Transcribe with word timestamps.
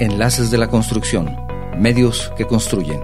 Enlaces 0.00 0.50
de 0.50 0.58
la 0.58 0.66
Construcción, 0.66 1.36
medios 1.78 2.32
que 2.36 2.46
construyen. 2.46 3.00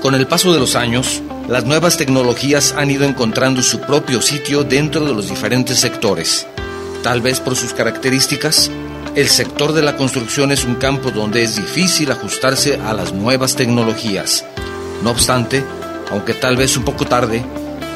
Con 0.00 0.14
el 0.14 0.28
paso 0.28 0.52
de 0.52 0.60
los 0.60 0.76
años, 0.76 1.20
las 1.48 1.64
nuevas 1.64 1.96
tecnologías 1.96 2.72
han 2.76 2.92
ido 2.92 3.04
encontrando 3.04 3.62
su 3.62 3.80
propio 3.80 4.22
sitio 4.22 4.62
dentro 4.62 5.04
de 5.04 5.12
los 5.12 5.28
diferentes 5.28 5.80
sectores. 5.80 6.46
Tal 7.02 7.20
vez 7.20 7.40
por 7.40 7.56
sus 7.56 7.72
características, 7.72 8.70
el 9.16 9.28
sector 9.28 9.72
de 9.72 9.82
la 9.82 9.96
construcción 9.96 10.52
es 10.52 10.64
un 10.64 10.76
campo 10.76 11.10
donde 11.10 11.42
es 11.42 11.56
difícil 11.56 12.12
ajustarse 12.12 12.80
a 12.80 12.92
las 12.94 13.12
nuevas 13.12 13.56
tecnologías. 13.56 14.44
No 15.02 15.10
obstante, 15.10 15.64
aunque 16.12 16.34
tal 16.34 16.56
vez 16.56 16.76
un 16.76 16.84
poco 16.84 17.06
tarde, 17.06 17.44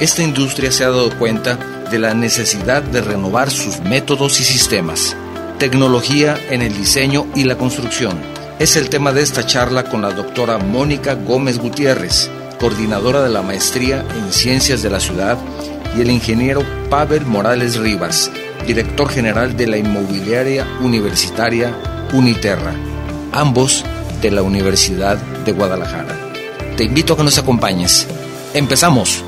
esta 0.01 0.25
industria 0.25 0.73
se 0.73 0.85
ha 0.85 0.91
dado 0.91 1.17
cuenta 1.19 1.57
de 1.91 1.98
la 1.98 2.14
necesidad 2.14 2.82
de 2.82 3.00
renovar 3.00 3.50
sus 3.50 3.80
métodos 3.80 4.41
y 4.41 4.45
sistemas. 4.45 5.16
Tecnología 5.59 6.38
en 6.50 6.62
el 6.62 6.77
diseño 6.77 7.27
y 7.34 7.45
la 7.45 7.56
construcción. 7.56 8.19
Es 8.59 8.77
el 8.77 8.88
tema 8.88 9.12
de 9.12 9.23
esta 9.23 9.47
charla 9.47 9.84
con 9.84 10.02
la 10.02 10.11
doctora 10.11 10.59
Mónica 10.59 11.14
Gómez 11.14 11.59
Gutiérrez, 11.59 12.30
coordinadora 12.61 13.23
de 13.23 13.30
la 13.30 13.42
maestría 13.42 14.05
en 14.16 14.33
Ciencias 14.33 14.83
de 14.83 14.91
la 14.91 15.01
Ciudad, 15.01 15.38
y 15.97 16.01
el 16.01 16.11
ingeniero 16.11 16.62
Pavel 16.91 17.24
Morales 17.24 17.77
Rivas, 17.77 18.30
director 18.66 19.09
general 19.09 19.56
de 19.56 19.66
la 19.66 19.78
inmobiliaria 19.78 20.66
universitaria 20.80 21.75
Uniterra, 22.12 22.75
ambos 23.33 23.84
de 24.20 24.30
la 24.30 24.42
Universidad 24.42 25.16
de 25.45 25.52
Guadalajara. 25.52 26.16
Te 26.77 26.84
invito 26.84 27.14
a 27.14 27.16
que 27.16 27.25
nos 27.25 27.39
acompañes. 27.39 28.06
Empezamos. 28.55 29.25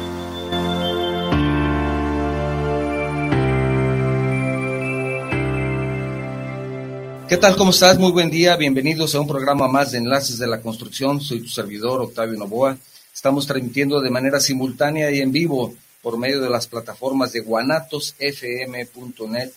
¿Qué 7.30 7.37
tal? 7.37 7.57
¿Cómo 7.57 7.70
estás? 7.70 7.97
Muy 7.97 8.11
buen 8.11 8.29
día. 8.29 8.57
Bienvenidos 8.57 9.15
a 9.15 9.20
un 9.20 9.29
programa 9.29 9.69
más 9.69 9.92
de 9.92 9.98
Enlaces 9.98 10.36
de 10.36 10.48
la 10.48 10.61
Construcción. 10.61 11.20
Soy 11.20 11.41
tu 11.41 11.48
servidor, 11.48 12.00
Octavio 12.00 12.37
Novoa. 12.37 12.77
Estamos 13.14 13.47
transmitiendo 13.47 14.00
de 14.00 14.11
manera 14.11 14.41
simultánea 14.41 15.12
y 15.12 15.20
en 15.20 15.31
vivo 15.31 15.72
por 16.03 16.19
medio 16.19 16.41
de 16.41 16.50
las 16.50 16.67
plataformas 16.67 17.31
de 17.31 17.42
guanatosfm.net, 17.42 19.53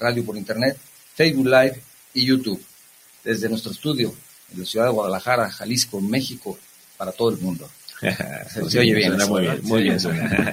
radio 0.00 0.24
por 0.24 0.36
internet, 0.36 0.76
Facebook 1.14 1.46
Live 1.46 1.80
y 2.14 2.26
YouTube. 2.26 2.60
Desde 3.22 3.48
nuestro 3.48 3.70
estudio 3.70 4.12
en 4.52 4.58
la 4.58 4.66
ciudad 4.66 4.86
de 4.86 4.92
Guadalajara, 4.92 5.52
Jalisco, 5.52 6.00
México, 6.00 6.58
para 6.96 7.12
todo 7.12 7.30
el 7.30 7.38
mundo. 7.38 7.70
Se, 8.68 8.78
oye 8.78 8.94
bien. 8.94 9.16
muy 9.28 9.42
bien, 9.42 9.60
muy 9.62 9.82
bien. 9.82 9.98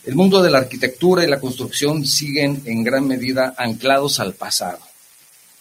El 0.05 0.15
mundo 0.15 0.41
de 0.41 0.51
la 0.51 0.59
arquitectura 0.59 1.25
y 1.25 1.27
la 1.27 1.41
construcción 1.41 2.05
siguen 2.05 2.61
en 2.65 2.81
gran 2.81 3.05
medida 3.05 3.53
anclados 3.57 4.21
al 4.21 4.35
pasado 4.35 4.79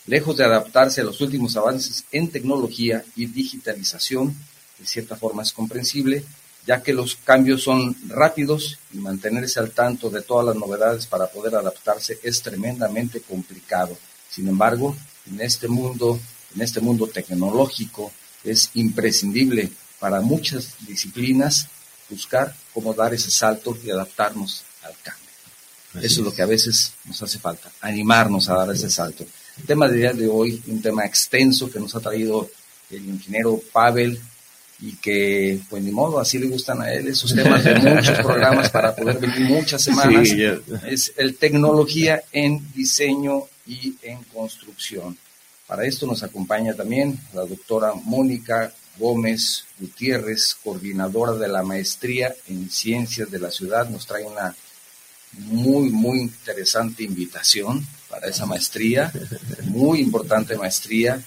lejos 0.07 0.37
de 0.37 0.45
adaptarse 0.45 1.01
a 1.01 1.05
los 1.05 1.21
últimos 1.21 1.57
avances 1.57 2.05
en 2.13 2.29
tecnología 2.29 3.05
y 3.17 3.27
digitalización, 3.27 4.37
de 4.79 4.87
cierta 4.87 5.17
forma 5.17 5.43
es 5.43 5.53
comprensible, 5.53 6.25
ya 6.67 6.83
que 6.83 6.93
los 6.93 7.17
cambios 7.17 7.63
son 7.63 7.97
rápidos 8.09 8.79
y 8.93 8.99
mantenerse 8.99 9.61
al 9.61 9.71
tanto 9.71 10.11
de 10.11 10.23
todas 10.23 10.47
las 10.47 10.57
novedades 10.57 11.07
para 11.07 11.27
poder 11.27 11.55
adaptarse 11.55 12.19
es 12.23 12.43
tremendamente 12.43 13.21
complicado. 13.21 13.97
Sin 14.31 14.49
embargo, 14.49 14.97
en 15.31 15.41
este 15.41 15.69
mundo, 15.69 16.19
en 16.55 16.63
este 16.63 16.81
mundo 16.81 17.07
tecnológico, 17.07 18.13
es 18.43 18.71
imprescindible 18.75 19.71
para 19.99 20.21
muchas 20.21 20.75
disciplinas 20.87 21.69
buscar 22.09 22.55
cómo 22.73 22.95
dar 22.95 23.15
ese 23.15 23.31
salto 23.31 23.77
y 23.83 23.91
adaptarnos 23.91 24.65
al 24.83 24.95
cambio. 25.03 25.25
Eso 26.03 26.21
es 26.21 26.27
lo 26.27 26.35
que 26.35 26.43
a 26.43 26.47
veces 26.47 26.93
nos 27.05 27.23
hace 27.23 27.39
falta, 27.39 27.71
animarnos 27.81 28.49
a 28.49 28.55
dar 28.55 28.71
ese 28.73 28.91
salto. 28.91 29.25
El 29.59 29.65
tema 29.65 29.89
de 29.89 29.97
día 29.97 30.13
de 30.13 30.27
hoy, 30.27 30.63
un 30.67 30.83
tema 30.83 31.05
extenso 31.05 31.71
que 31.71 31.79
nos 31.79 31.95
ha 31.95 32.01
traído 32.01 32.51
el 32.91 33.09
ingeniero 33.09 33.61
Pavel 33.73 34.21
y 34.81 34.97
que, 34.97 35.61
pues 35.71 35.83
ni 35.83 35.93
modo, 35.93 36.19
así 36.19 36.39
le 36.39 36.49
gustan 36.49 36.83
a 36.83 36.93
él 36.93 37.07
esos 37.09 37.35
temas 37.35 37.63
de 37.63 37.77
muchos 37.77 38.19
programas 38.19 38.71
para 38.71 38.95
poder 38.95 39.19
venir 39.19 39.41
muchas 39.41 39.83
semanas. 39.83 40.29
es 40.87 41.13
el 41.17 41.37
tecnología 41.37 42.23
en 42.33 42.73
diseño 42.75 43.45
y 43.67 43.95
en 44.03 44.23
construcción. 44.25 45.17
Para 45.67 45.87
esto 45.87 46.07
nos 46.07 46.23
acompaña 46.23 46.75
también 46.75 47.19
la 47.33 47.47
doctora 47.47 47.95
Mónica 47.95 48.73
Gómez 48.99 49.65
Gutiérrez, 49.79 50.57
coordinadora 50.63 51.33
de 51.35 51.49
la 51.49 51.63
maestría 51.63 52.35
en 52.49 52.69
ciencias 52.69 53.31
de 53.31 53.39
la 53.39 53.51
ciudad. 53.51 53.89
Nos 53.89 54.07
trae 54.07 54.25
una 54.25 54.55
muy, 55.33 55.91
muy 55.91 56.21
interesante 56.21 57.03
invitación 57.05 57.87
para 58.15 58.29
esa 58.29 58.47
maestría, 58.47 59.11
muy 59.65 60.01
importante 60.01 60.57
maestría. 60.57 61.21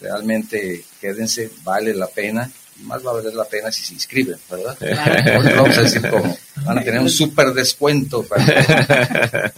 Realmente 0.00 0.84
quédense, 1.00 1.50
vale 1.62 1.92
la 1.94 2.06
pena. 2.06 2.50
Y 2.78 2.84
más 2.84 3.04
va 3.04 3.10
a 3.10 3.14
valer 3.14 3.34
la 3.34 3.44
pena 3.44 3.70
si 3.70 3.82
se 3.82 3.92
inscriben, 3.92 4.38
¿verdad? 4.50 4.74
vamos 5.56 5.76
a 5.76 5.82
decir 5.82 6.08
cómo. 6.08 6.34
Van 6.64 6.78
a 6.78 6.82
tener 6.82 7.00
un 7.00 7.10
súper 7.10 7.52
descuento. 7.52 8.26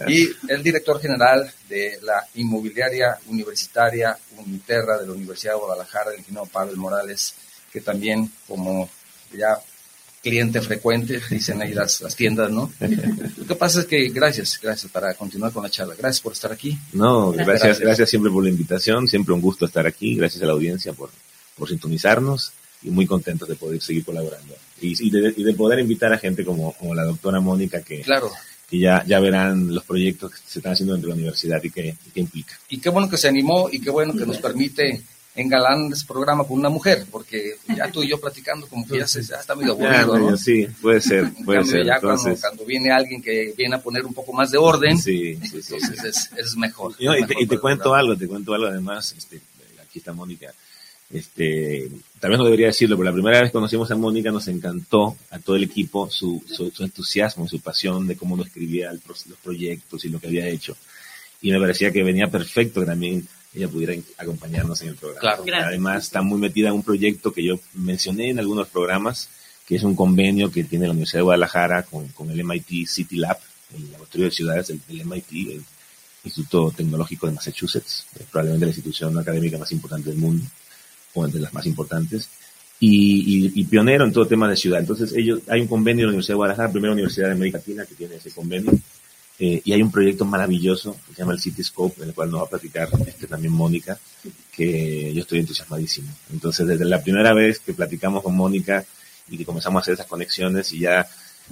y 0.09 0.29
el 0.49 0.61
director 0.61 0.99
general 0.99 1.49
de 1.69 1.99
la 2.01 2.27
inmobiliaria 2.35 3.17
universitaria 3.27 4.17
Uniterra 4.37 4.97
de 4.97 5.05
la 5.05 5.13
Universidad 5.13 5.53
de 5.53 5.59
Guadalajara, 5.59 6.11
el 6.11 6.19
ingeniero 6.19 6.45
Pablo 6.47 6.75
Morales, 6.75 7.33
que 7.71 7.79
también, 7.79 8.29
como 8.45 8.89
ya 9.31 9.57
cliente 10.23 10.61
frecuente, 10.61 11.19
dicen 11.29 11.61
ahí 11.61 11.73
las, 11.73 12.01
las 12.01 12.15
tiendas, 12.15 12.49
¿no? 12.49 12.71
Lo 13.37 13.45
que 13.45 13.55
pasa 13.55 13.81
es 13.81 13.85
que 13.85 14.07
gracias, 14.09 14.57
gracias 14.59 14.91
para 14.91 15.13
continuar 15.15 15.51
con 15.51 15.63
la 15.63 15.69
charla. 15.69 15.93
Gracias 15.95 16.21
por 16.21 16.31
estar 16.31 16.51
aquí. 16.51 16.77
No, 16.93 17.31
gracias, 17.33 17.79
gracias, 17.79 18.09
siempre 18.09 18.31
por 18.31 18.43
la 18.43 18.49
invitación, 18.49 19.07
siempre 19.07 19.33
un 19.33 19.41
gusto 19.41 19.65
estar 19.65 19.85
aquí, 19.85 20.15
gracias 20.15 20.41
a 20.41 20.45
la 20.45 20.53
audiencia 20.53 20.93
por, 20.93 21.09
por 21.57 21.67
sintonizarnos 21.67 22.53
y 22.81 22.89
muy 22.89 23.05
contentos 23.05 23.47
de 23.47 23.55
poder 23.55 23.81
seguir 23.81 24.05
colaborando. 24.05 24.55
Y, 24.81 25.07
y, 25.07 25.09
de, 25.09 25.33
y 25.35 25.43
de, 25.43 25.53
poder 25.53 25.79
invitar 25.79 26.13
a 26.13 26.17
gente 26.17 26.43
como, 26.45 26.73
como 26.73 26.95
la 26.95 27.03
doctora 27.03 27.39
Mónica 27.39 27.81
que, 27.81 28.01
claro. 28.01 28.31
que 28.69 28.79
ya, 28.79 29.03
ya 29.05 29.19
verán 29.19 29.73
los 29.73 29.83
proyectos 29.83 30.31
que 30.31 30.37
se 30.45 30.59
están 30.59 30.73
haciendo 30.73 30.93
dentro 30.93 31.09
de 31.09 31.15
la 31.15 31.21
universidad 31.21 31.61
y 31.63 31.69
qué 31.69 31.95
implica. 32.15 32.57
Y 32.69 32.79
qué 32.79 32.89
bueno 32.89 33.09
que 33.09 33.17
se 33.17 33.27
animó 33.27 33.69
y 33.71 33.79
qué 33.79 33.89
bueno 33.89 34.13
que 34.13 34.25
nos 34.25 34.37
permite 34.37 35.03
engalan 35.35 35.91
ese 35.91 36.05
programa 36.05 36.43
con 36.43 36.59
una 36.59 36.69
mujer, 36.69 37.05
porque 37.11 37.55
ya 37.75 37.89
tú 37.91 38.03
y 38.03 38.09
yo 38.09 38.19
platicando 38.19 38.67
como 38.67 38.87
que 38.87 38.99
ya, 38.99 39.07
se, 39.07 39.23
ya 39.23 39.37
está 39.37 39.55
medio 39.55 39.71
aburrido, 39.73 40.17
¿no? 40.17 40.37
Sí, 40.37 40.67
puede 40.81 41.01
ser, 41.01 41.31
puede 41.43 41.59
cambio, 41.59 41.71
ser. 41.71 41.85
Ya 41.85 41.95
Entonces... 41.95 42.39
cuando, 42.39 42.57
cuando, 42.57 42.65
viene 42.65 42.91
alguien 42.91 43.21
que 43.21 43.53
viene 43.57 43.75
a 43.75 43.81
poner 43.81 44.05
un 44.05 44.13
poco 44.13 44.31
más 44.33 44.51
de 44.51 44.59
orden, 44.59 44.97
sí, 44.97 45.35
sí, 45.37 45.61
sí, 45.61 45.73
entonces 45.73 46.03
es, 46.03 46.29
es, 46.37 46.55
mejor. 46.55 46.91
No, 46.99 47.13
es 47.13 47.19
y, 47.19 47.21
mejor 47.21 47.35
te, 47.35 47.43
y 47.43 47.47
te 47.47 47.59
cuento 47.59 47.93
algo, 47.95 48.15
te 48.15 48.27
cuento 48.27 48.53
algo 48.53 48.67
además, 48.67 49.15
este, 49.17 49.41
aquí 49.81 49.99
está 49.99 50.13
Mónica, 50.13 50.53
este, 51.11 51.89
tal 52.19 52.31
vez 52.31 52.39
no 52.39 52.45
debería 52.45 52.67
decirlo, 52.67 52.95
pero 52.95 53.05
la 53.05 53.13
primera 53.13 53.39
vez 53.39 53.49
que 53.49 53.53
conocimos 53.53 53.89
a 53.89 53.95
Mónica 53.95 54.31
nos 54.31 54.47
encantó 54.47 55.15
a 55.31 55.39
todo 55.39 55.55
el 55.55 55.63
equipo 55.63 56.09
su, 56.11 56.43
su, 56.47 56.69
su 56.71 56.83
entusiasmo, 56.83 57.47
su 57.47 57.59
pasión 57.59 58.07
de 58.07 58.15
cómo 58.15 58.35
nos 58.37 58.47
escribía 58.47 58.91
el, 58.91 59.01
los 59.05 59.37
proyectos 59.43 60.05
y 60.05 60.09
lo 60.09 60.19
que 60.19 60.27
había 60.27 60.47
hecho. 60.47 60.75
Y 61.41 61.51
me 61.51 61.59
parecía 61.59 61.91
que 61.91 62.03
venía 62.03 62.27
perfecto 62.27 62.85
también 62.85 63.27
ella 63.55 63.67
pudiera 63.67 63.93
acompañarnos 64.17 64.81
en 64.81 64.89
el 64.89 64.95
programa. 64.95 65.21
Claro. 65.21 65.43
Gracias. 65.43 65.67
Además, 65.67 66.03
está 66.03 66.21
muy 66.21 66.39
metida 66.39 66.69
en 66.69 66.75
un 66.75 66.83
proyecto 66.83 67.31
que 67.31 67.43
yo 67.43 67.59
mencioné 67.73 68.29
en 68.29 68.39
algunos 68.39 68.67
programas, 68.67 69.29
que 69.67 69.75
es 69.75 69.83
un 69.83 69.95
convenio 69.95 70.51
que 70.51 70.63
tiene 70.63 70.85
la 70.85 70.91
Universidad 70.91 71.19
de 71.19 71.23
Guadalajara 71.23 71.83
con, 71.83 72.07
con 72.09 72.31
el 72.31 72.43
MIT 72.43 72.87
City 72.87 73.17
Lab, 73.17 73.37
el 73.75 73.91
laboratorio 73.91 74.25
de 74.25 74.31
ciudades 74.31 74.67
del, 74.67 74.81
del 74.87 75.05
MIT, 75.05 75.31
el 75.31 75.63
Instituto 76.23 76.73
Tecnológico 76.75 77.27
de 77.27 77.33
Massachusetts, 77.33 78.05
probablemente 78.31 78.65
la 78.65 78.71
institución 78.71 79.17
académica 79.17 79.57
más 79.57 79.71
importante 79.71 80.09
del 80.09 80.19
mundo, 80.19 80.45
o 81.13 81.25
entre 81.25 81.41
las 81.41 81.53
más 81.53 81.65
importantes, 81.65 82.29
y, 82.79 83.45
y, 83.45 83.51
y, 83.55 83.63
pionero 83.65 84.03
en 84.03 84.11
todo 84.11 84.25
tema 84.25 84.49
de 84.49 84.57
ciudad. 84.57 84.79
Entonces, 84.79 85.13
ellos, 85.13 85.41
hay 85.47 85.61
un 85.61 85.67
convenio 85.67 86.03
en 86.03 86.07
la 86.07 86.09
Universidad 86.09 86.33
de 86.33 86.37
Guadalajara, 86.37 86.71
primera 86.71 86.93
universidad 86.93 87.27
de 87.27 87.33
América 87.33 87.59
Latina 87.59 87.85
que 87.85 87.95
tiene 87.95 88.15
ese 88.15 88.31
convenio, 88.31 88.71
Eh, 89.39 89.61
y 89.65 89.73
hay 89.73 89.81
un 89.81 89.91
proyecto 89.91 90.25
maravilloso 90.25 90.95
que 91.07 91.15
se 91.15 91.21
llama 91.21 91.33
el 91.33 91.39
Cityscope, 91.39 92.03
en 92.03 92.09
el 92.09 92.13
cual 92.13 92.29
nos 92.29 92.41
va 92.41 92.45
a 92.45 92.49
platicar 92.49 92.87
este, 93.07 93.27
también 93.27 93.53
Mónica, 93.53 93.97
que 94.51 95.11
yo 95.13 95.21
estoy 95.21 95.39
entusiasmadísimo. 95.39 96.09
Entonces, 96.31 96.67
desde 96.67 96.85
la 96.85 97.01
primera 97.01 97.33
vez 97.33 97.59
que 97.59 97.73
platicamos 97.73 98.21
con 98.21 98.35
Mónica 98.35 98.85
y 99.27 99.37
que 99.37 99.45
comenzamos 99.45 99.79
a 99.79 99.81
hacer 99.81 99.95
esas 99.95 100.05
conexiones 100.07 100.71
y 100.73 100.79
ya 100.79 101.07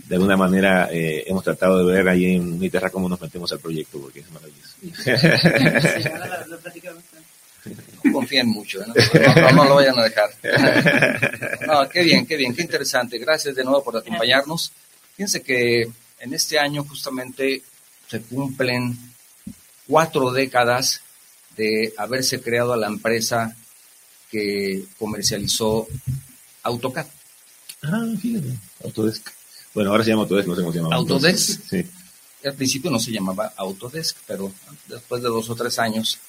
de 0.08 0.16
alguna 0.16 0.38
manera 0.38 0.90
eh, 0.92 1.24
hemos 1.28 1.44
tratado 1.44 1.86
de 1.86 1.94
ver 1.94 2.08
ahí 2.08 2.36
en 2.36 2.54
Uniterra 2.54 2.90
cómo 2.90 3.10
nos 3.10 3.20
metemos 3.20 3.52
al 3.52 3.60
proyecto, 3.60 4.00
porque 4.00 4.20
es 4.20 4.32
maravilloso. 4.32 4.76
No 8.04 8.14
confíen 8.14 8.48
mucho, 8.48 8.80
¿no? 8.86 8.94
No, 9.36 9.52
no, 9.52 9.66
lo 9.66 9.76
vayan 9.76 10.00
a 10.00 10.04
dejar. 10.04 10.30
No, 11.68 11.88
qué 11.90 12.02
bien, 12.04 12.26
qué 12.26 12.36
bien, 12.36 12.56
qué 12.56 12.64
interesante. 12.64 13.20
Gracias 13.20 13.56
de 13.56 13.64
nuevo 13.64 13.84
por 13.84 13.98
acompañarnos. 13.98 14.72
Fíjense 15.16 15.44
que 15.44 15.84
en 16.20 16.34
este 16.34 16.58
año 16.58 16.84
justamente 16.84 17.62
se 18.12 18.22
cumplen 18.22 19.00
cuatro 19.88 20.32
décadas 20.32 21.00
de 21.56 21.94
haberse 21.98 22.42
creado 22.42 22.76
la 22.76 22.88
empresa 22.88 23.56
que 24.30 24.84
comercializó 25.00 25.88
AutoCAD. 26.64 27.06
Ah, 27.84 28.06
fíjate, 28.22 28.50
Autodesk. 28.84 29.30
Bueno, 29.74 29.92
ahora 29.92 30.04
se 30.04 30.10
llama 30.10 30.24
Autodesk, 30.24 30.48
no 30.50 30.56
sé 30.56 30.62
cómo 30.62 30.74
se 30.74 30.80
llama. 30.80 30.96
Autodesk. 30.96 31.62
Sí. 31.70 31.86
Al 32.44 32.56
principio 32.56 32.92
no 32.92 33.00
se 33.00 33.12
llamaba 33.12 33.54
Autodesk, 33.56 34.18
pero 34.28 34.52
después 34.90 35.24
de 35.24 35.30
dos 35.30 35.50
o 35.50 35.56
tres 35.56 35.80
años 35.80 36.20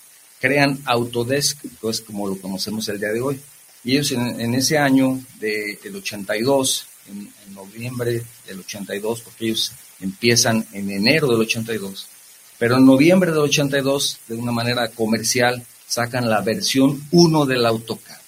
crean 0.41 0.81
Autodesk, 0.85 1.59
pues 1.81 2.01
como 2.01 2.29
lo 2.29 2.41
conocemos 2.41 2.89
el 2.89 3.01
día 3.01 3.11
de 3.11 3.21
hoy. 3.21 3.41
Y 3.83 3.97
ellos 3.97 4.13
en, 4.13 4.55
ese 4.55 4.79
año 4.79 5.21
del 5.41 5.97
82, 5.97 6.87
en, 7.09 7.33
en, 7.45 7.55
noviembre 7.55 8.23
del 8.47 8.61
82, 8.61 9.23
porque 9.23 9.47
ellos 9.47 9.73
empiezan 10.03 10.67
en 10.73 10.91
enero 10.91 11.29
del 11.29 11.41
82, 11.41 12.09
pero 12.59 12.77
en 12.77 12.87
noviembre 12.87 13.31
del 13.31 13.41
82, 13.41 14.19
de 14.29 14.35
una 14.35 14.53
manera 14.53 14.89
comercial, 14.89 15.65
sacan 15.87 16.29
la 16.29 16.41
versión 16.41 17.03
1 17.11 17.47
del 17.47 17.67
AutoCAD. 17.67 18.21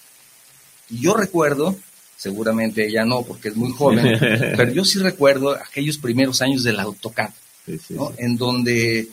Y 0.89 1.01
yo 1.01 1.13
recuerdo, 1.15 1.75
seguramente 2.17 2.87
ella 2.87 3.05
no, 3.05 3.23
porque 3.23 3.49
es 3.49 3.55
muy 3.55 3.71
joven, 3.71 4.17
pero 4.57 4.71
yo 4.71 4.85
sí 4.85 4.99
recuerdo 4.99 5.51
aquellos 5.51 5.97
primeros 5.97 6.41
años 6.41 6.63
del 6.63 6.79
AutoCAD, 6.79 7.29
¿no? 7.89 8.13
en 8.17 8.37
donde 8.37 9.07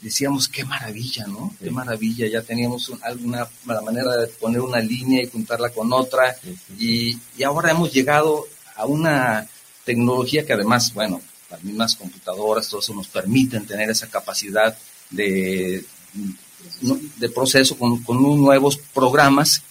decíamos, 0.00 0.48
qué 0.48 0.64
maravilla, 0.64 1.26
¿no? 1.26 1.54
Qué 1.60 1.70
maravilla, 1.70 2.28
ya 2.28 2.42
teníamos 2.42 2.92
alguna 3.02 3.48
manera 3.84 4.16
de 4.16 4.28
poner 4.28 4.60
una 4.60 4.80
línea 4.80 5.22
y 5.22 5.26
juntarla 5.26 5.70
con 5.70 5.92
otra, 5.92 6.36
y, 6.78 7.18
y, 7.36 7.42
ahora 7.42 7.72
hemos 7.72 7.92
llegado 7.92 8.46
a 8.76 8.86
una 8.86 9.46
tecnología 9.84 10.46
que 10.46 10.52
además, 10.52 10.94
bueno, 10.94 11.20
las 11.50 11.62
mismas 11.64 11.96
computadoras, 11.96 12.68
todo 12.68 12.80
eso 12.80 12.94
nos 12.94 13.08
permiten 13.08 13.66
tener 13.66 13.90
esa 13.90 14.08
capacidad 14.08 14.76
de, 15.10 15.84
de 17.16 17.28
proceso 17.30 17.76
con, 17.76 18.02
con 18.02 18.22
nuevos 18.22 18.76
programas 18.76 19.62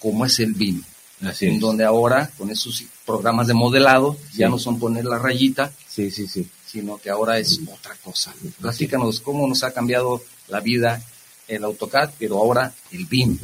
como 0.00 0.24
es 0.24 0.38
el 0.40 0.54
BIM. 0.54 0.82
Así 1.22 1.46
en 1.46 1.60
donde 1.60 1.84
ahora 1.84 2.30
con 2.36 2.50
esos 2.50 2.84
programas 3.06 3.46
de 3.46 3.54
modelado 3.54 4.16
ya 4.34 4.48
no 4.48 4.58
son 4.58 4.78
poner 4.78 5.04
la 5.04 5.18
rayita, 5.18 5.72
sí, 5.88 6.10
sí, 6.10 6.26
sí 6.26 6.48
sino 6.74 6.98
que 6.98 7.08
ahora 7.08 7.38
es 7.38 7.60
otra 7.72 7.94
cosa. 8.02 8.34
Platícanos 8.60 9.20
cómo 9.20 9.46
nos 9.46 9.62
ha 9.62 9.72
cambiado 9.72 10.24
la 10.48 10.58
vida 10.58 11.00
el 11.46 11.62
AutoCAD, 11.62 12.10
pero 12.18 12.38
ahora 12.38 12.74
el 12.90 13.06
BIM. 13.06 13.38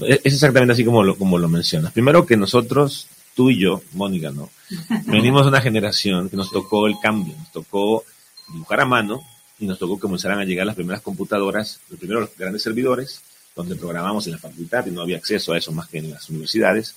Es 0.00 0.34
exactamente 0.34 0.72
así 0.72 0.84
como 0.84 1.02
lo, 1.02 1.18
como 1.18 1.36
lo 1.36 1.48
mencionas. 1.48 1.92
Primero 1.92 2.24
que 2.24 2.36
nosotros, 2.36 3.08
tú 3.34 3.50
y 3.50 3.58
yo, 3.58 3.82
Mónica, 3.92 4.30
¿no? 4.30 4.50
Venimos 5.06 5.42
de 5.42 5.48
una 5.48 5.60
generación 5.60 6.28
que 6.28 6.36
nos 6.36 6.50
tocó 6.50 6.86
el 6.86 6.98
cambio, 7.00 7.34
nos 7.36 7.52
tocó 7.52 8.04
dibujar 8.52 8.80
a 8.80 8.84
mano 8.84 9.22
y 9.58 9.66
nos 9.66 9.78
tocó 9.78 9.96
que 9.96 10.02
comenzaran 10.02 10.38
a 10.38 10.44
llegar 10.44 10.66
las 10.66 10.74
primeras 10.74 11.02
computadoras, 11.02 11.80
los 11.88 11.98
primeros 11.98 12.30
grandes 12.36 12.62
servidores, 12.62 13.22
donde 13.54 13.76
programamos 13.76 14.26
en 14.26 14.32
la 14.32 14.38
facultad 14.38 14.86
y 14.86 14.90
no 14.90 15.02
había 15.02 15.18
acceso 15.18 15.52
a 15.52 15.58
eso 15.58 15.72
más 15.72 15.88
que 15.88 15.98
en 15.98 16.10
las 16.10 16.28
universidades. 16.30 16.94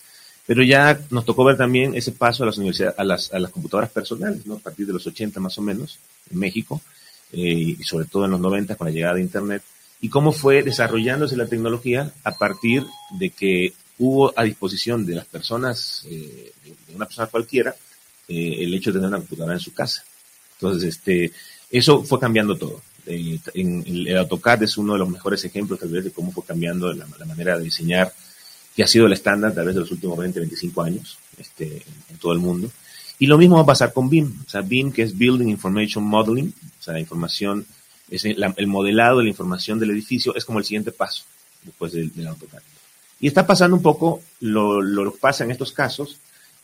Pero 0.48 0.64
ya 0.64 1.00
nos 1.10 1.26
tocó 1.26 1.44
ver 1.44 1.58
también 1.58 1.96
ese 1.96 2.12
paso 2.12 2.44
a 2.44 2.46
las 2.46 2.58
universidades, 2.58 2.98
a 2.98 3.04
las, 3.04 3.34
a 3.34 3.40
las 3.40 3.52
computadoras 3.52 3.90
personales, 3.90 4.46
¿no? 4.46 4.56
A 4.56 4.60
partir 4.60 4.86
de 4.86 4.94
los 4.94 5.06
80 5.06 5.40
más 5.40 5.58
o 5.58 5.62
menos, 5.62 6.00
en 6.30 6.40
México, 6.40 6.82
eh, 7.32 7.76
y 7.80 7.84
sobre 7.84 8.06
todo 8.06 8.26
en 8.26 8.32
los 8.32 8.40
90 8.40 8.76
con 8.76 8.86
la 8.86 8.94
llegada 8.94 9.16
de 9.16 9.22
Internet, 9.22 9.64
y 10.02 10.10
cómo 10.10 10.32
fue 10.32 10.62
desarrollándose 10.62 11.36
la 11.36 11.48
tecnología 11.48 12.12
a 12.24 12.32
partir 12.32 12.86
de 13.12 13.32
que 13.32 13.74
hubo 14.00 14.34
a 14.38 14.44
disposición 14.44 15.06
de 15.06 15.16
las 15.16 15.26
personas, 15.26 16.06
eh, 16.10 16.54
de 16.66 16.96
una 16.96 17.06
persona 17.06 17.28
cualquiera, 17.28 17.76
eh, 18.28 18.56
el 18.60 18.74
hecho 18.74 18.92
de 18.92 19.00
tener 19.00 19.10
una 19.10 19.18
computadora 19.18 19.54
en 19.54 19.60
su 19.60 19.74
casa. 19.74 20.04
Entonces, 20.54 20.96
este, 20.96 21.32
eso 21.70 22.04
fue 22.04 22.20
cambiando 22.20 22.58
todo. 22.58 22.82
Eh, 23.06 23.40
en, 23.54 23.84
el 23.86 24.18
AutoCAD 24.18 24.64
es 24.64 24.78
uno 24.78 24.94
de 24.94 25.00
los 25.00 25.10
mejores 25.10 25.44
ejemplos 25.46 25.80
tal 25.80 25.90
vez 25.90 26.06
de 26.06 26.12
cómo 26.12 26.32
fue 26.32 26.44
cambiando 26.44 26.92
la, 26.92 27.06
la 27.20 27.26
manera 27.26 27.58
de 27.58 27.66
diseñar 27.66 28.12
que 28.76 28.84
ha 28.84 28.88
sido 28.88 29.06
el 29.06 29.14
estándar 29.14 29.52
a 29.52 29.54
través 29.54 29.74
de 29.74 29.82
los 29.82 29.92
últimos 29.92 30.18
20, 30.18 30.40
25 30.40 30.82
años 30.82 31.18
este, 31.38 31.84
en, 32.10 32.18
todo 32.18 32.34
el 32.34 32.40
mundo. 32.40 32.70
Y 33.18 33.28
lo 33.28 33.38
mismo 33.38 33.56
va 33.56 33.62
a 33.62 33.68
pasar 33.68 33.94
con 33.94 34.10
BIM. 34.10 34.42
O 34.46 34.50
sea, 34.50 34.62
BIM, 34.62 34.92
que 34.92 35.04
es 35.04 35.18
Building 35.18 35.48
Information 35.48 36.04
Modeling, 36.04 36.54
o 36.80 36.84
sea, 36.84 36.94
la 36.94 37.00
información, 37.00 37.66
es 38.10 38.26
el, 38.26 38.68
modelado 38.68 39.20
de 39.20 39.24
la 39.24 39.30
información 39.30 39.80
del 39.80 39.92
edificio 39.92 40.36
es 40.36 40.44
como 40.44 40.60
el 40.60 40.66
siguiente 40.66 40.92
paso 40.92 41.24
después 41.64 41.94
del, 41.94 42.28
AutoCAD. 42.28 42.60
Y 43.26 43.28
está 43.28 43.48
pasando 43.48 43.76
un 43.76 43.82
poco 43.82 44.22
lo, 44.42 44.84
lo 44.84 45.12
que 45.12 45.18
pasa 45.18 45.44
en 45.46 45.50
estos 45.50 45.72
casos 45.72 46.18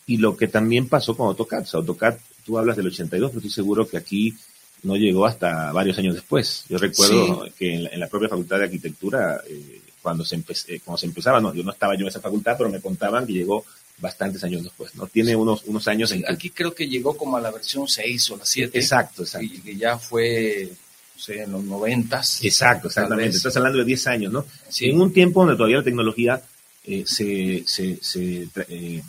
y 0.06 0.18
lo 0.18 0.36
que 0.36 0.46
también 0.46 0.88
pasó 0.88 1.16
con 1.16 1.26
AutoCAD. 1.26 1.62
O 1.62 1.66
sea, 1.66 1.80
AutoCAD, 1.80 2.18
tú 2.46 2.56
hablas 2.56 2.76
del 2.76 2.86
82, 2.86 3.30
pero 3.32 3.40
estoy 3.40 3.50
seguro 3.50 3.88
que 3.88 3.96
aquí 3.96 4.32
no 4.84 4.94
llegó 4.94 5.26
hasta 5.26 5.72
varios 5.72 5.98
años 5.98 6.14
después. 6.14 6.64
Yo 6.68 6.78
recuerdo 6.78 7.48
que 7.58 7.74
en 7.74 7.98
la, 7.98 8.06
propia 8.06 8.28
Facultad 8.28 8.58
de 8.58 8.64
Arquitectura 8.66 9.40
eh, 9.44 9.80
cuando 10.00 10.24
se, 10.24 10.36
eh, 10.36 10.78
cuando 10.84 10.98
se 10.98 11.06
empezaba, 11.06 11.40
no, 11.40 11.52
yo 11.52 11.64
no 11.64 11.72
estaba 11.72 11.96
yo 11.96 12.02
en 12.02 12.10
esa 12.10 12.20
facultad, 12.20 12.54
pero 12.56 12.70
me 12.70 12.80
contaban 12.80 13.26
que 13.26 13.32
llegó 13.32 13.64
bastantes 13.98 14.44
años 14.44 14.62
después, 14.62 14.94
¿no? 14.94 15.08
Tiene 15.08 15.34
unos, 15.34 15.64
unos 15.64 15.88
años 15.88 16.12
en 16.12 16.22
Aquí 16.30 16.50
creo 16.50 16.72
que 16.72 16.86
llegó 16.86 17.16
como 17.16 17.38
a 17.38 17.40
la 17.40 17.50
versión 17.50 17.88
6 17.88 18.30
o 18.30 18.36
la 18.36 18.46
7. 18.46 18.78
Exacto, 18.78 19.22
exacto. 19.22 19.44
Y 19.52 19.58
que 19.62 19.74
ya 19.74 19.98
fue, 19.98 20.70
no 21.16 21.20
sé, 21.20 21.42
en 21.42 21.50
los 21.50 21.64
90. 21.64 22.22
Exacto, 22.42 22.86
exactamente. 22.86 23.36
Estás 23.36 23.56
hablando 23.56 23.80
de 23.80 23.84
10 23.84 24.06
años, 24.06 24.32
¿no? 24.32 24.46
En 24.78 25.00
un 25.00 25.12
tiempo 25.12 25.40
donde 25.40 25.56
todavía 25.56 25.78
la 25.78 25.82
tecnología 25.82 26.40
eh, 26.84 27.04
se, 27.06 27.64
se, 27.66 27.98
se, 28.02 28.48
eh, 28.68 29.02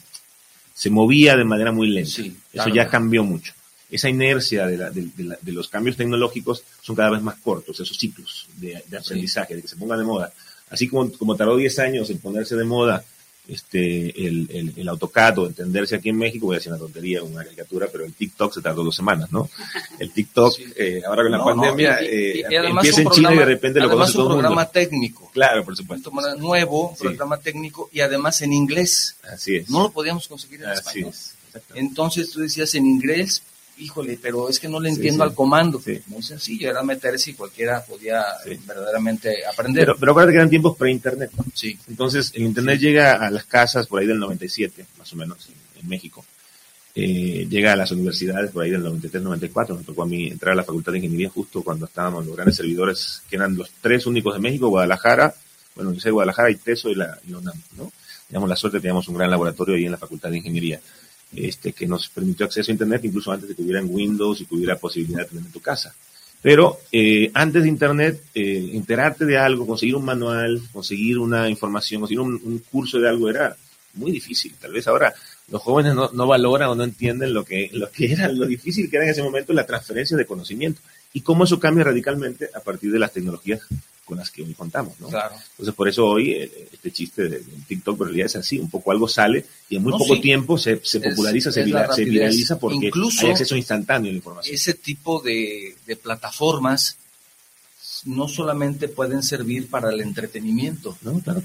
se, 0.74 0.90
movía 0.90 1.36
de 1.36 1.44
manera 1.44 1.72
muy 1.72 1.90
lenta. 1.90 2.22
Eso 2.52 2.70
ya 2.70 2.88
cambió 2.88 3.24
mucho. 3.24 3.54
Esa 3.90 4.10
inercia 4.10 4.66
de, 4.66 4.78
la, 4.78 4.90
de, 4.90 5.10
la, 5.18 5.38
de, 5.40 5.52
los 5.52 5.70
cambios 5.70 5.98
tecnológicos 5.98 6.64
son 6.82 6.96
cada 6.96 7.12
vez 7.12 7.22
más 7.22 7.36
cortos, 7.36 7.80
esos 7.80 7.98
ciclos 7.98 8.48
de, 8.58 8.84
aprendizaje, 8.98 9.56
de 9.56 9.62
que 9.62 9.68
se 9.68 9.76
ponga 9.76 9.98
de 9.98 10.04
moda 10.04 10.34
así 10.74 10.88
como, 10.88 11.12
como 11.14 11.36
tardó 11.36 11.56
10 11.56 11.80
años 11.80 12.10
en 12.10 12.18
ponerse 12.18 12.56
de 12.56 12.64
moda 12.64 13.06
este, 13.48 14.26
el, 14.26 14.48
el, 14.52 14.74
el, 14.78 14.90
AutoCAD 14.90 15.40
o 15.40 15.48
entenderse 15.48 15.96
aquí 15.96 16.10
en 16.10 16.18
México, 16.18 16.46
voy 16.46 16.56
a 16.56 16.60
decir 16.60 16.72
una 16.72 16.80
tontería, 16.80 17.22
una 17.24 17.44
caricatura, 17.44 17.88
pero 17.92 18.06
el 18.06 18.14
TikTok 18.14 18.54
se 18.54 18.62
tardó 18.62 18.84
dos 18.84 18.96
semanas, 18.96 19.32
¿no? 19.32 19.50
El 20.00 20.12
TikTok, 20.12 20.54
eh, 20.78 21.02
ahora 21.06 21.24
con 21.24 21.32
la 21.32 21.44
pandemia, 21.44 22.00
eh, 22.02 22.44
empieza 22.50 23.02
en 23.02 23.10
China 23.10 23.34
y 23.34 23.38
de 23.38 23.46
repente 23.46 23.80
lo 23.82 23.90
conoce 23.90 24.14
todo 24.14 24.22
el 24.22 24.28
mundo. 24.30 24.36
un 24.36 24.42
programa 24.42 24.72
técnico. 24.72 25.30
Claro, 25.34 25.66
por 25.66 25.76
supuesto. 25.76 26.10
Un 26.10 26.40
nuevo, 26.40 26.96
programa 26.98 27.38
técnico 27.38 27.90
y 27.92 28.00
además 28.00 28.42
en 28.42 28.54
inglés. 28.54 29.18
Así 29.24 29.58
es. 29.58 29.70
No 29.70 29.84
lo 29.84 29.92
podíamos 29.92 30.28
conseguir 30.28 30.64
en 30.64 30.70
Así 30.70 31.02
español. 31.02 31.14
Entonces 31.76 32.32
tú 32.32 32.40
decías 32.40 32.74
en 32.76 32.86
inglés, 32.86 33.44
híjole, 33.84 34.18
pero 34.22 34.50
es 34.50 34.60
que 34.60 34.68
no 34.68 34.80
le 34.80 34.90
entiendo 34.90 35.24
al 35.24 35.34
comando. 35.34 35.82
Muy 36.08 36.24
sencillo, 36.24 36.70
era 36.70 36.84
meterse 36.84 37.32
y 37.32 37.34
cualquiera 37.34 37.84
podía 37.84 38.24
verdaderamente 38.66 39.46
aprender. 39.46 39.86
Pero, 39.86 39.98
pero 40.00 40.12
acuérdate 40.12 40.34
que 40.34 40.38
eran 40.38 40.50
tiempos 40.50 40.78
pre-internet. 40.78 41.32
Sí. 41.54 41.78
Entonces, 41.88 42.32
el 42.36 42.44
internet 42.44 42.80
llega 42.80 43.14
a 43.14 43.30
las 43.30 43.46
casas 43.46 43.88
por 43.88 44.00
ahí 44.00 44.08
del 44.08 44.20
97, 44.20 44.86
más 44.98 45.12
o 45.12 45.16
menos, 45.16 45.50
en, 45.50 45.88
México. 45.88 46.24
Eh, 46.96 47.46
llega 47.50 47.74
a 47.74 47.76
las 47.76 47.92
universidades 47.92 48.52
por 48.52 48.64
ahí 48.64 48.72
del 48.72 48.84
93-94. 48.86 49.78
Me 49.78 49.84
tocó 49.84 50.04
a 50.04 50.06
mí 50.06 50.28
entrar 50.28 50.54
a 50.54 50.56
la 50.56 50.64
Facultad 50.64 50.94
de 50.94 51.00
Ingeniería 51.00 51.30
justo 51.30 51.62
cuando 51.62 51.86
estábamos 51.88 52.26
los 52.26 52.36
grandes 52.36 52.56
servidores, 52.56 53.22
que 53.30 53.36
eran 53.36 53.56
los 53.58 53.70
tres 53.82 54.06
únicos 54.06 54.34
de 54.34 54.40
México, 54.40 54.70
Guadalajara, 54.70 55.36
bueno, 55.76 55.92
yo 55.92 56.00
sé 56.00 56.12
Guadalajara 56.12 56.52
y 56.52 56.56
TESO 56.56 56.90
y 56.90 56.96
la, 56.96 57.18
y 57.28 57.34
UNAM, 57.34 57.60
¿no? 57.78 57.92
Teníamos 58.28 58.48
la 58.48 58.56
suerte, 58.56 58.80
teníamos 58.80 59.08
un 59.08 59.16
gran 59.16 59.30
laboratorio 59.30 59.76
ahí 59.76 59.86
en 59.86 59.92
la 59.92 59.98
Facultad 59.98 60.30
de 60.30 60.38
Ingeniería 60.38 60.80
este, 61.36 61.74
que 61.74 61.88
nos 61.88 62.10
permitió 62.10 62.46
acceso 62.46 62.72
a 62.72 62.74
Internet 62.74 63.06
incluso 63.06 63.32
antes 63.32 63.50
de 63.50 63.56
que 63.56 63.62
hubiera 63.62 63.82
Windows 63.84 64.42
y 64.42 64.46
que 64.46 64.56
hubiera 64.56 64.78
posibilidad 64.78 65.22
de 65.22 65.26
tener 65.26 65.46
en 65.46 65.52
tu 65.52 65.60
casa. 65.60 65.94
Pero 66.42 66.80
eh, 66.92 67.32
antes 67.34 67.64
de 67.64 67.70
Internet, 67.70 68.22
eh, 68.36 68.72
enterarte 68.74 69.26
de 69.26 69.38
algo, 69.38 69.66
conseguir 69.66 69.96
un 69.96 70.04
manual, 70.04 70.62
conseguir 70.74 71.18
una 71.18 71.50
información, 71.50 72.02
conseguir 72.02 72.20
un, 72.20 72.60
curso 72.70 73.00
de 73.00 73.08
algo 73.08 73.30
era 73.30 73.56
muy 73.94 74.12
difícil. 74.12 74.54
Tal 74.60 74.74
vez 74.74 74.86
ahora 74.88 75.14
los 75.50 75.62
jóvenes 75.62 75.96
no, 75.96 76.10
no, 76.12 76.28
valoran 76.28 76.70
o 76.70 76.76
no 76.76 76.84
entienden 76.84 77.34
lo 77.34 77.46
que, 77.46 77.70
lo 77.74 77.90
que 77.90 78.12
era, 78.12 78.28
lo 78.28 78.46
difícil 78.46 78.90
que 78.90 78.98
era 78.98 79.06
en 79.06 79.12
ese 79.12 79.24
momento 79.24 79.54
la 79.54 79.66
transferencia 79.66 80.18
de 80.18 80.26
conocimiento 80.26 80.82
y 81.14 81.22
cómo 81.22 81.44
eso 81.44 81.60
cambia 81.60 81.86
radicalmente 81.86 82.50
a 82.54 82.60
partir 82.60 82.92
de 82.92 83.00
las 83.00 83.14
tecnologías 83.14 83.62
con 84.04 84.18
las 84.18 84.30
que 84.30 84.44
hoy 84.44 84.54
contamos, 84.54 85.00
¿no? 85.00 85.08
Claro. 85.08 85.36
Entonces, 85.52 85.74
por 85.74 85.88
eso 85.88 86.06
hoy 86.06 86.32
eh, 86.32 86.70
este 86.74 86.92
chiste 86.92 87.30
de, 87.30 87.44
TikTok, 87.68 88.02
en 88.02 88.06
realidad 88.06 88.26
es 88.26 88.36
así, 88.36 88.60
un 88.60 88.70
poco 88.70 88.92
algo 88.92 89.08
sale 89.08 89.46
y 89.70 89.78
en 89.78 89.84
muy 89.84 89.94
poco 89.94 90.20
tiempo 90.20 90.58
se, 90.58 90.82
se 90.84 91.00
populariza, 91.00 91.52
se, 91.52 91.64
se, 91.64 92.04
viraliza 92.04 92.60
porque 92.60 92.88
Incluso 92.88 93.26
hay 93.26 93.32
acceso 93.32 93.56
instantáneo 93.56 94.10
a 94.10 94.12
la 94.12 94.18
información. 94.18 94.56
Ese 94.56 94.74
tipo 94.74 95.22
de, 95.22 95.76
de 95.86 95.96
plataformas 95.96 96.98
no 98.06 98.28
solamente 98.28 98.90
pueden 98.90 99.24
servir 99.24 99.70
para 99.70 99.92
el 99.92 100.02
entretenimiento, 100.02 100.98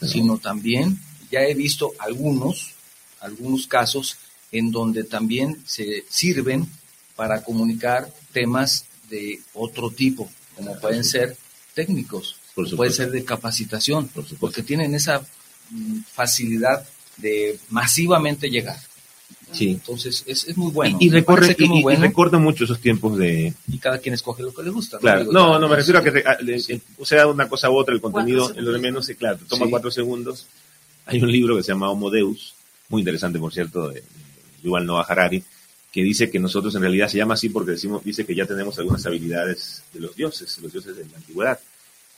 sino 0.02 0.38
también, 0.38 0.98
ya 1.30 1.42
he 1.42 1.54
visto 1.54 1.92
algunos, 1.98 2.72
algunos 3.20 3.66
casos 3.66 4.16
en 4.50 4.70
donde 4.70 5.04
también 5.04 5.62
se 5.66 6.04
sirven 6.08 6.68
para 7.14 7.42
comunicar 7.42 8.12
temas 8.32 8.86
de 9.08 9.40
otro 9.54 9.90
tipo, 9.90 10.30
como 10.54 10.78
pueden 10.78 11.04
ser 11.04 11.36
técnicos, 11.74 12.36
puede 12.76 12.90
ser 12.90 13.10
de 13.10 13.24
capacitación, 13.24 14.10
porque 14.40 14.62
tienen 14.62 14.94
esa 14.94 15.20
mm, 15.70 16.00
facilidad 16.12 16.86
de 17.16 17.58
masivamente 17.70 18.48
llegar. 18.48 18.78
Sí. 19.52 19.70
Entonces 19.70 20.24
es, 20.26 20.56
muy 20.56 20.70
bueno. 20.72 20.98
Y, 21.00 21.08
recorre, 21.08 21.56
y, 21.58 21.96
recorda 21.96 22.38
mucho 22.38 22.64
esos 22.64 22.80
tiempos 22.80 23.16
de... 23.16 23.54
Y 23.66 23.78
cada 23.78 23.98
quien 23.98 24.14
escoge 24.14 24.42
lo 24.42 24.52
que 24.52 24.62
le 24.62 24.70
gusta. 24.70 24.98
Claro, 24.98 25.24
no, 25.32 25.58
no, 25.58 25.68
me 25.68 25.76
refiero 25.76 26.00
a 26.00 26.02
que 26.02 26.80
o 26.98 27.06
sea 27.06 27.26
una 27.26 27.48
cosa 27.48 27.70
u 27.70 27.76
otra, 27.76 27.94
el 27.94 28.00
contenido, 28.00 28.52
lo 28.56 28.72
de 28.72 28.78
menos, 28.78 29.08
claro, 29.18 29.38
toma 29.48 29.66
cuatro 29.70 29.90
segundos. 29.90 30.46
Hay 31.06 31.22
un 31.22 31.32
libro 31.32 31.56
que 31.56 31.62
se 31.62 31.72
llama 31.72 31.90
Homo 31.90 32.10
Deus, 32.10 32.54
muy 32.90 33.00
interesante, 33.00 33.38
por 33.38 33.52
cierto, 33.52 33.88
de, 33.88 34.02
Yuval 34.62 34.86
Noah 34.86 35.06
Harari, 35.08 35.42
que 35.92 36.02
dice 36.02 36.30
que 36.30 36.38
nosotros 36.38 36.74
en 36.74 36.82
realidad 36.82 37.08
se 37.08 37.16
llama 37.16 37.34
así 37.34 37.48
porque 37.48 37.72
decimos, 37.72 38.04
dice 38.04 38.26
que 38.26 38.34
ya 38.34 38.46
tenemos 38.46 38.78
algunas 38.78 39.04
habilidades 39.06 39.82
de 39.92 40.00
los 40.00 40.14
dioses, 40.14 40.58
los 40.58 40.72
dioses 40.72 40.96
de 40.96 41.04
la 41.06 41.16
antigüedad. 41.16 41.58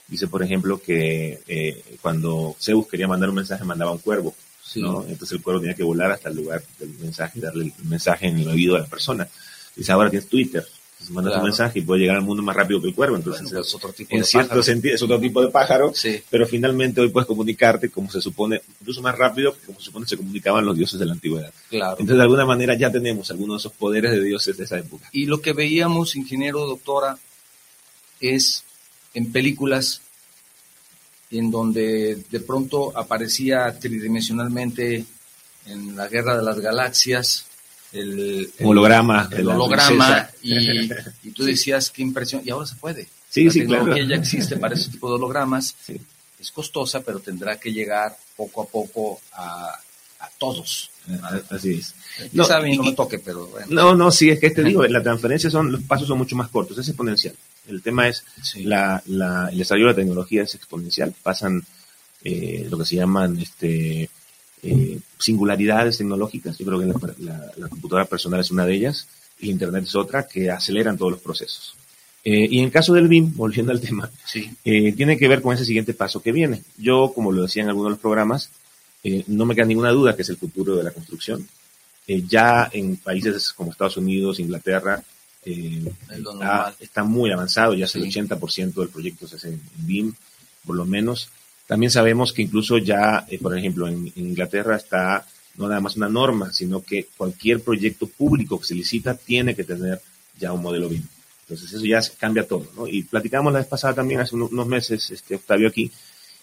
Dice, 0.07 0.27
por 0.27 0.43
ejemplo, 0.43 0.81
que 0.81 1.41
eh, 1.47 1.83
cuando 2.01 2.55
Zeus 2.59 2.87
quería 2.87 3.07
mandar 3.07 3.29
un 3.29 3.35
mensaje, 3.35 3.63
mandaba 3.63 3.91
un 3.91 3.99
cuervo. 3.99 4.35
Entonces 4.75 5.31
el 5.31 5.41
cuervo 5.41 5.61
tenía 5.61 5.75
que 5.75 5.83
volar 5.83 6.11
hasta 6.11 6.29
el 6.29 6.35
lugar 6.35 6.63
del 6.79 6.89
mensaje 6.99 7.39
y 7.39 7.41
darle 7.41 7.65
el 7.65 7.85
mensaje 7.85 8.27
en 8.27 8.39
el 8.39 8.47
oído 8.47 8.75
a 8.75 8.79
la 8.79 8.87
persona. 8.87 9.27
Dice, 9.75 9.91
ahora 9.91 10.09
tienes 10.09 10.27
Twitter. 10.27 10.65
Entonces 11.01 11.15
mandas 11.15 11.37
un 11.37 11.43
mensaje 11.43 11.79
y 11.79 11.81
puede 11.81 12.01
llegar 12.01 12.17
al 12.17 12.21
mundo 12.21 12.43
más 12.43 12.55
rápido 12.55 12.79
que 12.79 12.89
el 12.89 12.93
cuervo. 12.93 13.15
Entonces, 13.15 13.51
es 13.51 13.73
otro 13.73 13.91
tipo 13.91 14.15
en 14.15 14.23
cierto 14.23 14.61
sentido, 14.61 14.93
es 14.93 15.01
otro 15.01 15.19
tipo 15.19 15.41
de 15.41 15.49
pájaro, 15.49 15.91
pero 16.29 16.45
finalmente 16.47 17.01
hoy 17.01 17.09
puedes 17.09 17.25
comunicarte 17.25 17.89
como 17.89 18.11
se 18.11 18.21
supone, 18.21 18.61
incluso 18.79 19.01
más 19.01 19.17
rápido 19.17 19.53
que 19.53 19.65
como 19.65 19.79
se 19.79 19.85
supone 19.85 20.05
se 20.05 20.17
comunicaban 20.17 20.63
los 20.63 20.77
dioses 20.77 20.99
de 20.99 21.05
la 21.07 21.13
antigüedad. 21.13 21.51
Entonces, 21.71 22.15
de 22.15 22.21
alguna 22.21 22.45
manera 22.45 22.75
ya 22.75 22.91
tenemos 22.91 23.31
algunos 23.31 23.55
de 23.55 23.67
esos 23.67 23.77
poderes 23.77 24.11
de 24.11 24.21
dioses 24.21 24.55
de 24.57 24.63
esa 24.63 24.77
época. 24.77 25.09
Y 25.11 25.25
lo 25.25 25.41
que 25.41 25.53
veíamos, 25.53 26.15
ingeniero, 26.15 26.67
doctora, 26.67 27.17
es 28.19 28.63
en 29.15 29.31
películas 29.31 30.01
en 31.31 31.49
donde 31.49 32.23
de 32.29 32.39
pronto 32.41 32.95
aparecía 32.95 33.79
tridimensionalmente 33.79 35.05
en 35.65 35.95
la 35.95 36.07
Guerra 36.07 36.37
de 36.37 36.43
las 36.43 36.59
Galaxias 36.59 37.47
el, 37.93 38.51
holograma, 38.63 39.29
el 39.31 39.47
holograma 39.47 40.29
y, 40.41 40.89
tú 41.33 41.43
decías 41.45 41.89
qué 41.89 42.01
impresión 42.01 42.41
y 42.45 42.49
ahora 42.49 42.65
se 42.65 42.75
puede. 42.75 43.07
Sí, 43.29 43.45
la 43.45 43.51
sí, 43.51 43.59
tecnología 43.59 44.03
ya 44.03 44.15
existe 44.15 44.57
para 44.57 44.75
ese 44.75 44.89
tipo 44.91 45.09
de 45.09 45.15
hologramas. 45.15 45.75
Es 46.39 46.51
costosa, 46.51 47.01
pero 47.01 47.19
tendrá 47.19 47.59
que 47.59 47.71
llegar 47.71 48.17
poco 48.35 48.63
a 48.63 48.65
poco 48.65 49.21
a, 49.33 49.77
a 50.19 50.29
todos. 50.37 50.89
Así 51.49 51.75
es. 51.75 51.95
No, 52.33 52.47
no 52.47 52.83
me 52.83 52.93
toque, 52.93 53.19
pero 53.19 53.49
No, 53.69 53.95
no, 53.95 54.11
sí, 54.11 54.29
es 54.29 54.39
que 54.39 54.51
te 54.51 54.63
digo, 54.63 54.85
la 54.85 55.01
transferencia 55.01 55.49
son, 55.49 55.71
los 55.71 55.81
pasos 55.83 56.07
son 56.07 56.17
mucho 56.17 56.35
más 56.35 56.49
cortos, 56.49 56.77
es 56.77 56.87
exponencial. 56.87 57.35
El 57.67 57.81
tema 57.81 58.07
es, 58.07 58.23
la, 58.57 59.01
la, 59.07 59.49
el 59.51 59.57
desarrollo 59.57 59.87
de 59.87 59.91
la 59.91 59.95
tecnología 59.95 60.43
es 60.43 60.55
exponencial, 60.55 61.13
pasan 61.23 61.63
eh, 62.23 62.67
lo 62.69 62.77
que 62.77 62.85
se 62.85 62.95
llaman 62.95 63.39
este, 63.39 64.09
eh, 64.63 64.99
singularidades 65.17 65.97
tecnológicas, 65.97 66.57
yo 66.57 66.65
creo 66.65 66.79
que 66.79 66.85
la, 67.23 67.51
la, 67.57 67.67
computadora 67.67 68.05
personal 68.05 68.39
es 68.39 68.51
una 68.51 68.65
de 68.65 68.75
ellas, 68.75 69.07
y 69.39 69.49
Internet 69.49 69.85
es 69.85 69.95
otra, 69.95 70.27
que 70.27 70.51
aceleran 70.51 70.97
todos 70.97 71.13
los 71.13 71.21
procesos. 71.21 71.75
Eh, 72.23 72.47
y 72.51 72.59
en 72.59 72.69
caso 72.69 72.93
del 72.93 73.07
BIM, 73.07 73.35
volviendo 73.35 73.71
al 73.71 73.81
tema, 73.81 74.09
tiene 74.63 75.17
que 75.17 75.27
ver 75.27 75.41
con 75.41 75.55
ese 75.55 75.65
siguiente 75.65 75.93
paso 75.93 76.21
que 76.21 76.31
viene. 76.31 76.61
Yo, 76.77 77.11
como 77.13 77.31
lo 77.31 77.41
decía 77.41 77.63
en 77.63 77.69
algunos 77.69 77.89
de 77.89 77.95
los 77.95 77.99
programas, 77.99 78.51
no 79.27 79.45
me 79.45 79.55
queda 79.55 79.65
ninguna 79.65 79.89
duda 79.89 80.15
que 80.15 80.21
es 80.21 80.29
el 80.29 80.37
futuro 80.37 80.75
de 80.75 80.83
la 80.83 80.91
construcción. 80.91 81.47
ya 82.07 82.69
en 82.71 82.97
países 82.97 83.53
como 83.53 83.71
Estados 83.71 83.97
Unidos, 83.97 84.39
Inglaterra, 84.39 85.03
eh, 85.43 85.91
está, 86.79 87.03
muy 87.03 87.31
avanzado, 87.31 87.73
ya 87.73 87.85
es 87.85 87.95
el 87.95 88.03
80% 88.03 88.73
del 88.73 88.89
proyecto 88.89 89.27
se 89.27 89.37
hace 89.37 89.49
en 89.49 89.61
BIM, 89.77 90.13
por 90.65 90.75
lo 90.75 90.85
menos. 90.85 91.29
También 91.71 91.89
sabemos 91.89 92.33
que 92.33 92.41
incluso 92.41 92.79
ya, 92.79 93.25
eh, 93.29 93.39
por 93.39 93.57
ejemplo, 93.57 93.87
en, 93.87 94.11
Inglaterra 94.17 94.75
está 94.75 95.25
no 95.55 95.69
nada 95.69 95.79
más 95.79 95.95
una 95.95 96.09
norma, 96.09 96.51
sino 96.51 96.83
que 96.83 97.07
cualquier 97.15 97.61
proyecto 97.61 98.07
público 98.07 98.59
que 98.59 98.65
se 98.65 98.75
licita 98.75 99.13
tiene 99.15 99.55
que 99.55 99.63
tener 99.63 100.01
ya 100.37 100.51
un 100.51 100.61
modelo 100.61 100.89
BIM. 100.89 101.01
Entonces 101.43 101.71
eso 101.71 101.85
ya 101.85 102.01
cambia 102.19 102.45
todo, 102.45 102.67
¿no? 102.75 102.89
Y 102.89 103.03
platicamos 103.03 103.53
la 103.53 103.59
vez 103.59 103.69
pasada 103.69 103.93
también, 103.93 104.19
hace 104.19 104.35
unos 104.35 104.67
meses, 104.67 105.11
este 105.11 105.35
Octavio 105.35 105.69
aquí, 105.69 105.89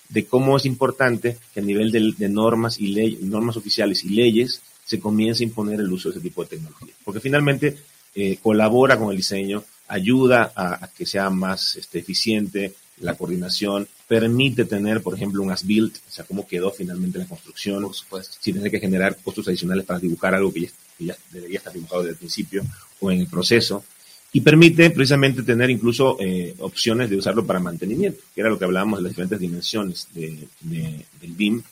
de 0.09 0.25
cómo 0.25 0.57
es 0.57 0.65
importante 0.65 1.37
que 1.53 1.61
a 1.61 1.63
nivel 1.63 1.93
de, 1.93 2.29
normas 2.31 2.81
y 2.81 2.87
ley, 2.87 3.19
normas 3.21 3.59
oficiales 3.59 4.05
y 4.05 4.09
leyes 4.09 4.63
se 4.87 4.99
comience 4.99 5.45
a 5.45 5.49
imponer 5.49 5.79
el 5.79 5.93
uso 5.93 6.09
de 6.09 6.15
ese 6.15 6.23
tipo 6.27 6.43
de 6.43 6.57
tecnología. 6.57 6.95
Porque 7.05 7.21
finalmente 7.21 7.77
eh, 8.15 8.39
colabora 8.43 8.97
con 8.97 9.11
el 9.11 9.19
diseño, 9.19 9.63
ayuda 9.89 10.55
a, 10.57 10.89
que 10.89 11.05
sea 11.05 11.29
más 11.29 11.77
este, 11.77 11.99
eficiente 11.99 12.73
la 13.01 13.15
coordinación, 13.15 13.89
permite 14.07 14.65
tener, 14.65 15.03
por 15.03 15.15
ejemplo, 15.15 15.43
un 15.43 15.51
as-built, 15.51 15.97
o 15.97 16.11
sea, 16.11 16.25
cómo 16.25 16.47
quedó 16.47 16.71
finalmente 16.71 17.19
la 17.19 17.27
construcción, 17.27 17.83
por 17.83 17.95
supuesto, 17.95 18.37
sin 18.41 18.55
tener 18.55 18.71
que 18.71 18.81
generar 18.81 19.17
costos 19.23 19.49
adicionales 19.49 19.85
para 19.85 20.01
dibujar 20.01 20.35
algo 20.35 20.53
que 20.53 20.71
ya, 20.99 21.17
debería 21.31 21.59
estar 21.59 21.73
dibujado 21.73 22.03
desde 22.03 22.13
el 22.13 22.19
principio 22.19 22.65
o 23.01 23.11
en 23.11 23.21
el 23.21 23.27
proceso, 23.27 23.85
y 24.33 24.41
permite 24.41 24.91
precisamente 24.91 25.43
tener 25.43 25.71
incluso 25.71 26.17
eh, 26.21 26.55
opciones 26.59 27.09
de 27.09 27.17
usarlo 27.17 27.47
para 27.47 27.61
mantenimiento, 27.61 28.21
que 28.35 28.41
era 28.41 28.51
lo 28.51 28.59
que 28.59 28.65
hablábamos 28.65 28.99
de 28.99 29.05
las 29.05 29.11
diferentes 29.13 29.41
dimensiones 29.41 30.09
de, 30.13 30.49
del 30.61 31.33
BIM, 31.33 31.63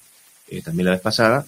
eh, 0.48 0.62
también 0.62 0.86
la 0.86 0.92
vez 0.92 1.00
pasada, 1.00 1.46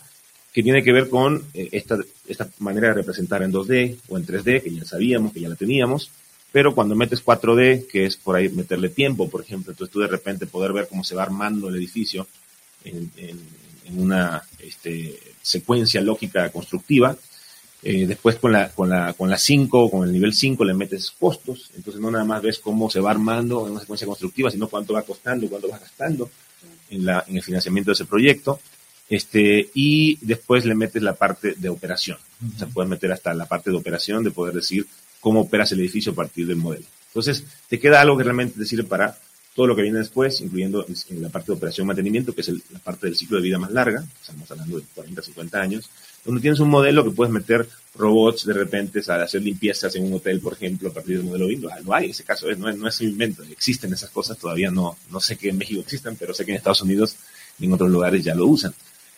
que 0.52 0.62
tiene 0.62 0.82
que 0.82 0.92
ver 0.92 1.08
con 1.08 1.44
eh, 1.54 1.68
esta, 1.73 1.99
esta 2.26 2.49
manera 2.58 2.88
de 2.88 2.94
representar 2.94 3.42
en 3.42 3.52
2D 3.52 3.99
o 4.08 4.18
en 4.18 4.26
3D, 4.26 4.62
que 4.62 4.75
ya 4.75 4.85
sabíamos, 4.85 5.32
que 5.32 5.40
ya 5.40 5.49
la 5.49 5.54
teníamos, 5.54 6.11
pero 6.50 6.75
cuando 6.75 6.95
metes 6.95 7.25
4D, 7.25 7.87
que 7.87 8.07
es 8.07 8.17
por 8.17 8.37
ahí 8.37 8.49
meterle 8.49 8.88
tiempo, 8.88 9.28
por 9.28 9.43
ejemplo, 9.43 9.73
entonces 9.73 9.93
tú 9.93 10.00
de 10.00 10.09
repente 10.09 10.47
poder 10.47 10.73
ver 10.73 10.88
cómo 10.88 11.05
se 11.05 11.14
va 11.14 11.23
armando 11.23 11.69
el 11.69 11.76
edificio 11.76 12.26
en, 12.85 13.11
una 13.97 14.43
este, 14.59 15.19
secuencia 15.40 16.02
lógica 16.02 16.50
constructiva, 16.50 17.17
eh, 17.83 18.07
después 18.07 18.37
con 18.37 18.52
la, 18.52 18.71
con 18.71 18.90
la, 18.90 19.14
con 19.14 19.31
la 19.31 19.38
5, 19.38 19.90
con 19.90 20.07
el 20.07 20.12
nivel 20.12 20.35
5 20.35 20.62
le 20.64 20.75
metes 20.75 21.11
costos, 21.12 21.71
entonces 21.75 22.00
no 22.00 22.11
nada 22.11 22.25
más 22.25 22.43
ves 22.43 22.59
cómo 22.59 22.90
se 22.90 23.00
va 23.00 23.11
armando 23.11 23.64
en 23.64 23.73
una 23.73 23.81
secuencia 23.81 24.07
constructiva, 24.07 24.50
sino 24.50 24.69
cuánto 24.69 24.93
va 24.93 25.02
costando, 25.02 25.49
cuánto 25.49 25.69
va 25.69 25.78
gastando 25.78 26.31
en, 26.90 27.05
la, 27.07 27.25
en 27.26 27.37
el 27.37 27.43
financiamiento 27.43 27.90
de 27.90 27.95
ese 27.95 28.05
proyecto. 28.05 28.61
Este, 29.09 29.71
y 29.73 30.19
después 30.21 30.67
le 30.67 30.75
metes 30.75 31.02
la 31.02 31.14
parte 31.14 31.55
de 31.57 31.71
operación. 31.71 32.19
O 32.55 32.59
sea, 32.59 32.69
puedes 32.69 32.90
meter 32.90 33.11
hasta 33.11 33.33
la 33.33 33.47
parte 33.47 33.71
de 33.71 33.76
operación, 33.76 34.23
de 34.23 34.33
poder 34.33 34.55
decir 34.55 34.87
cómo 35.20 35.40
operas 35.40 35.72
el 35.72 35.80
edificio 35.80 36.12
a 36.12 36.14
partir 36.14 36.46
del 36.46 36.56
modelo. 36.56 36.87
Entonces, 37.08 37.44
te 37.68 37.78
queda 37.78 38.00
algo 38.00 38.16
que 38.16 38.25
realmente 38.25 38.58
te 38.58 38.66
sirve 38.66 38.84
para 38.84 39.18
todo 39.58 39.66
lo 39.66 39.75
que 39.75 39.82
viene 39.82 39.98
después, 39.98 40.40
incluyendo 40.40 40.87
en 40.87 41.20
la 41.20 41.30
parte 41.30 41.50
de 41.50 41.56
operación 41.56 41.84
y 41.84 41.88
mantenimiento, 41.88 42.32
que 42.32 42.42
es 42.42 42.48
la 42.70 42.78
parte 42.78 43.08
del 43.08 43.16
ciclo 43.16 43.38
de 43.38 43.42
vida 43.42 43.58
más 43.58 43.72
larga, 43.72 44.04
estamos 44.20 44.48
hablando 44.52 44.76
de 44.78 44.84
40, 44.94 45.20
50 45.20 45.60
años, 45.60 45.90
donde 46.25 46.40
tienes 46.40 46.60
un 46.60 46.68
modelo 46.68 47.02
que 47.02 47.10
puedes 47.10 47.32
meter 47.32 47.68
robots 47.96 48.46
de 48.46 48.52
repente 48.52 49.00
a 49.08 49.14
hacer 49.22 49.42
limpiezas 49.42 49.96
en 49.96 50.04
un 50.04 50.12
hotel, 50.12 50.38
por 50.38 50.52
ejemplo, 50.52 50.90
a 50.90 50.92
partir 50.92 51.16
del 51.16 51.26
modelo 51.26 51.48
BIM. 51.48 51.62
Lo 51.84 51.92
hay, 51.92 52.10
ese 52.10 52.22
caso 52.22 52.46
no, 52.56 52.68
es, 52.68 52.76
no 52.76 52.87
es 52.87 53.00
un 53.00 53.08
invento, 53.08 53.42
existen 53.42 53.92
esas 53.92 54.10
cosas, 54.10 54.38
todavía 54.38 54.70
no, 54.70 54.96
no 55.10 55.18
sé 55.18 55.37
que 55.37 55.48
en 55.48 55.58
México 55.58 55.80
existan, 55.80 56.14
pero 56.14 56.32
sé 56.34 56.44
que 56.44 56.52
en 56.52 56.58
Estados 56.58 56.82
Unidos 56.82 57.16
y 57.58 57.64
en 57.64 57.72
otros 57.72 57.90
lugares 57.90 58.22
ya 58.22 58.37
lo 58.37 58.46
usan. 58.46 58.72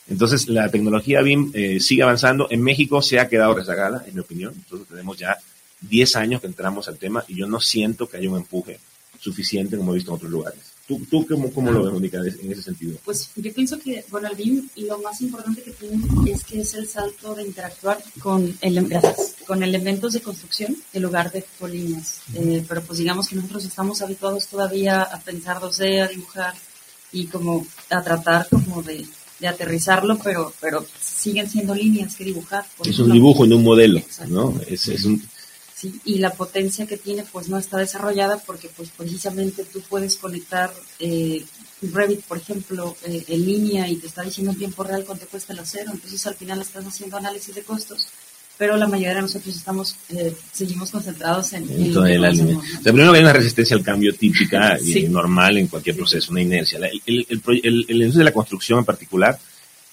Entonces, 0.08 0.48
la 0.48 0.70
tecnología 0.70 1.20
BIM 1.20 1.52
eh, 1.52 1.80
sigue 1.80 2.02
avanzando. 2.02 2.48
En 2.50 2.62
México 2.62 3.02
se 3.02 3.20
ha 3.20 3.28
quedado 3.28 3.54
rezagada, 3.54 4.04
en 4.08 4.14
mi 4.14 4.20
opinión. 4.20 4.54
Nosotros 4.56 4.88
tenemos 4.88 5.18
ya 5.18 5.36
10 5.80 6.16
años 6.16 6.40
que 6.40 6.46
entramos 6.46 6.88
al 6.88 6.98
tema 6.98 7.24
y 7.28 7.36
yo 7.36 7.46
no 7.46 7.60
siento 7.60 8.08
que 8.08 8.16
haya 8.16 8.30
un 8.30 8.36
empuje 8.36 8.78
suficiente 9.18 9.76
como 9.76 9.92
he 9.92 9.96
visto 9.96 10.10
en 10.10 10.16
otros 10.16 10.30
lugares. 10.30 10.60
¿Tú, 10.86 11.00
tú 11.08 11.24
cómo, 11.26 11.52
cómo 11.52 11.70
lo 11.70 11.84
ves, 11.84 11.92
Mónica, 11.92 12.18
en 12.18 12.50
ese 12.50 12.62
sentido? 12.62 12.98
Pues 13.04 13.30
yo 13.36 13.52
pienso 13.52 13.78
que, 13.78 14.04
bueno, 14.10 14.28
el 14.28 14.34
BIM 14.34 14.68
lo 14.76 14.98
más 14.98 15.20
importante 15.20 15.62
que 15.62 15.70
tiene 15.70 16.02
es 16.26 16.42
que 16.42 16.62
es 16.62 16.74
el 16.74 16.88
salto 16.88 17.34
de 17.34 17.44
interactuar 17.44 18.02
con, 18.18 18.58
el, 18.60 18.88
con 19.46 19.62
elementos 19.62 20.14
de 20.14 20.20
construcción 20.20 20.76
en 20.92 21.02
lugar 21.02 21.30
de 21.30 21.44
con 21.58 21.70
líneas. 21.70 22.22
Eh, 22.34 22.64
pero 22.66 22.82
pues 22.82 22.98
digamos 22.98 23.28
que 23.28 23.36
nosotros 23.36 23.64
estamos 23.64 24.02
habituados 24.02 24.48
todavía 24.48 25.02
a 25.02 25.20
pensar 25.20 25.58
2D, 25.58 26.02
a 26.02 26.08
dibujar 26.08 26.54
y 27.12 27.26
como 27.26 27.64
a 27.90 28.02
tratar 28.02 28.48
como 28.48 28.82
de 28.82 29.06
de 29.40 29.48
aterrizarlo, 29.48 30.18
pero, 30.22 30.52
pero 30.60 30.84
siguen 31.00 31.48
siendo 31.48 31.74
líneas 31.74 32.14
que 32.14 32.24
dibujar. 32.24 32.64
es 32.84 32.98
un 32.98 33.10
dibujo, 33.10 33.44
en 33.44 33.54
un 33.54 33.64
modelo, 33.64 34.02
¿no? 34.28 34.54
Es, 34.66 34.86
es 34.88 35.04
un, 35.04 35.22
¿sí? 35.80 36.00
Y 36.04 36.18
la 36.18 36.32
potencia 36.32 36.86
que 36.86 36.96
tiene 36.96 37.24
pues 37.30 37.48
no 37.48 37.58
está 37.58 37.78
desarrollada 37.78 38.38
porque 38.38 38.68
pues 38.76 38.90
precisamente 38.96 39.64
tú 39.64 39.80
puedes 39.88 40.16
conectar 40.16 40.72
eh, 40.98 41.44
Revit, 41.82 42.22
por 42.22 42.36
ejemplo, 42.36 42.96
eh, 43.06 43.24
en 43.28 43.46
línea 43.46 43.88
y 43.88 43.96
te 43.96 44.06
está 44.06 44.22
diciendo 44.22 44.52
en 44.52 44.58
tiempo 44.58 44.84
real 44.84 45.04
cuánto 45.06 45.26
cuesta 45.26 45.52
el 45.52 45.60
acero, 45.60 45.90
entonces 45.92 46.26
al 46.26 46.34
final 46.34 46.60
estás 46.60 46.84
haciendo 46.84 47.16
análisis 47.16 47.54
de 47.54 47.62
costos, 47.62 48.08
pero 48.58 48.76
la 48.76 48.86
mayoría 48.86 49.14
de 49.14 49.22
nosotros 49.22 49.56
estamos, 49.56 49.96
eh, 50.10 50.34
seguimos 50.52 50.90
concentrados 50.90 51.54
en, 51.54 51.70
en 51.70 51.94
lo 51.94 52.04
que 52.04 52.18
la. 52.18 52.30
O 52.30 52.34
sea, 52.34 52.92
primero 52.92 53.12
hay 53.12 53.22
una 53.22 53.32
resistencia 53.32 53.74
al 53.74 53.82
cambio 53.82 54.14
típica 54.14 54.78
y 54.84 55.04
normal 55.04 55.56
en 55.56 55.68
cualquier 55.68 55.96
proceso, 55.96 56.30
una 56.32 56.42
inercia. 56.42 56.78
El, 56.78 57.00
el, 57.06 57.42
el, 57.62 57.86
el, 57.88 57.96
industria 57.96 58.18
de 58.18 58.24
la 58.24 58.32
construcción 58.32 58.80
en 58.80 58.84
particular 58.84 59.38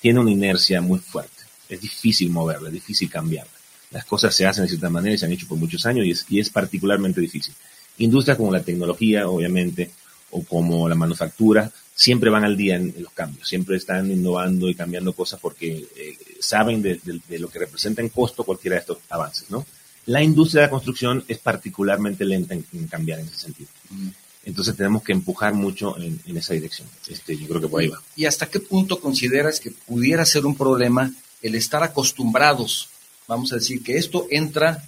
tiene 0.02 0.20
una 0.20 0.32
inercia 0.32 0.82
muy 0.82 1.00
fuerte. 1.00 1.44
Es 1.70 1.80
difícil 1.80 2.30
moverla, 2.30 2.68
es 2.68 2.74
difícil 2.74 3.10
cambiarla. 3.10 3.57
Las 3.92 4.06
cosas 4.06 4.36
se 4.36 4.46
hacen 4.46 4.64
de 4.64 4.70
cierta 4.70 4.90
manera 4.90 5.16
y 5.16 5.18
se 5.18 5.26
han 5.26 5.32
hecho 5.32 5.48
por 5.48 5.58
muchos 5.58 5.86
años 5.86 6.06
y 6.06 6.12
es, 6.12 6.26
y 6.30 6.40
es 6.40 6.50
particularmente 6.50 7.22
difícil. 7.22 7.54
Industrias 8.00 8.38
como 8.38 8.52
la 8.52 8.62
tecnología, 8.62 9.28
obviamente, 9.28 9.92
o 10.32 10.44
como 10.44 10.90
la 10.90 10.96
manufactura, 10.96 11.72
siempre 11.96 12.30
van 12.30 12.44
al 12.44 12.56
día 12.56 12.76
en, 12.76 12.94
en 12.96 13.04
los 13.04 13.14
cambios, 13.14 13.48
siempre 13.48 13.78
están 13.78 14.12
innovando 14.12 14.70
y 14.70 14.76
cambiando 14.76 15.14
cosas 15.14 15.40
porque 15.40 15.88
eh, 15.96 16.18
saben 16.40 16.82
de, 16.82 17.00
de, 17.04 17.20
de, 17.28 17.40
lo 17.40 17.50
que 17.50 17.60
representa 17.60 18.02
en 18.02 18.10
costo 18.10 18.44
cualquiera 18.44 18.76
de 18.76 18.82
estos 18.82 19.00
avances, 19.10 19.50
¿no? 19.50 19.66
La 20.06 20.22
industria 20.22 20.62
de 20.62 20.68
la 20.68 20.72
construcción 20.72 21.24
es 21.28 21.40
particularmente 21.40 22.24
lenta 22.24 22.54
en, 22.54 22.66
en 22.72 22.88
cambiar 22.88 23.20
en 23.20 23.26
ese 23.26 23.40
sentido. 23.40 23.70
Mm. 23.90 24.10
Entonces 24.46 24.76
tenemos 24.78 25.04
que 25.04 25.12
empujar 25.12 25.54
mucho 25.54 25.98
en, 25.98 26.22
en, 26.26 26.38
esa 26.38 26.54
dirección. 26.54 26.88
Este, 27.10 27.36
yo 27.36 27.48
creo 27.48 27.60
que 27.60 27.68
por 27.68 27.82
ahí 27.82 27.88
va. 27.90 28.02
¿Y 28.16 28.26
hasta 28.26 28.46
qué 28.46 28.62
punto 28.62 29.02
consideras 29.02 29.60
que 29.60 29.72
pudiera 29.72 30.26
ser 30.26 30.46
un 30.46 30.56
problema 30.56 31.12
el 31.42 31.56
estar 31.56 31.84
acostumbrados? 31.84 32.90
Vamos 33.28 33.52
a 33.52 33.56
decir 33.56 33.84
que 33.84 33.98
esto 33.98 34.26
entra, 34.30 34.84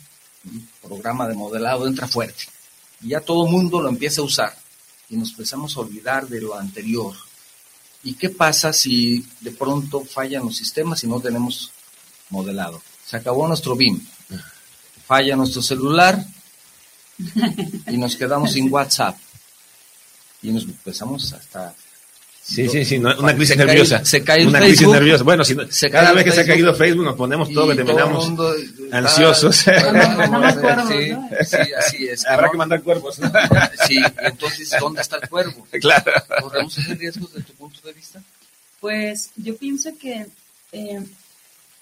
un 0.46 0.68
programa 0.82 1.28
de 1.28 1.36
modelado 1.36 1.88
entra 1.88 2.08
fuerte. 2.08 2.46
Y 3.02 3.10
ya 3.10 3.22
todo 3.22 3.46
el 3.46 3.52
mundo 3.52 3.82
lo 3.82 3.90
empieza 3.90 4.22
a 4.22 4.26
usar 4.26 4.58
y 5.10 5.18
nos 5.18 5.32
empezamos 5.32 5.76
a 5.76 5.82
olvidar 5.82 6.28
de 6.28 6.42
lo 6.42 6.56
anterior. 6.56 7.16
¿Y 8.04 8.14
qué 8.14 8.30
pasa 8.30 8.72
si 8.72 9.26
de 9.42 9.52
pronto 9.52 10.06
fallan 10.06 10.46
los 10.46 10.56
sistemas 10.56 11.04
y 11.04 11.08
no 11.08 11.20
tenemos 11.20 11.72
modelado? 12.30 12.82
Se 13.06 13.18
acabó 13.18 13.48
nuestro 13.48 13.76
BIM, 13.76 14.00
falla 15.06 15.36
nuestro 15.36 15.62
celular 15.62 16.24
y 17.88 17.98
nos 17.98 18.16
quedamos 18.16 18.54
sin 18.54 18.72
WhatsApp. 18.74 19.18
Y 20.42 20.52
nos 20.52 20.64
empezamos 20.64 21.34
hasta 21.34 21.76
Sí, 22.50 22.68
sí, 22.68 22.84
sí, 22.84 22.98
no, 22.98 23.16
una 23.20 23.36
crisis 23.36 23.56
se 23.56 23.66
nerviosa. 23.66 23.98
Cae, 23.98 24.06
se 24.06 24.24
cae 24.24 24.48
una 24.48 24.60
Facebook, 24.60 24.78
crisis 24.78 24.88
nerviosa. 24.88 25.24
Bueno, 25.24 25.44
si 25.46 25.56
no, 25.56 25.72
se 25.72 25.90
cada 25.92 26.14
vez 26.14 26.24
que 26.24 26.32
Facebook, 26.32 26.46
se 26.46 26.52
ha 26.52 26.54
caído 26.56 26.74
Facebook 26.74 27.06
nos 27.06 27.16
ponemos 27.16 27.54
todo 27.54 27.70
que 27.70 27.76
terminamos 27.76 28.26
mundo, 28.26 28.56
ansiosos. 28.92 29.66
Mandamos 29.68 30.56
cuervos, 30.56 30.90
sí, 30.90 31.10
¿no? 31.12 31.30
sí, 31.46 31.74
así 31.78 32.08
es. 32.08 32.26
Habrá 32.26 32.50
que 32.50 32.58
mandar 32.58 32.82
cuervos. 32.82 33.20
Sí, 33.86 34.02
entonces, 34.24 34.72
¿dónde 34.80 35.02
está 35.02 35.18
el 35.18 35.30
cuervo? 35.30 35.68
Claro. 35.80 36.12
¿Corremos 36.42 36.78
ese 36.78 36.96
riesgo 36.96 37.28
desde 37.28 37.44
tu 37.44 37.54
punto 37.54 37.80
de 37.86 37.94
vista? 37.94 38.22
Pues 38.80 39.30
yo 39.36 39.56
pienso 39.56 39.92
que 40.00 40.26
eh, 40.72 41.00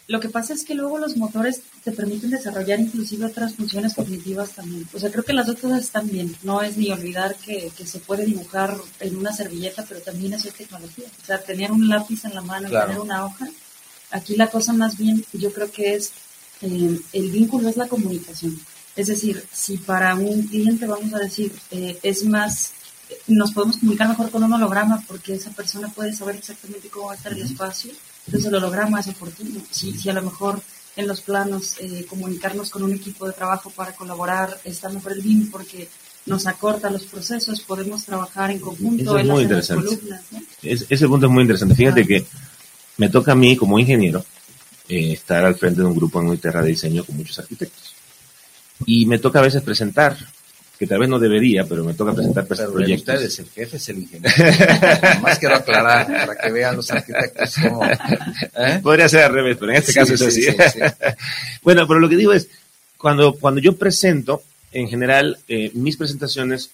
lo 0.07 0.19
que 0.19 0.29
pasa 0.29 0.53
es 0.53 0.63
que 0.63 0.73
luego 0.73 0.97
los 0.99 1.17
motores 1.17 1.61
te 1.83 1.91
permiten 1.91 2.29
desarrollar 2.29 2.79
inclusive 2.79 3.25
otras 3.25 3.55
funciones 3.55 3.93
cognitivas 3.93 4.51
también. 4.51 4.87
O 4.93 4.99
sea, 4.99 5.11
creo 5.11 5.23
que 5.23 5.33
las 5.33 5.47
dos 5.47 5.57
cosas 5.59 5.81
están 5.81 6.09
bien. 6.09 6.33
No 6.43 6.61
es 6.61 6.77
ni 6.77 6.89
olvidar 6.91 7.35
que, 7.35 7.71
que 7.77 7.85
se 7.85 7.99
puede 7.99 8.25
dibujar 8.25 8.73
en 9.01 9.17
una 9.17 9.33
servilleta, 9.33 9.83
pero 9.87 9.99
también 10.01 10.33
hacer 10.33 10.53
tecnología. 10.53 11.05
O 11.21 11.25
sea, 11.25 11.43
tener 11.43 11.71
un 11.71 11.89
lápiz 11.89 12.23
en 12.25 12.33
la 12.35 12.41
mano 12.41 12.69
Claro. 12.69 12.85
y 12.85 12.87
tener 12.87 13.01
una 13.03 13.25
hoja. 13.25 13.47
Aquí 14.11 14.35
la 14.37 14.47
cosa 14.47 14.71
más 14.71 14.97
bien, 14.97 15.25
yo 15.33 15.51
creo 15.51 15.69
que 15.71 15.95
es, 15.95 16.11
eh, 16.61 16.99
el 17.11 17.31
vínculo 17.31 17.67
es 17.67 17.75
la 17.75 17.89
comunicación. 17.89 18.57
Es 18.95 19.07
decir, 19.07 19.43
si 19.51 19.77
para 19.77 20.15
un 20.15 20.47
cliente 20.47 20.87
vamos 20.87 21.13
a 21.13 21.19
decir, 21.19 21.51
eh, 21.71 21.99
es 22.01 22.23
más, 22.23 22.71
nos 23.27 23.51
podemos 23.51 23.77
comunicar 23.77 24.07
mejor 24.07 24.31
con 24.31 24.43
un 24.43 24.53
holograma 24.53 25.03
porque 25.07 25.33
esa 25.35 25.51
persona 25.51 25.89
puede 25.89 26.13
saber 26.13 26.37
exactamente 26.37 26.87
cómo 26.87 27.07
va 27.07 27.13
a 27.13 27.15
estar 27.17 27.33
el 27.33 27.41
espacio, 27.41 27.91
entonces 28.27 28.45
el 28.49 28.55
holograma 28.55 28.99
es 28.99 29.07
oportuno. 29.07 29.59
Si, 29.71 29.97
si 29.97 30.09
a 30.09 30.13
lo 30.13 30.21
mejor 30.21 30.61
en 30.95 31.07
los 31.07 31.21
planos 31.21 31.75
eh, 31.79 32.05
comunicarnos 32.09 32.69
con 32.69 32.83
un 32.83 32.93
equipo 32.93 33.25
de 33.27 33.33
trabajo 33.33 33.69
para 33.71 33.93
colaborar 33.95 34.59
está 34.63 34.89
mejor 34.89 35.13
el 35.13 35.21
BIM 35.21 35.49
porque 35.51 35.87
nos 36.25 36.45
acorta 36.45 36.89
los 36.89 37.03
procesos, 37.05 37.61
podemos 37.61 38.03
trabajar 38.05 38.51
en 38.51 38.59
conjunto, 38.59 39.17
es 39.17 39.23
él 39.23 39.27
muy 39.29 39.35
las 39.35 39.43
interesante. 39.43 39.85
columnas, 39.95 40.21
¿no? 40.31 40.41
Es- 40.61 40.85
ese 40.89 41.07
punto 41.07 41.25
es 41.27 41.31
muy 41.31 41.41
interesante. 41.43 41.73
Fíjate 41.75 42.01
Ah. 42.01 42.05
que 42.05 42.25
me 42.97 43.09
toca 43.09 43.31
a 43.31 43.35
mí, 43.35 43.55
como 43.55 43.79
ingeniero, 43.79 44.25
eh, 44.89 45.13
estar 45.13 45.45
al 45.45 45.55
frente 45.55 45.81
de 45.81 45.87
un 45.87 45.95
grupo 45.95 46.19
en 46.19 46.27
Uniterra 46.27 46.61
de 46.61 46.69
diseño 46.69 47.03
con 47.05 47.15
muchos 47.17 47.39
arquitectos. 47.39 47.93
Y 48.85 49.05
me 49.05 49.19
toca 49.19 49.39
a 49.39 49.43
veces 49.43 49.61
presentar, 49.63 50.17
que 50.77 50.85
tal 50.87 50.99
vez 50.99 51.09
no 51.09 51.17
debería, 51.19 51.65
pero 51.65 51.83
me 51.83 51.93
toca 51.93 52.13
presentar 52.13 52.45
pues, 52.45 52.59
Pero 52.59 52.71
proyectos. 52.73 53.15
ustedes, 53.15 53.39
el 53.39 53.49
jefe 53.49 53.77
es 53.77 53.89
el 53.89 53.97
ingeniero. 53.99 54.35
Más 55.21 55.39
quiero 55.39 55.55
aclarar 55.55 56.05
para 56.05 56.35
que 56.35 56.51
vean 56.51 56.75
los 56.75 56.89
arquitectos 56.91 57.55
cómo... 57.63 57.83
¿eh? 57.85 58.79
Podría 58.83 59.09
ser 59.09 59.23
al 59.23 59.33
revés, 59.33 59.57
pero 59.59 59.71
en 59.71 59.77
este 59.77 59.91
Sí, 59.93 59.99
caso 59.99 60.13
es 60.13 60.19
sí, 60.19 60.25
así. 60.27 60.41
sí, 60.43 60.51
sí. 60.73 60.79
bueno, 61.63 61.87
pero 61.87 61.99
lo 61.99 62.07
que 62.09 62.15
digo 62.15 62.31
es, 62.33 62.47
cuando, 62.97 63.33
cuando 63.33 63.59
yo 63.59 63.75
presento, 63.75 64.43
en 64.71 64.87
general, 64.87 65.39
eh, 65.47 65.71
mis 65.73 65.97
presentaciones 65.97 66.69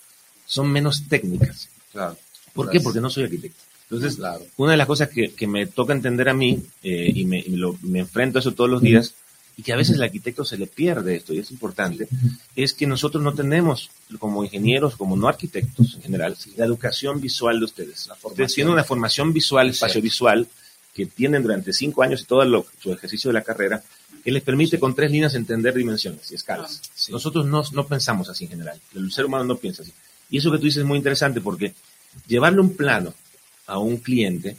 son 0.46 0.70
menos 0.72 1.08
técnicas. 1.08 1.70
Claro. 1.92 2.18
¿Por 2.54 2.70
qué? 2.70 2.80
Porque 2.82 3.00
no 3.00 3.10
soy 3.10 3.24
arquitecto. 3.24 3.58
Entonces, 3.90 4.18
Claro. 4.18 4.42
una 4.58 4.72
de 4.72 4.78
las 4.78 4.88
cosas 4.88 5.10
que, 5.10 5.32
que 5.34 5.48
me 5.48 5.68
toca 5.68 5.94
entender 5.94 6.28
a 6.30 6.34
mí, 6.34 6.62
eh, 6.84 7.12
y 7.14 7.26
me, 7.26 7.40
y 7.40 7.50
me 7.52 7.58
lo- 7.58 7.78
me 7.84 8.00
enfrento 8.00 8.38
a 8.38 8.42
eso 8.42 8.52
todos 8.54 8.70
los 8.70 8.82
días, 8.82 9.14
y 9.58 9.62
que 9.64 9.72
a 9.74 9.76
veces 9.76 9.96
el 9.98 10.04
arquitecto 10.04 10.44
se 10.44 10.58
le 10.58 10.66
pierde 10.68 11.16
esto, 11.16 11.34
y 11.34 11.40
es 11.40 11.52
importante, 11.52 12.08
es 12.56 12.74
que 12.74 12.88
nosotros 12.88 13.24
no 13.24 13.34
tenemos, 13.34 13.90
como 14.20 14.44
ingenieros, 14.44 14.96
como 14.96 15.16
no 15.16 15.28
arquitectos 15.28 15.96
en 15.96 16.02
general, 16.02 16.36
la 16.58 16.66
educación 16.66 17.22
visual 17.22 17.60
de 17.60 17.66
ustedes. 17.66 18.10
Ustedes 18.32 18.54
tienen 18.56 18.74
una 18.74 18.84
formación 18.84 19.32
visual, 19.32 19.70
espacio 19.70 20.02
visual, 20.02 20.48
que 20.94 21.06
tienen 21.06 21.42
durante 21.44 21.72
cinco 21.74 22.04
años 22.04 22.22
y 22.22 22.26
todo 22.26 22.44
lo- 22.46 22.66
su 22.82 22.92
ejercicio 22.92 23.30
de 23.30 23.34
la 23.34 23.44
carrera, 23.44 23.84
que 24.24 24.32
les 24.32 24.42
permite 24.44 24.80
con 24.80 24.96
tres 24.96 25.12
líneas 25.12 25.36
entender 25.36 25.74
dimensiones 25.74 26.32
y 26.32 26.36
escalas. 26.36 26.82
Sí. 26.96 27.12
Nosotros 27.12 27.46
no, 27.46 27.64
no 27.74 27.86
pensamos 27.88 28.30
así 28.30 28.46
en 28.46 28.52
general. 28.52 28.80
El 28.96 29.12
ser 29.12 29.26
humano 29.26 29.44
no 29.44 29.58
piensa 29.58 29.82
así. 29.84 29.92
Y 30.30 30.38
eso 30.38 30.52
que 30.52 30.58
tú 30.60 30.66
dices 30.66 30.82
es 30.82 30.86
muy 30.88 30.98
interesante 30.98 31.42
porque 31.42 31.74
llevarle 32.28 32.62
un 32.62 32.76
plano 32.76 33.14
a 33.68 33.78
un 33.80 33.98
cliente 33.98 34.58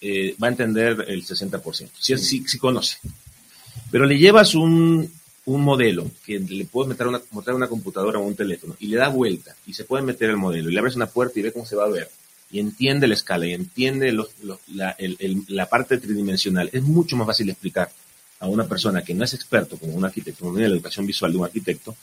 eh, 0.00 0.34
va 0.42 0.48
a 0.48 0.50
entender 0.50 1.04
el 1.08 1.24
60%, 1.24 1.90
si, 1.98 2.12
es- 2.12 2.26
si, 2.26 2.42
si 2.46 2.58
conoce. 2.58 2.96
Pero 3.92 4.06
le 4.06 4.18
llevas 4.18 4.56
un, 4.56 5.08
un 5.44 5.60
modelo 5.62 6.10
que 6.26 6.40
le 6.40 6.64
puedes 6.64 6.88
meter 6.88 7.06
una, 7.06 7.20
montar 7.30 7.54
una 7.54 7.68
computadora 7.68 8.18
o 8.18 8.22
un 8.22 8.34
teléfono 8.34 8.74
y 8.80 8.88
le 8.88 8.96
da 8.96 9.08
vuelta 9.08 9.54
y 9.66 9.74
se 9.74 9.84
puede 9.84 10.02
meter 10.02 10.30
el 10.30 10.36
modelo 10.38 10.68
y 10.68 10.72
le 10.72 10.78
abres 10.80 10.96
una 10.96 11.06
puerta 11.06 11.38
y 11.38 11.42
ve 11.42 11.52
cómo 11.52 11.64
se 11.66 11.76
va 11.76 11.84
a 11.84 11.88
ver 11.88 12.10
y 12.50 12.58
entiende 12.58 13.06
la 13.06 13.14
escala 13.14 13.46
y 13.46 13.52
entiende 13.54 14.10
los- 14.12 14.30
los- 14.42 14.58
la, 14.74 14.90
el- 14.98 15.16
el- 15.20 15.44
la 15.48 15.68
parte 15.68 15.98
tridimensional. 15.98 16.68
Es 16.72 16.82
mucho 16.82 17.16
más 17.16 17.26
fácil 17.28 17.48
explicar 17.50 17.90
a 18.40 18.46
una 18.48 18.66
persona 18.66 19.02
que 19.04 19.14
no 19.14 19.24
es 19.24 19.34
experto, 19.34 19.76
como 19.78 19.92
un 19.94 20.04
arquitecto, 20.04 20.44
no 20.46 20.52
tiene 20.52 20.68
la 20.68 20.74
educación 20.74 21.06
visual 21.06 21.30
de 21.32 21.38
un 21.38 21.44
arquitecto, 21.44 21.94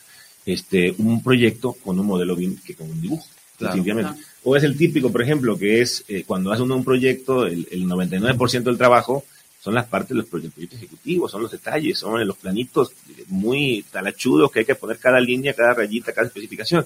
este, 0.46 0.96
un 0.98 1.22
proyecto 1.22 1.74
con 1.74 2.00
un 2.00 2.06
modelo 2.06 2.36
BIM 2.36 2.58
que 2.66 2.76
con 2.76 2.90
un 2.90 3.02
dibujo. 3.02 3.28
Claro. 3.58 3.76
definitivamente. 3.76 4.24
O 4.46 4.56
es 4.56 4.64
el 4.64 4.78
típico, 4.78 5.12
por 5.12 5.22
ejemplo, 5.22 5.58
que 5.58 5.82
es 5.82 6.06
eh, 6.08 6.24
cuando 6.26 6.52
hace 6.54 6.62
uno 6.64 6.78
un 6.78 6.86
proyecto, 6.86 7.46
el, 7.46 7.68
el 7.72 7.84
99% 7.86 8.64
del 8.64 8.78
trabajo 8.78 9.26
son 9.60 9.74
las 9.74 9.88
partes 9.88 10.10
de 10.10 10.16
los 10.16 10.26
proyectos, 10.26 10.54
proyectos 10.54 10.80
ejecutivos, 10.80 11.32
son 11.32 11.42
los 11.42 11.52
detalles, 11.52 12.00
son 12.00 12.26
los 12.26 12.38
planitos 12.38 12.94
muy 13.28 13.84
talachudos 13.92 14.52
que 14.52 14.60
hay 14.60 14.66
que 14.66 14.76
poner 14.76 14.98
cada 14.98 15.20
línea, 15.20 15.54
cada 15.54 15.74
rayita, 15.74 16.14
cada 16.14 16.28
especificación. 16.28 16.86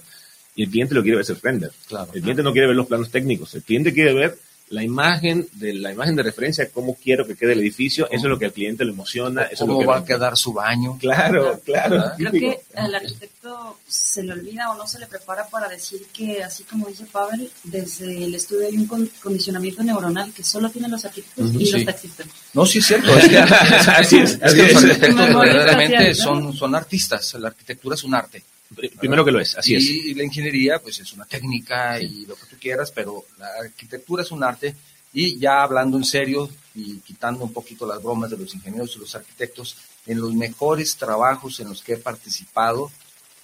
Y 0.55 0.63
el 0.63 0.69
cliente 0.69 0.95
lo 0.95 1.03
quiere 1.03 1.17
ver 1.17 1.25
render. 1.41 1.71
Claro. 1.87 2.11
El 2.13 2.21
cliente 2.21 2.43
no 2.43 2.51
quiere 2.51 2.67
ver 2.67 2.75
los 2.75 2.87
planos 2.87 3.09
técnicos, 3.09 3.53
el 3.55 3.63
cliente 3.63 3.93
quiere 3.93 4.13
ver 4.13 4.37
la 4.69 4.83
imagen 4.83 5.47
de 5.53 5.73
la 5.73 5.91
imagen 5.91 6.15
de 6.15 6.23
referencia, 6.23 6.69
cómo 6.69 6.95
quiero 6.95 7.27
que 7.27 7.35
quede 7.35 7.53
el 7.53 7.59
edificio, 7.59 8.05
eso 8.07 8.25
es 8.25 8.29
lo 8.29 8.39
que 8.39 8.45
al 8.45 8.53
cliente 8.53 8.83
le 8.85 8.91
emociona, 8.91 9.43
eso 9.43 9.53
es 9.53 9.59
lo 9.61 9.67
¿Cómo 9.67 9.79
que 9.79 9.85
va 9.85 9.97
a 9.97 10.05
quedar 10.05 10.35
su 10.35 10.51
baño? 10.53 10.97
Claro, 10.99 11.59
claro. 11.63 12.03
Creo 12.17 12.31
que 12.31 12.59
al 12.75 12.95
arquitecto 12.95 13.77
se 13.87 14.23
le 14.23 14.33
olvida 14.33 14.71
o 14.71 14.75
no 14.75 14.87
se 14.87 14.99
le 14.99 15.07
prepara 15.07 15.45
para 15.47 15.67
decir 15.67 16.05
que, 16.11 16.43
así 16.43 16.63
como 16.63 16.87
dice 16.87 17.05
Pavel, 17.05 17.49
desde 17.63 18.23
el 18.23 18.33
estudio 18.33 18.67
hay 18.67 18.77
un 18.77 18.87
con- 18.87 19.09
condicionamiento 19.21 19.83
neuronal 19.83 20.33
que 20.33 20.43
solo 20.43 20.69
tienen 20.69 20.91
los 20.91 21.05
arquitectos 21.05 21.53
y 21.53 21.65
sí. 21.65 21.71
los 21.73 21.85
taxistas. 21.85 22.27
No, 22.53 22.65
sí 22.65 22.79
es 22.79 22.85
cierto. 22.87 23.13
Es 23.17 23.29
que, 23.29 23.37
Así 23.37 24.17
es, 24.17 24.31
es 24.31 24.41
así 24.43 24.55
que 24.55 24.73
los 24.73 24.83
arquitectos 24.83 25.39
verdaderamente 25.39 26.15
son, 26.15 26.53
son 26.53 26.75
artistas. 26.75 27.33
La 27.35 27.49
arquitectura 27.49 27.95
es 27.95 28.03
un 28.03 28.15
arte. 28.15 28.43
Primero 28.73 29.23
que 29.23 29.31
lo 29.31 29.39
es, 29.39 29.57
así 29.57 29.73
y, 29.73 29.75
es. 29.75 29.83
y 29.83 30.13
la 30.13 30.23
ingeniería, 30.23 30.79
pues 30.79 30.99
es 30.99 31.13
una 31.13 31.25
técnica 31.25 32.01
y 32.01 32.25
lo 32.25 32.35
que 32.35 32.45
tú 32.49 32.55
quieras, 32.59 32.91
pero 32.91 33.25
la 33.37 33.47
arquitectura 33.63 34.23
es 34.23 34.31
un 34.31 34.43
arte. 34.43 34.75
Y 35.13 35.37
ya 35.37 35.61
hablando 35.61 35.97
en 35.97 36.03
serio 36.03 36.49
y 36.73 36.97
quitando 36.99 37.43
un 37.43 37.53
poquito 37.53 37.85
las 37.85 38.01
bromas 38.01 38.31
de 38.31 38.37
los 38.37 38.53
ingenieros 38.55 38.95
y 38.95 38.99
los 38.99 39.13
arquitectos, 39.15 39.77
en 40.07 40.19
los 40.19 40.33
mejores 40.33 40.95
trabajos 40.97 41.59
en 41.59 41.69
los 41.69 41.81
que 41.83 41.93
he 41.93 41.97
participado 41.97 42.91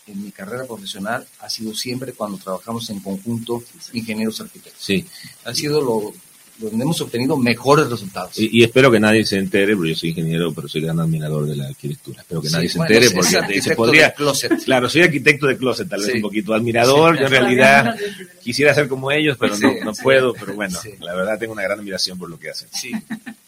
en 0.08 0.24
mi 0.24 0.32
carrera 0.32 0.66
profesional 0.66 1.28
ha 1.40 1.50
sido 1.50 1.74
siempre 1.76 2.14
cuando 2.14 2.38
trabajamos 2.38 2.90
en 2.90 3.00
conjunto 3.00 3.64
ingenieros 3.94 4.42
arquitectos. 4.42 4.84
Sí, 4.84 5.06
Ha 5.46 5.54
sido 5.54 5.82
lo, 5.82 6.14
donde 6.60 6.84
hemos 6.84 7.00
obtenido 7.00 7.38
mejores 7.38 7.90
resultados. 7.90 8.38
Y, 8.38 8.64
espero 8.64 8.92
que 8.92 9.00
nadie 9.00 9.26
se 9.26 9.38
entere, 9.38 9.76
porque 9.76 9.92
yo 9.92 9.96
soy 9.96 10.10
ingeniero, 10.10 10.54
pero 10.54 10.68
soy 10.68 10.82
gran 10.82 11.00
admirador 11.00 11.46
de 11.46 11.56
la 11.56 11.68
arquitectura. 11.68 12.22
Espero 12.22 12.42
que 12.42 12.50
nadie 12.50 12.70
se 12.70 12.80
entere, 12.80 13.10
porque 13.12 13.62
se 13.62 13.76
podría. 13.76 14.14
Claro, 14.66 14.90
soy 14.90 15.04
arquitecto 15.04 15.48
de 15.48 15.58
closet, 15.58 15.88
tal 15.88 16.02
vez 16.02 16.16
un 16.16 16.22
poquito 16.22 16.54
admirador. 16.54 17.18
yo 17.18 17.26
en 17.26 17.32
realidad 17.32 17.96
quisiera 18.44 18.74
ser 18.74 18.88
como 18.88 19.12
ellos, 19.12 19.38
pero 19.40 19.58
no, 19.58 19.74
no 19.84 19.94
puedo. 19.94 20.34
Pero 20.34 20.54
bueno, 20.54 20.78
la 21.00 21.16
verdad 21.16 21.40
tengo 21.40 21.54
una 21.54 21.64
gran 21.64 21.80
admiración 21.80 22.18
por 22.18 22.30
lo 22.30 22.38
que 22.38 22.50
hacen. 22.50 22.68
Sí, 22.72 22.92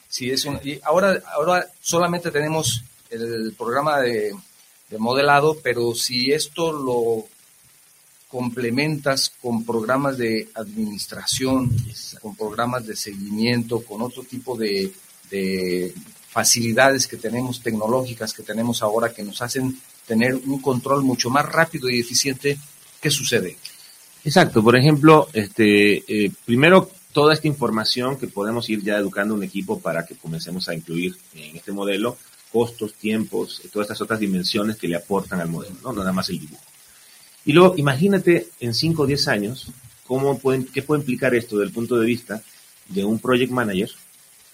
sí, 0.08 0.32
es 0.32 0.45
un, 0.45 0.60
y 0.63 0.80
ahora, 0.84 1.21
ahora 1.34 1.67
solamente 1.82 2.32
tenemos 2.32 2.84
el 3.10 3.54
programa 3.58 4.00
de, 4.00 4.32
de 4.89 4.97
modelado, 4.97 5.58
pero 5.62 5.93
si 5.93 6.32
esto 6.32 6.71
lo 6.71 7.26
complementas 8.32 9.34
con 9.41 9.65
programas 9.65 10.17
de 10.17 10.48
administración, 10.56 11.70
con 12.22 12.36
programas 12.36 12.88
de 12.88 12.96
seguimiento, 12.96 13.84
con 13.84 14.02
otro 14.02 14.24
tipo 14.24 14.58
de, 14.58 14.94
facilidades 16.30 17.08
que 17.08 17.17
tenemos 17.17 17.62
tecnológicas 17.62 18.34
que 18.34 18.44
tenemos 18.44 18.82
ahora 18.82 19.13
que 19.13 19.24
nos 19.24 19.41
hacen 19.41 19.78
tener 20.06 20.36
un 20.36 20.62
control 20.62 21.04
mucho 21.04 21.30
más 21.30 21.46
rápido 21.46 21.89
y 21.89 22.00
eficiente. 22.00 22.58
¿Qué 23.02 23.10
sucede? 23.10 23.58
Exacto. 24.24 24.63
Por 24.63 24.78
ejemplo, 24.78 25.28
este, 25.34 26.04
eh, 26.08 26.32
primero 26.46 26.89
toda 27.12 27.34
esta 27.34 27.48
información 27.48 28.17
que 28.17 28.28
podemos 28.28 28.70
ir 28.70 28.82
ya 28.82 28.98
educando 28.98 29.34
un 29.34 29.44
equipo 29.44 29.80
para 29.80 30.06
que 30.06 30.15
comencemos 30.15 30.70
a 30.70 30.74
incluir 30.74 31.17
en 31.34 31.58
este 31.58 31.72
modelo 31.74 32.17
costos, 32.52 32.94
tiempos, 32.94 33.62
todas 33.72 33.86
estas 33.86 34.02
otras 34.02 34.20
dimensiones 34.20 34.78
que 34.78 34.88
le 34.88 34.98
aportan 34.98 35.39
al 35.39 35.50
modelo, 35.50 35.76
no 35.82 35.94
nada 35.94 36.12
más 36.12 36.30
el 36.30 36.39
dibujo. 36.39 36.70
Y 37.45 37.54
luego, 37.54 37.75
imagínate 37.77 38.47
en 38.60 38.73
5 38.73 39.04
o 39.04 39.08
10 39.08 39.27
años, 39.27 39.67
cómo 40.06 40.38
pueden, 40.38 40.65
qué 40.65 40.82
puede 40.82 41.01
implicar 41.01 41.34
esto 41.36 41.58
desde 41.58 41.69
el 41.69 41.73
punto 41.73 41.99
de 41.99 42.06
vista 42.06 42.41
de 42.89 43.04
un 43.06 43.19
project 43.19 43.51
manager 43.51 43.89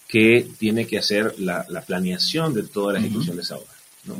que 0.07 0.47
tiene 0.57 0.87
que 0.87 0.97
hacer 0.97 1.35
la, 1.39 1.65
planeación 1.85 2.53
de 2.53 2.63
toda 2.63 2.93
la 2.93 2.99
ejecución 2.99 3.35
de 3.35 3.41
esa 3.41 3.57
obra. 3.57 3.73
¿no? 4.05 4.15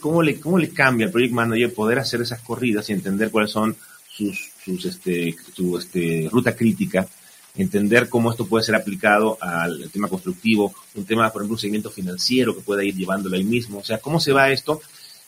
cómo, 0.00 0.22
le, 0.22 0.38
¿Cómo 0.38 0.58
le 0.58 0.70
cambia 0.70 1.06
al 1.06 1.12
project 1.12 1.32
manager 1.32 1.72
poder 1.72 1.98
hacer 1.98 2.20
esas 2.20 2.40
corridas 2.40 2.90
y 2.90 2.92
entender 2.92 3.30
cuáles 3.30 3.50
son 3.50 3.76
sus, 4.10 4.50
sus 4.62 4.84
este, 4.84 5.34
su 5.54 5.78
este, 5.78 6.28
ruta 6.30 6.54
crítica, 6.54 7.08
entender 7.54 8.08
cómo 8.08 8.30
esto 8.30 8.46
puede 8.46 8.64
ser 8.64 8.74
aplicado 8.74 9.38
al 9.40 9.90
tema 9.90 10.08
constructivo, 10.08 10.74
un 10.94 11.04
tema, 11.04 11.30
por 11.30 11.42
ejemplo, 11.42 11.54
un 11.54 11.60
seguimiento 11.60 11.90
financiero 11.90 12.54
que 12.54 12.62
pueda 12.62 12.84
ir 12.84 12.94
llevándolo 12.94 13.36
ahí 13.36 13.44
mismo, 13.44 13.78
o 13.78 13.84
sea, 13.84 13.98
cómo 13.98 14.20
se 14.20 14.32
va 14.32 14.50
esto 14.50 14.80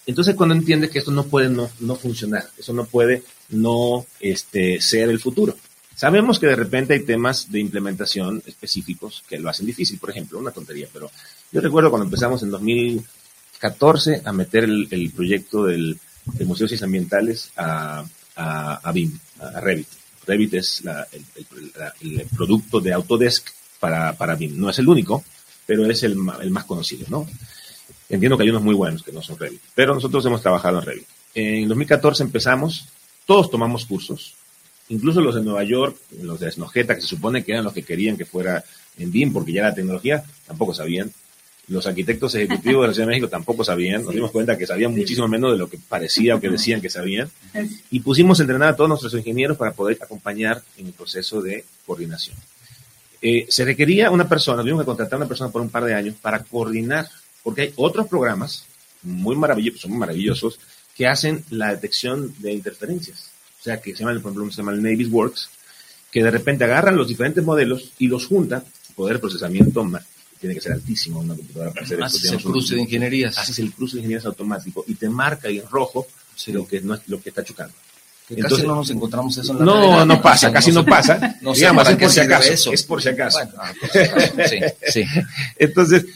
entonces 0.07 0.35
cuando 0.35 0.55
entiendes 0.55 0.91
que 0.91 0.99
esto 0.99 1.11
no 1.11 1.25
puede 1.25 1.49
no, 1.49 1.69
funcionar, 1.97 2.49
eso 2.59 2.73
no 2.73 2.85
puede 2.85 3.23
no 3.51 4.05
este, 4.21 4.81
ser 4.81 5.09
el 5.09 5.21
futuro. 5.21 5.57
Sabemos 5.95 6.38
que 6.38 6.47
de 6.47 6.57
repente 6.57 6.95
hay 6.95 7.05
temas 7.05 7.53
de 7.53 7.61
implementación 7.61 8.43
específicos 8.47 9.23
que 9.29 9.38
lo 9.38 9.49
hacen 9.49 9.67
difícil, 9.67 9.99
por 9.99 10.11
ejemplo, 10.11 10.38
una 10.38 10.51
tontería, 10.51 10.88
pero 10.93 11.11
yo 11.53 11.61
recuerdo 11.61 11.91
cuando 11.91 12.07
empezamos 12.07 12.43
en 12.43 12.51
2014 12.51 14.23
a 14.25 14.33
meter 14.33 14.65
el, 14.65 15.12
proyecto 15.15 15.65
del, 15.65 15.99
de 16.25 16.45
museos 16.45 16.83
ambientales 16.83 17.51
a, 17.57 18.05
a, 18.37 18.93
BIM, 18.93 19.17
a, 19.38 19.61
Revit. 19.61 19.87
Revit 20.27 20.55
es 20.55 20.83
el, 22.01 22.27
producto 22.35 22.81
de 22.81 22.93
Autodesk 22.93 23.51
para, 23.79 24.15
para 24.15 24.35
BIM. 24.35 24.59
No 24.59 24.71
es 24.71 24.79
el 24.79 24.88
único, 24.88 25.23
pero 25.67 25.85
es 25.87 26.03
el, 26.03 26.17
el 26.41 26.51
más 26.51 26.65
conocido, 26.65 27.07
¿no? 27.11 27.29
Entiendo 28.12 28.37
que 28.37 28.42
hay 28.42 28.51
unos 28.51 28.62
muy 28.62 28.75
buenos 28.75 29.03
que 29.03 29.11
no 29.11 29.22
son 29.22 29.38
Revit, 29.38 29.62
pero 29.75 29.94
nosotros 29.94 30.25
hemos 30.27 30.42
trabajado 30.42 30.79
en 30.79 30.85
Revit. 30.85 31.07
En 31.35 31.66
2014 31.66 32.22
empezamos, 32.22 32.87
todos 33.25 33.51
tomamos 33.51 33.87
cursos, 33.87 34.35
incluso 34.90 35.22
los 35.22 35.35
de 35.35 35.40
Nueva 35.40 35.64
York, 35.64 35.96
los 36.20 36.38
de 36.38 36.53
Snojeta, 36.53 36.94
que 36.94 37.01
se 37.01 37.07
supone 37.07 37.42
que 37.42 37.53
eran 37.53 37.64
los 37.64 37.72
que 37.72 37.83
querían 37.83 38.18
que 38.18 38.27
fuera 38.27 38.62
en 38.98 39.11
BIM, 39.11 39.33
porque 39.33 39.55
ya 39.55 39.62
la 39.62 39.75
tecnología, 39.75 40.22
tampoco 40.46 40.75
sabían. 40.75 41.11
Los 41.68 41.87
arquitectos 41.87 42.35
ejecutivos 42.35 42.83
de 42.83 42.88
la 42.88 42.92
Ciudad 42.92 43.07
de 43.07 43.12
México 43.12 43.29
tampoco 43.29 43.64
sabían, 43.64 44.05
nos 44.05 44.12
dimos 44.12 44.31
cuenta 44.31 44.59
que 44.59 44.66
sabían 44.66 44.94
muchísimo 44.94 45.27
menos 45.27 45.53
de 45.53 45.57
lo 45.57 45.70
que 45.70 45.79
parecía 45.79 46.35
o 46.35 46.40
que 46.40 46.51
decían 46.51 46.83
que 46.83 46.90
sabían. 46.90 47.31
Y 47.90 48.01
pusimos 48.01 48.38
a 48.40 48.42
entrenar 48.42 48.68
a 48.68 48.77
todos 48.77 48.90
nuestros 48.90 49.14
ingenieros 49.14 49.57
para 49.57 49.72
poder 49.72 49.96
acompañar 50.03 50.61
en 50.77 50.88
el 50.88 50.92
proceso 50.92 51.40
de 51.40 51.64
coordinación. 51.87 52.37
Eh, 53.22 53.46
se 53.48 53.64
requería 53.64 54.11
una 54.11 54.29
persona, 54.29 54.61
tuvimos 54.61 54.83
que 54.83 54.87
contratar 54.87 55.14
a 55.14 55.16
una 55.18 55.29
persona 55.29 55.51
por 55.51 55.62
un 55.62 55.70
par 55.70 55.85
de 55.85 55.94
años 55.94 56.16
para 56.20 56.42
coordinar 56.42 57.09
porque 57.43 57.63
hay 57.63 57.73
otros 57.77 58.09
programas 58.09 58.65
muy 59.03 59.37
maravillosos, 59.37 59.81
son 59.81 59.93
muy 59.93 60.01
maravillosos, 60.01 60.59
que 60.97 61.07
hacen 61.07 61.45
la 61.51 61.71
detección 61.71 62.35
de 62.39 62.53
interferencias. 62.53 63.31
O 63.61 63.63
sea, 63.63 63.81
que 63.81 63.95
se 63.95 64.01
llama, 64.01 64.13
por 64.21 64.33
ejemplo, 64.33 64.51
se 64.51 64.57
llama 64.59 64.73
el 64.73 64.83
Navis 64.83 65.09
Works, 65.09 65.51
que 66.11 66.23
de 66.23 66.31
repente 66.31 66.65
agarran 66.65 66.97
los 66.97 67.09
diferentes 67.09 67.43
modelos 67.45 67.93
y 67.99 68.09
los 68.09 68.27
juntan. 68.27 68.65
Poder 68.95 69.15
de 69.15 69.21
procesamiento 69.21 69.89
tiene 70.39 70.55
que 70.55 70.61
ser 70.61 70.73
altísimo 70.73 71.21
una 71.21 71.35
computadora 71.35 71.71
para 71.71 71.87
hacer 71.87 72.01
esto. 72.01 72.35
el 72.35 72.43
cruce 72.43 72.75
de 72.75 72.83
ingenierías. 72.83 73.39
Haces 73.39 73.61
el 73.61 73.73
cruce 73.73 73.97
de 73.97 74.01
ingenierías 74.01 74.27
automático 74.27 74.85
y 74.87 74.95
te 74.95 75.09
marca 75.09 75.49
ahí 75.49 75.59
en 75.59 75.69
rojo 75.69 76.07
lo, 76.49 76.67
que, 76.67 76.81
no 76.81 76.95
es, 76.95 77.09
lo 77.09 77.23
que 77.23 77.29
está 77.29 77.45
chocando. 77.45 77.75
Entonces, 78.29 78.59
casi 78.59 78.69
no 78.69 78.77
nos 78.77 78.91
encontramos 78.91 79.37
eso 79.37 79.53
en 79.53 79.59
la 79.59 79.65
No, 79.65 80.05
no 80.07 80.23
pasa, 80.23 80.53
casi 80.53 80.73
no 80.73 80.85
pasa. 80.85 81.37
No 81.43 81.53
Digamos, 81.53 81.89
es 81.89 81.97
por 81.97 82.11
si 82.11 82.21
acaso. 82.21 82.73
Es 82.73 82.83
por 82.85 83.03
si 83.03 83.09
acaso. 83.09 83.39
sí, 83.93 84.59
sí. 84.89 85.05
Entonces, 85.59 86.07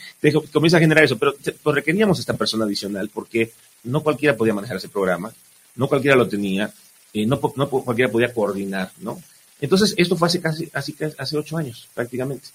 comienza 0.53 0.77
a 0.77 0.81
generar 0.81 1.05
eso, 1.05 1.19
pero 1.19 1.35
pues, 1.63 1.75
requeríamos 1.75 2.19
esta 2.19 2.35
persona 2.35 2.65
adicional 2.65 3.11
porque 3.13 3.53
no 3.85 4.03
cualquiera 4.03 4.37
podía 4.37 4.55
manejar 4.55 4.77
ese 4.77 4.89
programa, 4.89 5.33
no 5.75 5.89
cualquiera 5.89 6.17
lo 6.17 6.29
tenía, 6.29 6.73
eh, 7.13 7.27
no, 7.27 7.41
no, 7.57 7.69
cualquiera 7.69 8.11
podía 8.11 8.33
coordinar, 8.33 8.91
¿no? 9.01 9.21
Entonces, 9.61 9.95
esto 9.97 10.17
fue 10.17 10.29
hace 10.29 10.41
casi, 10.41 10.71
hace 10.73 11.37
ocho 11.37 11.57
años, 11.57 11.89
prácticamente. 11.95 12.49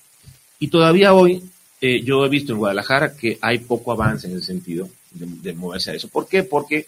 Y 0.59 0.67
todavía 0.67 1.13
hoy, 1.13 1.43
eh, 1.81 2.01
yo 2.03 2.25
he 2.25 2.29
visto 2.29 2.53
en 2.53 2.59
Guadalajara 2.59 3.15
que 3.15 3.37
hay 3.41 3.59
poco 3.59 3.91
avance 3.91 4.27
en 4.27 4.33
el 4.33 4.43
sentido 4.43 4.87
de, 5.11 5.25
de 5.27 5.53
moverse 5.53 5.91
a 5.91 5.93
eso. 5.95 6.07
¿Por 6.07 6.27
qué? 6.27 6.43
Porque 6.43 6.85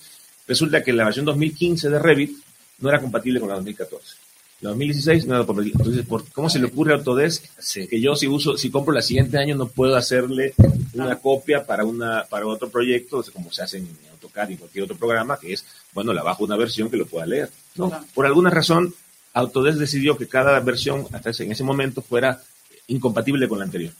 resulta 0.48 0.84
que 0.84 0.94
la 0.94 1.06
versión 1.06 1.26
2015 1.26 1.90
de 1.90 2.00
Revit 2.00 2.43
no 2.84 2.90
era 2.90 3.00
compatible 3.00 3.40
con 3.40 3.48
la 3.48 3.56
2014. 3.56 4.16
La 4.60 4.70
2016 4.70 5.26
no 5.26 5.36
era 5.36 5.46
compatible. 5.46 5.78
Entonces, 5.78 6.06
¿cómo 6.34 6.50
se 6.50 6.60
le 6.60 6.66
ocurre 6.66 6.94
a 6.94 6.98
Autodesk 6.98 7.46
que 7.90 8.02
yo 8.02 8.16
si 8.16 8.28
uso, 8.28 8.58
si 8.58 8.70
compro 8.70 8.94
la 8.94 9.02
siguiente 9.02 9.38
año 9.38 9.56
no 9.56 9.68
puedo 9.68 9.96
hacerle 9.96 10.54
una 10.94 11.16
copia 11.18 11.66
para 11.66 11.86
una 11.86 12.26
para 12.30 12.46
otro 12.46 12.70
proyecto, 12.70 13.24
como 13.34 13.52
se 13.52 13.64
hace 13.64 13.78
en 13.78 13.88
AutoCAD 14.12 14.50
y 14.50 14.58
cualquier 14.58 14.84
otro 14.84 14.98
programa, 14.98 15.38
que 15.40 15.54
es, 15.54 15.66
bueno, 15.94 16.14
la 16.14 16.24
bajo 16.24 16.44
una 16.44 16.58
versión 16.58 16.90
que 16.90 16.98
lo 16.98 17.06
pueda 17.06 17.26
leer. 17.26 17.50
No, 17.76 17.92
por 18.14 18.26
alguna 18.26 18.50
razón, 18.50 18.94
Autodesk 19.34 19.80
decidió 19.80 20.18
que 20.18 20.28
cada 20.28 20.60
versión, 20.60 21.08
hasta 21.14 21.32
en 21.42 21.54
ese 21.54 21.64
momento, 21.64 22.02
fuera 22.02 22.42
incompatible 22.88 23.48
con 23.48 23.60
la 23.60 23.66
anterior. 23.66 23.94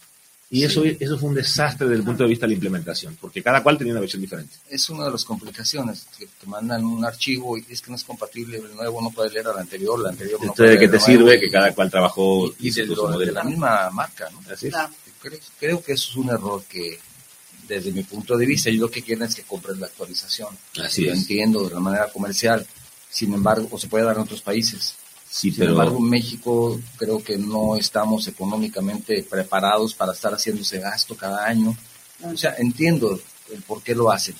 Y 0.54 0.64
eso, 0.64 0.84
eso 0.86 1.18
fue 1.18 1.30
un 1.30 1.36
desastre 1.36 1.88
desde 1.88 2.02
el 2.02 2.06
punto 2.06 2.22
de 2.22 2.30
vista 2.30 2.46
de 2.46 2.50
la 2.50 2.54
implementación, 2.54 3.18
porque 3.20 3.42
cada 3.42 3.64
cual 3.64 3.76
tenía 3.76 3.94
una 3.94 4.02
versión 4.02 4.22
diferente. 4.22 4.54
Es 4.70 4.88
una 4.88 5.06
de 5.06 5.10
las 5.10 5.26
complicaciones, 5.26 6.06
que 6.16 6.28
te 6.28 6.46
mandan 6.46 6.86
un 6.86 7.04
archivo 7.04 7.58
y 7.58 7.66
es 7.68 7.82
que 7.82 7.90
no 7.90 7.96
es 7.96 8.04
compatible, 8.04 8.58
el 8.58 8.76
nuevo 8.76 9.02
no 9.02 9.10
puede 9.10 9.32
leer 9.32 9.48
al 9.48 9.58
anterior, 9.58 10.00
el 10.00 10.12
anterior 10.12 10.46
no 10.46 10.54
puede 10.54 10.70
¿de 10.70 10.78
qué 10.78 10.88
te 10.90 11.00
sirve 11.00 11.40
que 11.40 11.50
cada 11.50 11.74
cual 11.74 11.90
trabajó 11.90 12.54
y, 12.60 12.70
de, 12.70 13.32
la 13.32 13.44
misma 13.44 13.90
marca? 13.90 14.30
¿no? 14.30 14.42
Así 14.54 14.68
es. 14.68 14.76
Creo, 15.60 15.82
que 15.82 15.94
eso 15.94 16.12
es 16.12 16.18
un 16.18 16.30
error 16.30 16.64
que, 16.70 17.00
desde 17.68 17.92
mi 17.92 18.04
punto 18.04 18.38
de 18.38 18.46
vista, 18.46 18.70
yo 18.70 18.82
lo 18.82 18.92
que 18.92 19.02
quiero 19.02 19.26
es 19.26 19.34
que 19.34 19.42
compres 19.42 19.80
la 19.80 19.88
actualización. 19.88 20.56
Así 20.80 21.06
lo 21.06 21.14
entiendo 21.14 21.68
de 21.68 21.74
la 21.74 21.80
manera 21.80 22.12
comercial, 22.12 22.64
sin 23.10 23.34
embargo, 23.34 23.70
o 23.72 23.80
se 23.80 23.88
puede 23.88 24.06
dar 24.06 24.18
en 24.18 24.22
otros 24.22 24.44
países 24.44 24.98
Sí, 25.34 25.52
Sin 25.52 25.64
embargo, 25.64 25.98
en 25.98 26.10
México 26.12 26.80
creo 26.96 27.24
que 27.24 27.40
no 27.40 27.76
estamos 27.76 28.28
económicamente 28.28 29.26
preparados 29.28 29.96
para 29.96 30.14
estar 30.14 30.32
haciendo 30.32 30.62
ese 30.62 30.78
gasto 30.80 31.16
cada 31.16 31.48
año. 31.48 31.76
O 32.22 32.38
sea, 32.38 32.54
entiendo 32.60 33.20
el 33.52 33.64
por 33.64 33.82
qué 33.82 33.96
lo 33.96 34.12
hacen, 34.12 34.36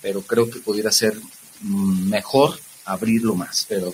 pero 0.00 0.22
creo 0.22 0.48
que 0.48 0.60
pudiera 0.60 0.92
ser 0.92 1.16
mm, 1.62 2.08
mejor 2.08 2.56
abrirlo 2.84 3.34
más, 3.34 3.66
pero 3.68 3.92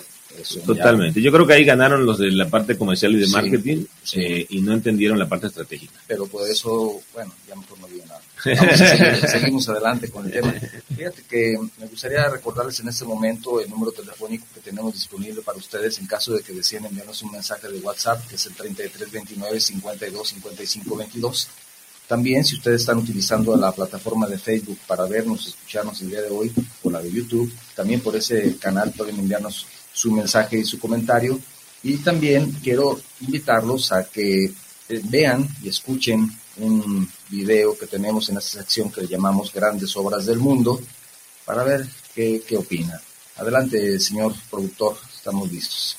Totalmente. 0.65 1.21
Yo 1.21 1.31
creo 1.31 1.47
que 1.47 1.53
ahí 1.53 1.65
ganaron 1.65 2.07
los 2.07 2.19
de 2.19 2.31
la 2.31 2.49
parte 2.49 2.77
comercial 2.77 3.13
y 3.13 3.21
de 3.21 3.27
marketing 3.29 3.85
eh, 4.15 4.47
y 4.49 4.61
no 4.63 4.73
entendieron 4.73 5.19
la 5.19 5.29
parte 5.29 5.49
estratégica. 5.49 5.93
Pero 6.07 6.27
por 6.27 6.49
eso, 6.49 7.03
bueno, 7.13 7.35
ya 7.47 7.55
mejor 7.55 7.79
no 7.81 7.87
digo 7.87 8.05
nada. 8.07 8.23
seguimos 9.29 9.69
adelante 9.69 10.11
con 10.11 10.27
el 10.27 10.33
tema. 10.33 10.53
Fíjate 10.95 11.23
que 11.29 11.57
me 11.79 11.87
gustaría 11.87 12.29
recordarles 12.29 12.81
en 12.81 12.89
este 12.89 13.05
momento 13.05 13.61
el 13.61 13.71
número 13.71 13.93
telefónico 13.93 14.47
que 14.53 14.61
tenemos 14.61 14.95
disponible 14.95 15.43
para 15.43 15.59
ustedes 15.59 15.99
en 15.99 16.07
caso 16.07 16.35
de 16.35 16.43
que 16.43 16.53
deseen 16.53 16.85
enviarnos 16.87 17.23
un 17.23 17.33
mensaje 17.33 17.69
de 17.69 17.79
WhatsApp, 17.79 18.27
que 18.27 18.35
es 18.35 18.47
el 18.47 18.55
3329 18.55 19.61
52 19.61 20.29
55 20.29 20.97
22. 20.97 21.49
También, 22.09 22.45
si 22.45 22.57
ustedes 22.57 22.81
están 22.81 22.99
utilizando 22.99 23.57
la 23.57 23.73
plataforma 23.73 24.27
de 24.27 24.39
Facebook 24.39 24.79
para 24.87 25.07
vernos, 25.07 25.47
escucharnos 25.47 26.01
el 26.03 26.11
día 26.11 26.21
de 26.21 26.31
hoy, 26.31 26.53
o 26.83 26.91
la 26.91 27.01
de 27.01 27.11
YouTube, 27.11 27.51
también 27.77 28.01
por 28.01 28.17
ese 28.17 28.57
canal 28.59 28.93
pueden 28.93 29.19
enviarnos 29.19 29.67
su 29.93 30.11
mensaje 30.11 30.59
y 30.59 30.65
su 30.65 30.79
comentario. 30.79 31.39
Y 31.85 31.99
también 31.99 32.51
quiero 32.63 33.01
invitarlos 33.21 33.93
a 33.93 34.05
que 34.05 34.45
eh, 34.45 34.53
vean 35.05 35.49
y 35.63 35.69
escuchen 35.69 36.31
un 36.59 37.09
video 37.29 37.77
que 37.77 37.87
tenemos 37.87 38.29
en 38.29 38.37
esta 38.37 38.59
sección 38.59 38.91
que 38.91 39.03
le 39.03 39.09
llamamos 39.09 39.53
Grandes 39.53 39.97
Obras 39.97 40.27
del 40.27 40.39
Mundo 40.39 40.81
para 41.45 41.65
ver 41.65 41.87
qué, 42.15 42.43
qué 42.47 42.57
opina. 42.57 43.01
Adelante, 43.37 43.99
señor 43.99 44.35
productor, 44.51 44.97
estamos 45.15 45.51
listos. 45.51 45.99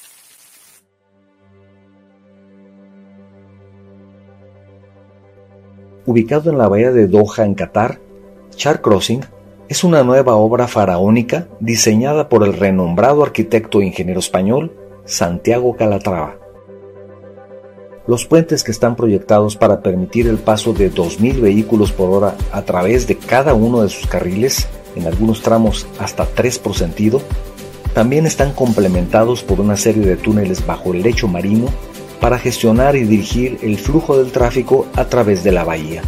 ubicado 6.06 6.50
en 6.50 6.58
la 6.58 6.68
bahía 6.68 6.92
de 6.92 7.08
Doha, 7.08 7.46
en 7.46 7.56
Qatar, 7.56 8.00
Char 8.56 8.82
Crossing 8.82 9.22
es 9.70 9.84
una 9.84 10.04
nueva 10.04 10.36
obra 10.36 10.68
faraónica 10.68 11.48
diseñada 11.60 12.30
por 12.30 12.44
el 12.44 12.54
renombrado 12.54 13.24
arquitecto 13.24 13.82
e 13.82 13.86
ingeniero 13.86 14.20
español 14.20 14.74
Santiago 15.06 15.76
Calatrava. 15.76 16.43
Los 18.06 18.26
puentes 18.26 18.66
que 18.66 18.72
están 18.72 18.98
proyectados 18.98 19.56
para 19.56 19.82
permitir 19.82 20.28
el 20.28 20.38
paso 20.38 20.74
de 20.74 20.92
2.000 20.92 21.40
vehículos 21.40 21.94
por 21.94 22.10
hora 22.10 22.36
a 22.52 22.64
través 22.64 23.08
de 23.08 23.16
cada 23.16 23.54
uno 23.54 23.82
de 23.82 23.90
sus 23.90 24.08
carriles, 24.08 24.68
en 24.98 25.08
algunos 25.08 25.42
tramos 25.42 25.88
hasta 26.00 26.26
3 26.26 26.60
por 26.60 26.76
sentido, 26.76 27.22
también 27.94 28.26
están 28.26 28.52
complementados 28.52 29.42
por 29.42 29.62
una 29.62 29.78
serie 29.78 30.06
de 30.06 30.18
túneles 30.18 30.66
bajo 30.66 30.92
el 30.92 31.02
lecho 31.02 31.30
marino 31.30 31.68
para 32.20 32.40
gestionar 32.40 32.98
y 32.98 33.06
dirigir 33.06 33.60
el 33.62 33.78
flujo 33.78 34.18
del 34.18 34.34
tráfico 34.34 34.88
a 34.96 35.06
través 35.06 35.44
de 35.46 35.54
la 35.54 35.64
bahía. 35.64 36.02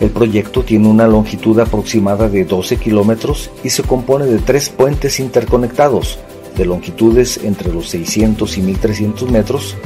El 0.00 0.10
proyecto 0.10 0.62
tiene 0.62 0.86
una 0.86 1.08
longitud 1.08 1.58
aproximada 1.58 2.28
de 2.28 2.44
12 2.44 2.76
kilómetros 2.76 3.50
y 3.64 3.70
se 3.70 3.82
compone 3.82 4.26
de 4.26 4.38
tres 4.38 4.68
puentes 4.68 5.18
interconectados, 5.18 6.20
de 6.56 6.64
longitudes 6.64 7.40
entre 7.42 7.72
los 7.72 7.88
600 7.88 8.58
y 8.58 8.62
1300 8.62 9.30
metros, 9.30 9.76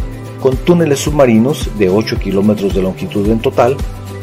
con 0.43 0.57
túneles 0.57 0.99
submarinos 0.99 1.71
de 1.79 1.89
8 1.89 2.19
kilómetros 2.19 2.75
de 2.75 2.83
longitud 2.83 3.31
en 3.31 3.39
total 3.39 3.77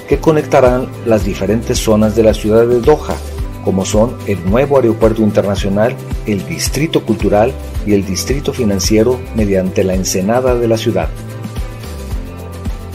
que 0.08 0.20
conectarán 0.20 0.88
las 1.06 1.24
diferentes 1.24 1.80
zonas 1.80 2.16
de 2.16 2.24
la 2.24 2.34
ciudad 2.34 2.68
de 2.68 2.82
Doha, 2.82 3.16
como 3.64 3.86
son 3.86 4.16
el 4.28 4.44
nuevo 4.50 4.78
aeropuerto 4.78 5.22
internacional, 5.22 5.96
el 6.26 6.46
distrito 6.46 7.06
cultural 7.06 7.54
y 7.86 7.94
el 7.94 8.06
distrito 8.06 8.52
financiero 8.52 9.20
mediante 9.36 9.84
la 9.84 9.94
ensenada 9.94 10.56
de 10.56 10.68
la 10.68 10.78
ciudad. 10.78 11.10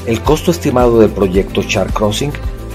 El 0.07 0.21
costo 0.21 0.51
estimado 0.51 1.01
del 1.01 1.11
proyecto 1.11 1.63
Char 1.63 1.93
Crossing 1.93 2.33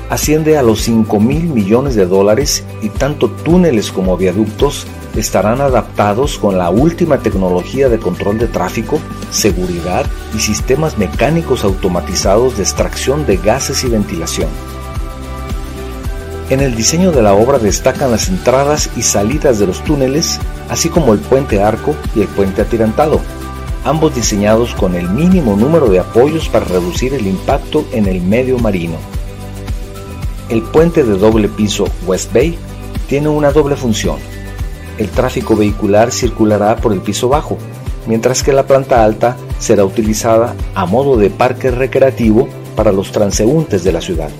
asciende 0.09 0.57
a 0.57 0.63
los 0.63 0.81
5 0.81 1.19
mil 1.19 1.43
millones 1.43 1.95
de 1.95 2.05
dólares 2.05 2.63
y 2.81 2.89
tanto 2.89 3.29
túneles 3.29 3.91
como 3.91 4.17
viaductos 4.17 4.87
estarán 5.15 5.61
adaptados 5.61 6.37
con 6.37 6.57
la 6.57 6.69
última 6.69 7.19
tecnología 7.19 7.89
de 7.89 7.99
control 7.99 8.37
de 8.39 8.47
tráfico, 8.47 8.99
seguridad 9.31 10.05
y 10.35 10.39
sistemas 10.39 10.97
mecánicos 10.97 11.63
automatizados 11.63 12.57
de 12.57 12.63
extracción 12.63 13.25
de 13.25 13.37
gases 13.37 13.83
y 13.83 13.89
ventilación. 13.89 14.49
En 16.49 16.61
el 16.61 16.75
diseño 16.75 17.11
de 17.11 17.21
la 17.21 17.33
obra 17.33 17.59
destacan 17.59 18.09
las 18.09 18.29
entradas 18.29 18.89
y 18.97 19.03
salidas 19.03 19.59
de 19.59 19.67
los 19.67 19.83
túneles, 19.83 20.39
así 20.69 20.89
como 20.89 21.13
el 21.13 21.19
puente 21.19 21.61
arco 21.61 21.95
y 22.15 22.21
el 22.21 22.27
puente 22.27 22.63
atirantado, 22.63 23.21
ambos 23.85 24.15
diseñados 24.15 24.73
con 24.73 24.95
el 24.95 25.09
mínimo 25.09 25.55
número 25.55 25.89
de 25.89 25.99
apoyos 25.99 26.49
para 26.49 26.65
reducir 26.65 27.13
el 27.13 27.27
impacto 27.27 27.85
en 27.91 28.07
el 28.07 28.21
medio 28.21 28.57
marino. 28.57 28.97
El 30.49 30.63
puente 30.63 31.03
de 31.03 31.15
doble 31.15 31.47
piso 31.47 31.85
West 32.07 32.33
Bay 32.33 32.57
tiene 33.07 33.29
una 33.29 33.51
doble 33.51 33.75
función. 33.75 34.17
El 34.97 35.07
tráfico 35.09 35.55
vehicular 35.55 36.11
circulará 36.11 36.75
por 36.77 36.91
el 36.91 37.01
piso 37.01 37.29
bajo, 37.29 37.55
mientras 38.07 38.41
que 38.41 38.51
la 38.51 38.65
planta 38.65 39.03
alta 39.03 39.37
será 39.59 39.85
utilizada 39.85 40.55
a 40.73 40.87
modo 40.87 41.17
de 41.17 41.29
parque 41.29 41.69
recreativo 41.69 42.47
para 42.75 42.91
los 42.91 43.11
transeúntes 43.11 43.83
de 43.83 43.91
la 43.91 44.01
ciudad. 44.01 44.31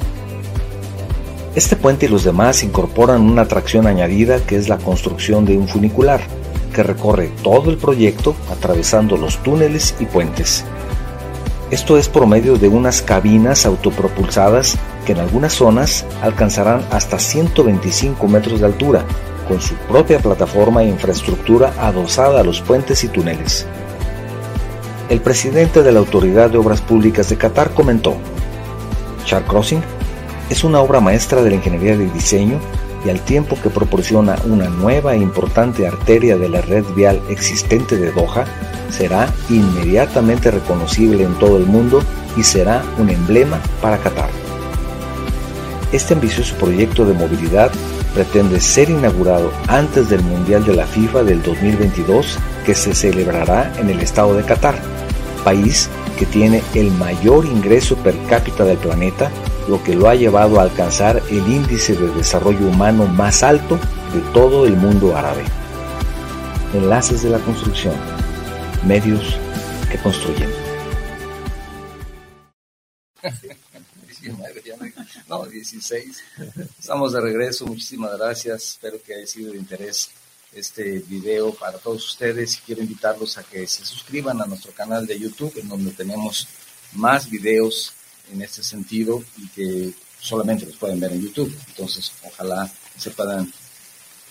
Este 1.53 1.75
puente 1.75 2.07
y 2.07 2.09
los 2.09 2.23
demás 2.23 2.63
incorporan 2.63 3.21
una 3.21 3.43
atracción 3.43 3.85
añadida 3.85 4.39
que 4.39 4.55
es 4.55 4.67
la 4.67 4.77
construcción 4.77 5.45
de 5.45 5.59
un 5.59 5.67
funicular, 5.67 6.21
que 6.73 6.81
recorre 6.81 7.29
todo 7.43 7.69
el 7.69 7.77
proyecto 7.77 8.35
atravesando 8.51 9.15
los 9.15 9.37
túneles 9.43 9.93
y 9.99 10.05
puentes. 10.05 10.65
Esto 11.69 11.99
es 11.99 12.09
por 12.09 12.25
medio 12.25 12.57
de 12.57 12.67
unas 12.67 13.03
cabinas 13.03 13.67
autopropulsadas 13.67 14.75
en 15.11 15.19
algunas 15.19 15.53
zonas 15.53 16.05
alcanzarán 16.21 16.83
hasta 16.91 17.19
125 17.19 18.27
metros 18.27 18.59
de 18.59 18.65
altura, 18.65 19.05
con 19.47 19.59
su 19.59 19.73
propia 19.75 20.19
plataforma 20.19 20.83
e 20.83 20.87
infraestructura 20.89 21.73
adosada 21.79 22.41
a 22.41 22.43
los 22.43 22.61
puentes 22.61 23.03
y 23.03 23.07
túneles. 23.07 23.65
El 25.09 25.21
presidente 25.21 25.81
de 25.81 25.91
la 25.91 25.99
Autoridad 25.99 26.51
de 26.51 26.59
Obras 26.59 26.81
Públicas 26.81 27.29
de 27.29 27.37
Qatar 27.37 27.71
comentó, 27.71 28.15
Char 29.25 29.43
Crossing 29.45 29.81
es 30.49 30.63
una 30.63 30.81
obra 30.81 30.99
maestra 30.99 31.41
de 31.41 31.49
la 31.49 31.55
ingeniería 31.55 31.97
de 31.97 32.09
diseño 32.11 32.59
y 33.05 33.09
al 33.09 33.19
tiempo 33.21 33.57
que 33.61 33.69
proporciona 33.69 34.37
una 34.45 34.69
nueva 34.69 35.13
e 35.13 35.17
importante 35.17 35.87
arteria 35.87 36.37
de 36.37 36.49
la 36.49 36.61
red 36.61 36.85
vial 36.95 37.21
existente 37.29 37.97
de 37.97 38.11
Doha, 38.11 38.45
será 38.89 39.33
inmediatamente 39.49 40.51
reconocible 40.51 41.23
en 41.23 41.33
todo 41.39 41.57
el 41.57 41.65
mundo 41.65 42.03
y 42.35 42.43
será 42.43 42.83
un 42.97 43.09
emblema 43.09 43.59
para 43.81 43.97
Qatar. 43.97 44.48
Este 45.91 46.13
ambicioso 46.13 46.55
proyecto 46.55 47.03
de 47.05 47.13
movilidad 47.13 47.71
pretende 48.13 48.59
ser 48.59 48.89
inaugurado 48.89 49.51
antes 49.67 50.09
del 50.09 50.21
Mundial 50.21 50.63
de 50.63 50.75
la 50.75 50.85
FIFA 50.85 51.23
del 51.23 51.41
2022 51.41 52.37
que 52.65 52.75
se 52.75 52.93
celebrará 52.93 53.73
en 53.79 53.89
el 53.89 53.99
estado 53.99 54.35
de 54.35 54.43
Qatar, 54.43 54.75
país 55.43 55.89
que 56.17 56.25
tiene 56.25 56.61
el 56.75 56.91
mayor 56.91 57.45
ingreso 57.45 57.95
per 57.97 58.15
cápita 58.27 58.65
del 58.65 58.77
planeta 58.77 59.31
lo 59.69 59.81
que 59.83 59.95
lo 59.95 60.09
ha 60.09 60.15
llevado 60.15 60.59
a 60.59 60.63
alcanzar 60.63 61.21
el 61.29 61.47
índice 61.47 61.95
de 61.95 62.07
desarrollo 62.15 62.67
humano 62.67 63.05
más 63.05 63.43
alto 63.43 63.79
de 64.13 64.19
todo 64.33 64.65
el 64.65 64.75
mundo 64.75 65.15
árabe. 65.15 65.43
Enlaces 66.73 67.21
de 67.21 67.29
la 67.29 67.39
construcción, 67.39 67.93
medios 68.85 69.37
que 69.91 69.97
construyen. 69.99 70.49
No, 75.27 75.45
16. 75.45 76.17
Estamos 76.79 77.13
de 77.13 77.21
regreso, 77.21 77.65
muchísimas 77.65 78.17
gracias, 78.17 78.69
espero 78.71 79.01
que 79.01 79.15
haya 79.15 79.27
sido 79.27 79.51
de 79.51 79.57
interés 79.57 80.09
este 80.53 80.99
video 80.99 81.53
para 81.53 81.77
todos 81.77 82.03
ustedes 82.09 82.59
quiero 82.65 82.81
invitarlos 82.81 83.37
a 83.37 83.43
que 83.43 83.67
se 83.67 83.85
suscriban 83.85 84.41
a 84.41 84.45
nuestro 84.45 84.71
canal 84.71 85.05
de 85.05 85.19
YouTube 85.19 85.55
en 85.59 85.69
donde 85.69 85.91
tenemos 85.91 86.47
más 86.93 87.29
videos 87.29 87.93
en 88.31 88.41
este 88.41 88.63
sentido 88.63 89.23
y 89.37 89.47
que 89.49 89.93
solamente 90.19 90.65
los 90.65 90.75
pueden 90.75 90.99
ver 90.99 91.11
en 91.11 91.21
YouTube. 91.21 91.55
Entonces, 91.67 92.11
ojalá 92.23 92.69
se 92.97 93.11
puedan 93.11 93.51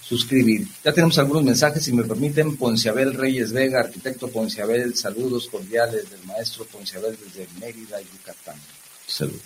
suscribir. 0.02 0.66
Ya 0.84 0.92
tenemos 0.92 1.18
algunos 1.18 1.44
mensajes, 1.44 1.84
si 1.84 1.92
me 1.92 2.04
permiten. 2.04 2.56
Ponciabel 2.56 3.14
Reyes 3.14 3.52
Vega, 3.52 3.80
arquitecto 3.80 4.28
Ponciabel, 4.28 4.96
saludos 4.96 5.48
cordiales 5.48 6.10
del 6.10 6.24
maestro 6.24 6.64
Ponciabel 6.66 7.18
desde 7.22 7.48
Mérida, 7.60 8.00
Yucatán. 8.00 8.56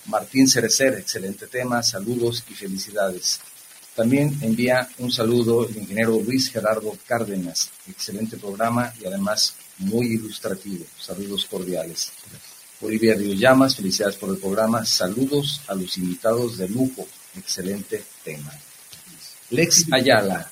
Martín 0.06 0.48
Cerecer, 0.48 0.94
excelente 0.94 1.46
tema, 1.46 1.82
saludos 1.82 2.44
y 2.50 2.54
felicidades. 2.54 3.40
También 3.94 4.36
envía 4.40 4.88
un 4.98 5.12
saludo 5.12 5.68
el 5.68 5.76
ingeniero 5.76 6.20
Luis 6.20 6.50
Gerardo 6.50 6.96
Cárdenas, 7.06 7.70
excelente 7.88 8.36
programa 8.36 8.92
y 9.00 9.06
además 9.06 9.54
muy 9.78 10.06
ilustrativo. 10.14 10.84
Saludos 10.98 11.46
cordiales. 11.46 12.10
Olivia 12.80 13.14
Río 13.14 13.34
Llamas, 13.34 13.76
felicidades 13.76 14.16
por 14.16 14.30
el 14.30 14.38
programa. 14.38 14.84
Saludos 14.84 15.60
a 15.68 15.74
los 15.74 15.96
invitados 15.98 16.58
de 16.58 16.68
lujo. 16.68 17.06
Excelente 17.36 18.02
tema. 18.24 18.52
Lex 19.50 19.86
Ayala, 19.92 20.50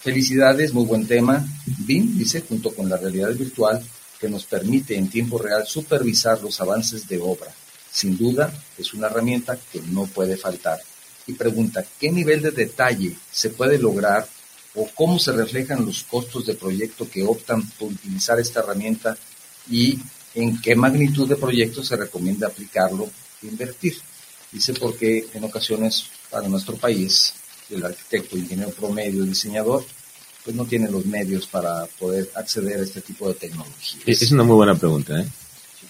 felicidades, 0.00 0.72
muy 0.72 0.84
buen 0.84 1.06
tema. 1.06 1.44
BIM, 1.78 2.18
dice, 2.18 2.42
junto 2.42 2.74
con 2.74 2.88
la 2.88 2.98
realidad 2.98 3.32
virtual, 3.34 3.82
que 4.20 4.28
nos 4.28 4.44
permite 4.44 4.96
en 4.96 5.10
tiempo 5.10 5.38
real 5.38 5.66
supervisar 5.66 6.40
los 6.42 6.60
avances 6.60 7.08
de 7.08 7.18
obra. 7.18 7.52
Sin 7.96 8.18
duda, 8.18 8.52
es 8.76 8.92
una 8.92 9.06
herramienta 9.06 9.58
que 9.72 9.80
no 9.80 10.04
puede 10.04 10.36
faltar. 10.36 10.78
Y 11.26 11.32
pregunta, 11.32 11.82
¿qué 11.98 12.12
nivel 12.12 12.42
de 12.42 12.50
detalle 12.50 13.16
se 13.32 13.48
puede 13.48 13.78
lograr 13.78 14.28
o 14.74 14.86
cómo 14.94 15.18
se 15.18 15.32
reflejan 15.32 15.86
los 15.86 16.02
costos 16.02 16.44
de 16.44 16.56
proyecto 16.56 17.08
que 17.08 17.22
optan 17.22 17.66
por 17.78 17.90
utilizar 17.90 18.38
esta 18.38 18.60
herramienta 18.60 19.16
y 19.70 19.98
en 20.34 20.60
qué 20.60 20.76
magnitud 20.76 21.26
de 21.26 21.36
proyectos 21.36 21.88
se 21.88 21.96
recomienda 21.96 22.48
aplicarlo 22.48 23.08
e 23.42 23.46
invertir. 23.46 23.96
Dice 24.52 24.74
porque 24.74 25.28
en 25.32 25.44
ocasiones 25.44 26.04
para 26.30 26.48
nuestro 26.48 26.76
país 26.76 27.32
el 27.70 27.82
arquitecto, 27.82 28.36
ingeniero 28.36 28.72
promedio, 28.72 29.24
diseñador, 29.24 29.86
pues 30.44 30.54
no 30.54 30.66
tiene 30.66 30.90
los 30.90 31.06
medios 31.06 31.46
para 31.46 31.86
poder 31.98 32.30
acceder 32.34 32.78
a 32.78 32.82
este 32.82 33.00
tipo 33.00 33.26
de 33.26 33.36
tecnologías. 33.36 34.04
Es 34.06 34.30
una 34.32 34.44
muy 34.44 34.56
buena 34.56 34.74
pregunta. 34.74 35.18
¿eh? 35.18 35.26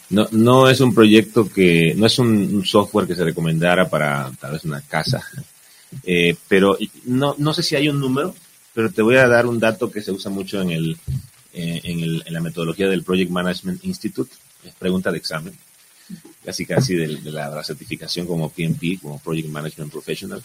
No, 0.09 0.29
no 0.31 0.69
es 0.69 0.81
un 0.81 0.95
proyecto 0.95 1.49
que, 1.49 1.95
no 1.97 2.07
es 2.07 2.19
un, 2.19 2.65
software 2.65 3.07
que 3.07 3.17
se 3.17 3.25
recomendara 3.25 3.89
para 3.89 4.31
tal 4.41 4.53
vez 4.53 4.65
una 4.65 4.81
casa, 4.81 5.25
eh, 6.05 6.37
pero 6.49 6.79
no, 7.05 7.35
no 7.39 7.53
sé 7.53 7.63
si 7.63 7.75
hay 7.75 7.89
un 7.89 7.99
número, 7.99 8.35
pero 8.73 8.93
te 8.93 9.03
voy 9.03 9.17
a 9.17 9.27
dar 9.27 9.47
un 9.47 9.59
dato 9.59 9.91
que 9.91 10.03
se 10.03 10.13
usa 10.13 10.31
mucho 10.31 10.61
en 10.61 10.71
el, 10.71 10.97
eh, 11.55 11.81
en, 11.85 12.23
la 12.33 12.41
metodología 12.41 12.89
del 12.89 13.03
Project 13.03 13.31
Management 13.31 13.85
Institute, 13.85 14.31
es 14.63 14.75
pregunta 14.75 15.11
de 15.11 15.19
examen, 15.19 15.59
casi 16.45 16.67
casi 16.67 16.95
de, 16.95 17.09
la, 17.33 17.65
certificación 17.65 18.27
como 18.27 18.51
PMP, 18.51 19.01
como 19.01 19.19
Project 19.19 19.49
Management 19.49 19.91
Professional, 19.91 20.45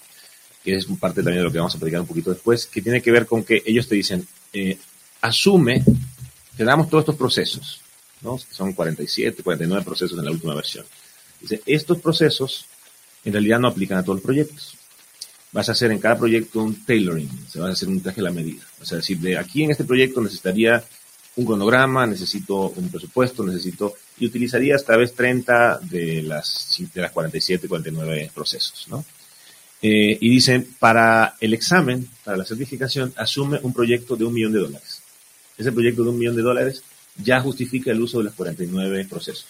que 0.63 0.75
es 0.75 0.85
parte 0.99 1.21
también 1.21 1.39
de 1.39 1.43
lo 1.43 1.51
que 1.51 1.57
vamos 1.57 1.75
a 1.75 1.77
platicar 1.77 2.01
un 2.01 2.07
poquito 2.07 2.31
después, 2.31 2.65
que 2.65 2.81
tiene 2.81 3.01
que 3.01 3.11
ver 3.11 3.25
con 3.25 3.43
que 3.43 3.61
ellos 3.65 3.87
te 3.87 3.95
dicen, 3.95 4.25
eh, 4.53 4.77
asume, 5.19 5.83
te 6.55 6.63
damos 6.63 6.89
todos 6.89 7.03
estos 7.03 7.17
procesos, 7.17 7.81
¿no? 8.21 8.37
son 8.37 8.73
47, 8.73 9.43
49 9.43 9.83
procesos 9.83 10.17
en 10.17 10.25
la 10.25 10.31
última 10.31 10.55
versión. 10.55 10.85
Dice, 11.39 11.61
estos 11.65 11.99
procesos 11.99 12.65
en 13.23 13.33
realidad 13.33 13.59
no 13.59 13.67
aplican 13.67 13.97
a 13.97 14.03
todos 14.03 14.17
los 14.17 14.23
proyectos. 14.23 14.75
Vas 15.51 15.67
a 15.69 15.73
hacer 15.73 15.91
en 15.91 15.99
cada 15.99 16.17
proyecto 16.17 16.61
un 16.61 16.85
tailoring, 16.85 17.29
se 17.49 17.59
va 17.59 17.67
a 17.67 17.71
hacer 17.71 17.89
un 17.89 18.01
traje 18.01 18.21
a 18.21 18.25
la 18.25 18.31
medida. 18.31 18.61
O 18.81 18.85
sea, 18.85 18.97
decir, 18.97 19.19
de 19.19 19.37
aquí 19.37 19.63
en 19.63 19.71
este 19.71 19.83
proyecto 19.83 20.21
necesitaría 20.21 20.83
un 21.35 21.45
cronograma, 21.45 22.05
necesito 22.05 22.69
un 22.69 22.89
presupuesto, 22.89 23.43
necesito, 23.43 23.95
y 24.17 24.25
utilizaría 24.25 24.75
esta 24.75 24.95
vez 24.97 25.13
30 25.13 25.79
de 25.83 26.23
las, 26.23 26.77
de 26.93 27.01
las 27.01 27.11
47, 27.11 27.67
49 27.67 28.31
procesos, 28.33 28.87
¿no? 28.89 29.03
Eh, 29.81 30.17
y 30.21 30.29
dicen, 30.29 30.75
para 30.77 31.35
el 31.39 31.53
examen, 31.53 32.07
para 32.23 32.37
la 32.37 32.45
certificación, 32.45 33.13
asume 33.15 33.59
un 33.63 33.73
proyecto 33.73 34.15
de 34.15 34.25
un 34.25 34.33
millón 34.33 34.53
de 34.53 34.59
dólares. 34.59 35.01
Ese 35.57 35.71
proyecto 35.71 36.03
de 36.03 36.09
un 36.09 36.19
millón 36.19 36.35
de 36.35 36.43
dólares 36.43 36.83
ya 37.17 37.41
justifica 37.41 37.91
el 37.91 38.01
uso 38.01 38.19
de 38.19 38.25
los 38.25 38.33
49 38.33 39.05
procesos. 39.09 39.47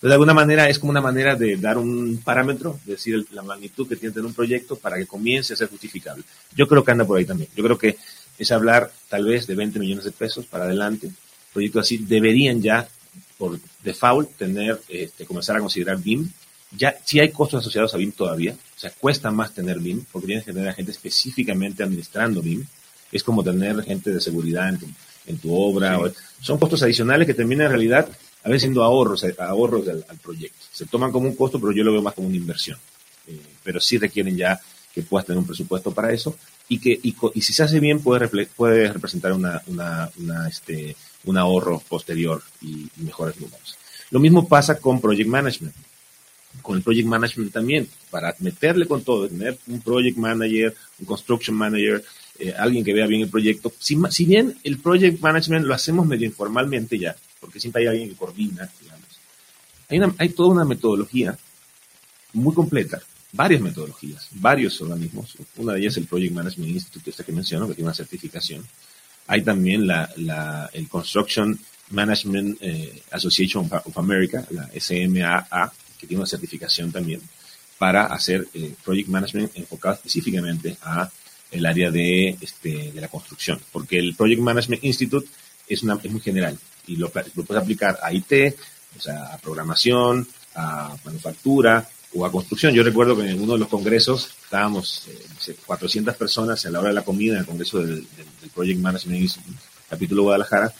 De 0.00 0.12
alguna 0.12 0.32
manera, 0.32 0.68
es 0.68 0.78
como 0.78 0.90
una 0.90 1.02
manera 1.02 1.36
de 1.36 1.56
dar 1.56 1.76
un 1.76 2.22
parámetro, 2.24 2.80
decir 2.86 3.26
la 3.32 3.42
magnitud 3.42 3.86
que 3.86 3.96
tiene 3.96 4.18
un 4.20 4.32
proyecto 4.32 4.76
para 4.76 4.96
que 4.96 5.06
comience 5.06 5.52
a 5.52 5.56
ser 5.56 5.68
justificable. 5.68 6.24
Yo 6.56 6.66
creo 6.66 6.82
que 6.82 6.90
anda 6.90 7.04
por 7.04 7.18
ahí 7.18 7.26
también. 7.26 7.50
Yo 7.54 7.62
creo 7.62 7.76
que 7.76 7.98
es 8.38 8.50
hablar 8.50 8.90
tal 9.10 9.26
vez 9.26 9.46
de 9.46 9.54
20 9.54 9.78
millones 9.78 10.04
de 10.04 10.12
pesos 10.12 10.46
para 10.46 10.64
adelante. 10.64 11.10
Proyectos 11.52 11.82
así 11.82 11.98
deberían 11.98 12.62
ya, 12.62 12.88
por 13.36 13.60
default, 13.84 14.36
tener, 14.38 14.80
este, 14.88 15.26
comenzar 15.26 15.56
a 15.56 15.60
considerar 15.60 15.98
BIM. 15.98 16.30
Ya, 16.78 16.96
si 17.04 17.20
hay 17.20 17.30
costos 17.30 17.60
asociados 17.60 17.92
a 17.92 17.98
BIM 17.98 18.12
todavía, 18.12 18.52
o 18.52 18.80
sea, 18.80 18.90
cuesta 18.92 19.30
más 19.30 19.52
tener 19.52 19.80
BIM, 19.80 20.06
porque 20.10 20.28
tienes 20.28 20.46
que 20.46 20.54
tener 20.54 20.72
gente 20.72 20.92
específicamente 20.92 21.82
administrando 21.82 22.40
BIM. 22.40 22.64
Es 23.12 23.22
como 23.22 23.44
tener 23.44 23.82
gente 23.82 24.10
de 24.10 24.20
seguridad 24.22 24.70
en 24.70 24.78
tu, 24.78 24.86
en 25.30 25.38
tu 25.38 25.54
obra. 25.54 25.98
son 26.40 26.58
costos 26.58 26.82
adicionales 26.82 27.26
que 27.26 27.34
terminan 27.34 27.66
en 27.66 27.72
realidad 27.72 28.08
a 28.42 28.48
veces 28.48 28.62
siendo 28.62 28.82
ahorros, 28.82 29.24
ahorros 29.38 29.86
al, 29.88 30.04
proyecto. 30.22 30.58
Se 30.72 30.86
toman 30.86 31.12
como 31.12 31.28
un 31.28 31.36
costo, 31.36 31.60
pero 31.60 31.72
yo 31.72 31.84
lo 31.84 31.92
veo 31.92 32.02
más 32.02 32.14
como 32.14 32.28
una 32.28 32.36
inversión. 32.36 32.78
Eh, 33.26 33.38
pero 33.62 33.80
sí 33.80 33.98
requieren 33.98 34.36
ya 34.36 34.58
que 34.94 35.02
puedas 35.02 35.26
tener 35.26 35.38
un 35.38 35.46
presupuesto 35.46 35.92
para 35.92 36.12
eso 36.12 36.36
y 36.68 36.78
que 36.78 36.98
y, 37.02 37.40
si 37.40 37.52
se 37.52 37.62
hace 37.62 37.80
bien 37.80 38.00
puede, 38.00 38.28
puede 38.46 38.92
representar 38.92 39.32
una, 39.32 39.62
una, 39.66 40.10
una, 40.18 40.48
este, 40.48 40.96
un 41.24 41.36
ahorro 41.36 41.82
posterior 41.88 42.42
y, 42.62 42.88
mejores 42.96 43.38
números. 43.40 43.76
Lo 44.10 44.20
mismo 44.20 44.48
pasa 44.48 44.78
con 44.78 45.00
Project 45.00 45.28
Management. 45.28 45.74
Con 46.62 46.76
el 46.76 46.82
Project 46.82 47.06
Management 47.06 47.52
también, 47.52 47.88
para 48.10 48.34
meterle 48.40 48.86
con 48.86 49.02
todo, 49.04 49.28
tener 49.28 49.56
un 49.68 49.80
Project 49.80 50.16
Manager, 50.16 50.74
un 50.98 51.06
Construction 51.06 51.56
Manager, 51.56 52.02
eh, 52.40 52.54
alguien 52.56 52.84
que 52.84 52.92
vea 52.94 53.06
bien 53.06 53.22
el 53.22 53.28
proyecto. 53.28 53.72
Si, 53.78 54.24
bien 54.24 54.56
el 54.64 54.78
Project 54.78 55.20
Management 55.20 55.66
lo 55.66 55.74
hacemos 55.74 56.06
medio 56.06 56.26
informalmente 56.26 56.98
ya, 56.98 57.14
porque 57.38 57.60
siempre 57.60 57.82
hay 57.82 57.88
alguien 57.88 58.08
que 58.08 58.16
coordina, 58.16 58.68
digamos. 58.80 60.16
Hay, 60.18 60.28
toda 60.30 60.48
una 60.48 60.64
metodología 60.64 61.36
muy 62.32 62.54
completa 62.54 63.00
varias 63.32 63.60
metodologías, 63.60 64.28
varios 64.32 64.80
organismos. 64.80 65.36
Una 65.56 65.74
de 65.74 65.80
ellas 65.80 65.92
es 65.92 65.98
el 65.98 66.06
Project 66.06 66.32
Management 66.32 66.72
Institute, 66.72 67.10
este 67.10 67.24
que 67.24 67.32
menciono, 67.32 67.68
que 67.68 67.74
tiene 67.74 67.88
una 67.88 67.94
certificación. 67.94 68.66
Hay 69.26 69.42
también 69.42 69.86
el 70.72 70.88
Construction 70.88 71.58
Management 71.90 72.58
eh, 72.60 73.02
Association 73.10 73.68
of 73.70 73.98
America, 73.98 74.46
la 74.50 74.68
SMAA, 74.78 75.72
que 75.98 76.06
tiene 76.06 76.20
una 76.20 76.26
certificación 76.26 76.90
también 76.90 77.20
para 77.78 78.06
hacer 78.06 78.46
eh, 78.54 78.74
Project 78.84 79.08
Management 79.08 79.52
enfocado 79.56 79.94
específicamente 79.94 80.76
a 80.82 81.10
el 81.50 81.66
área 81.66 81.90
de, 81.90 82.36
este, 82.40 82.92
de 82.92 83.00
la 83.00 83.08
construcción, 83.08 83.60
porque 83.72 83.98
el 83.98 84.14
Project 84.14 84.40
Management 84.40 84.84
Institute 84.84 85.28
es, 85.68 85.82
una, 85.82 85.98
es 86.02 86.10
muy 86.10 86.20
general 86.20 86.58
y 86.86 86.96
lo, 86.96 87.10
lo 87.34 87.44
puedes 87.44 87.62
aplicar 87.62 87.98
a 88.02 88.12
IT, 88.12 88.32
a 89.08 89.38
programación, 89.38 90.26
a 90.54 90.96
manufactura, 91.04 91.88
o 92.14 92.26
a 92.26 92.32
construcción. 92.32 92.74
Yo 92.74 92.82
recuerdo 92.82 93.16
que 93.16 93.28
en 93.28 93.40
uno 93.40 93.54
de 93.54 93.60
los 93.60 93.68
congresos 93.68 94.30
estábamos 94.42 95.06
eh, 95.08 95.56
400 95.66 96.16
personas 96.16 96.64
a 96.66 96.70
la 96.70 96.80
hora 96.80 96.88
de 96.88 96.94
la 96.94 97.02
comida 97.02 97.34
en 97.34 97.40
el 97.40 97.46
congreso 97.46 97.78
del, 97.78 98.06
Project 98.54 98.80
Management 98.80 99.20
Institute, 99.20 99.58
capítulo 99.88 100.22
Guadalajara, 100.24 100.72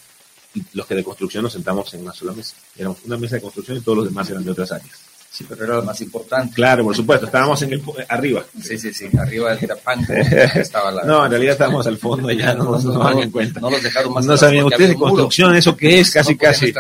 y 0.55 0.63
los 0.73 0.87
que 0.87 0.97
de 0.97 1.05
construcción 1.05 1.45
nos 1.45 1.53
sentamos 1.53 1.93
en 1.95 2.01
una 2.01 2.13
sola 2.13 2.33
mesa. 2.33 2.57
Éramos 2.77 2.99
una 3.05 3.17
mesa 3.17 3.37
de 3.37 3.43
construcción 3.43 3.79
y 3.79 3.81
todos 3.81 3.99
los 3.99 4.09
demás 4.09 4.29
eran 4.29 4.45
de 4.45 4.51
otras 4.51 4.73
áreas. 4.73 4.99
Sí, 5.33 5.47
pero 5.49 5.65
era 5.65 5.77
lo 5.77 5.83
más 5.85 6.01
importante. 6.01 6.53
Claro, 6.55 6.83
por 6.83 6.97
supuesto, 6.97 7.27
estábamos 7.27 7.63
en 7.63 7.73
el 7.75 7.83
arriba. 8.09 8.45
Sí, 8.61 8.77
sí, 8.77 8.93
sí, 8.93 9.09
arriba 9.17 9.55
del 9.55 9.69
tapanco 9.69 10.13
estaba 10.55 10.91
la... 10.91 11.05
No, 11.05 11.25
en 11.25 11.31
realidad 11.31 11.53
estábamos 11.53 11.87
al 11.87 11.99
fondo 11.99 12.33
ya 12.33 12.53
no, 12.55 12.65
nos 12.65 12.85
no, 12.85 13.23
en 13.23 13.31
cuenta. 13.31 13.61
No 13.61 13.71
los 13.71 13.81
dejaron 13.81 14.13
más 14.13 14.27
No 14.27 14.37
sabían 14.37 14.65
ustedes 14.65 14.91
de 14.91 14.97
construcción, 14.97 15.55
eso 15.55 15.77
qué 15.77 16.01
es, 16.01 16.11
casi 16.11 16.37
casi. 16.37 16.75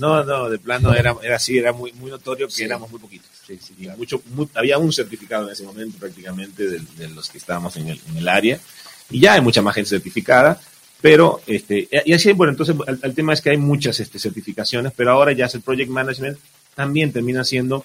No, 0.00 0.24
no, 0.24 0.50
de 0.50 0.58
plano 0.58 0.92
era, 0.94 1.14
era 1.22 1.36
así, 1.36 1.58
era 1.58 1.72
muy, 1.72 1.92
muy 1.92 2.10
notorio 2.10 2.48
que 2.48 2.64
éramos 2.64 2.90
muy 2.90 2.98
poquitos. 2.98 3.30
Sí, 3.46 3.56
sí, 3.62 3.88
mucho, 3.96 4.20
había 4.54 4.78
un 4.78 4.92
certificado 4.92 5.46
en 5.46 5.52
ese 5.52 5.62
momento 5.62 5.96
prácticamente 6.00 6.68
de, 6.68 7.08
los 7.14 7.30
que 7.30 7.38
estábamos 7.38 7.76
en 7.76 7.88
el, 7.88 8.00
en 8.10 8.16
el 8.16 8.28
área. 8.28 8.58
Y 9.10 9.20
ya 9.20 9.34
hay 9.34 9.40
mucha 9.40 9.62
más 9.62 9.76
gente 9.76 9.90
certificada, 9.90 10.60
pero, 11.00 11.40
este, 11.46 11.88
y 12.04 12.12
así, 12.12 12.32
bueno, 12.32 12.50
entonces 12.50 12.74
el, 13.02 13.14
tema 13.14 13.32
es 13.32 13.40
que 13.40 13.50
hay 13.50 13.58
muchas 13.58 14.00
este, 14.00 14.18
certificaciones, 14.18 14.92
pero 14.96 15.12
ahora 15.12 15.30
ya 15.32 15.46
es 15.46 15.54
el 15.54 15.60
Project 15.60 15.90
Management 15.90 16.36
también 16.76 17.10
termina 17.10 17.42
siendo 17.42 17.84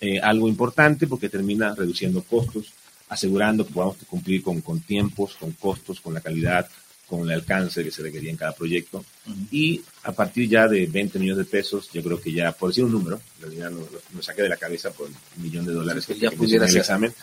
eh, 0.00 0.20
algo 0.20 0.46
importante 0.46 1.06
porque 1.08 1.30
termina 1.30 1.74
reduciendo 1.74 2.22
costos, 2.22 2.72
asegurando 3.08 3.66
que 3.66 3.72
podamos 3.72 3.96
cumplir 4.06 4.42
con, 4.42 4.60
con, 4.60 4.80
tiempos, 4.80 5.34
con 5.40 5.52
costos, 5.52 6.00
con 6.00 6.12
la 6.12 6.20
calidad, 6.20 6.68
con 7.06 7.22
el 7.22 7.30
alcance 7.30 7.82
que 7.82 7.90
se 7.90 8.02
requería 8.02 8.30
en 8.30 8.36
cada 8.36 8.52
proyecto. 8.52 9.04
Y 9.50 9.80
a 10.02 10.12
partir 10.12 10.48
ya 10.50 10.68
de 10.68 10.86
20 10.86 11.18
millones 11.18 11.38
de 11.38 11.50
pesos, 11.50 11.88
yo 11.92 12.02
creo 12.02 12.20
que 12.20 12.30
ya, 12.30 12.52
por 12.52 12.68
decir 12.68 12.84
un 12.84 12.92
número, 12.92 13.20
en 13.36 13.42
realidad 13.42 13.70
no, 13.70 13.86
me 14.12 14.22
saqué 14.22 14.42
de 14.42 14.50
la 14.50 14.56
cabeza 14.58 14.90
por 14.90 15.08
el 15.08 15.42
millón 15.42 15.64
de 15.64 15.72
dólares 15.72 16.04
que, 16.04 16.18
ya 16.18 16.30
pudiera 16.30 16.66
el 16.66 16.76
examen, 16.76 17.14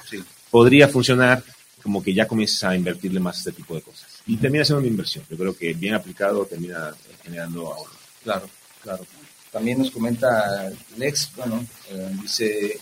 podría 0.50 0.88
funcionar 0.88 1.44
como 1.84 2.02
que 2.02 2.14
ya 2.14 2.28
comiences 2.28 2.64
a 2.64 2.76
invertirle 2.76 3.20
más 3.20 3.38
este 3.38 3.52
tipo 3.52 3.76
de 3.76 3.82
cosas. 3.82 4.08
Y 4.26 4.38
termina 4.38 4.66
siendo 4.66 4.80
una 4.80 4.88
inversión. 4.88 5.26
Yo 5.30 5.38
creo 5.38 5.56
que 5.56 5.74
bien 5.74 5.94
aplicado 5.94 6.46
termina 6.46 6.96
generando 7.22 7.72
ahorro. 7.72 7.92
Claro, 8.24 8.50
claro. 8.82 9.06
También 9.54 9.78
nos 9.78 9.92
comenta 9.92 10.72
Lex, 10.98 11.30
bueno, 11.38 11.64
eh, 11.92 12.10
dice, 12.24 12.80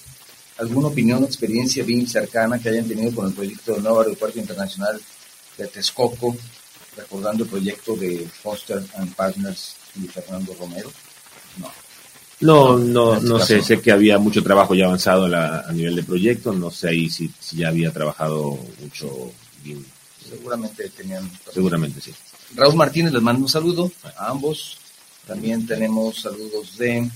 ¿alguna 0.58 0.88
opinión 0.88 1.22
o 1.22 1.26
experiencia 1.26 1.84
bien 1.84 2.08
cercana 2.08 2.60
que 2.60 2.70
hayan 2.70 2.88
tenido 2.88 3.14
con 3.14 3.28
el 3.28 3.34
proyecto 3.34 3.74
del 3.74 3.84
nuevo 3.84 4.00
aeropuerto 4.00 4.40
internacional 4.40 5.00
de 5.58 5.68
Texcoco, 5.68 6.34
recordando 6.96 7.44
el 7.44 7.50
proyecto 7.50 7.98
de 7.98 8.26
Foster 8.42 8.82
and 8.96 9.14
Partners 9.16 9.76
y 10.02 10.08
Fernando 10.08 10.56
Romero? 10.58 10.90
No. 11.58 11.70
No, 12.40 12.80
no, 12.80 13.14
este 13.16 13.28
no 13.28 13.40
sé, 13.40 13.62
sé 13.62 13.82
que 13.82 13.92
había 13.92 14.18
mucho 14.18 14.42
trabajo 14.42 14.74
ya 14.74 14.86
avanzado 14.86 15.26
a, 15.26 15.72
nivel 15.74 15.98
de 15.98 16.04
proyecto, 16.04 16.54
no 16.54 16.72
sé 16.72 16.88
ahí 16.88 17.10
si, 17.10 17.30
si 17.38 17.58
ya 17.58 17.68
había 17.68 17.92
trabajado 17.92 18.58
mucho 18.80 19.32
bien. 19.62 19.86
Seguramente 20.28 20.90
tenían. 20.90 21.30
Seguramente 21.54 22.00
sí. 22.00 22.14
Raúl 22.56 22.76
Martínez 22.76 23.12
les 23.12 23.22
mando 23.22 23.44
un 23.44 23.50
saludo 23.50 23.92
a 24.18 24.30
ambos. 24.30 24.78
También 25.28 25.68
tenemos 25.68 26.22
saludos 26.22 26.78
de 26.78 27.10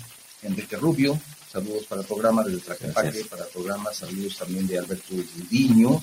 Enrique 0.43 0.77
Rubio, 0.77 1.19
saludos 1.51 1.85
para 1.85 2.01
el 2.01 2.07
programa 2.07 2.43
del 2.43 2.61
Traquepaque, 2.61 3.25
para 3.25 3.45
el 3.45 3.49
programa, 3.49 3.93
saludos 3.93 4.37
también 4.37 4.67
de 4.67 4.77
Alberto 4.77 5.15
Gudiño, 5.15 6.01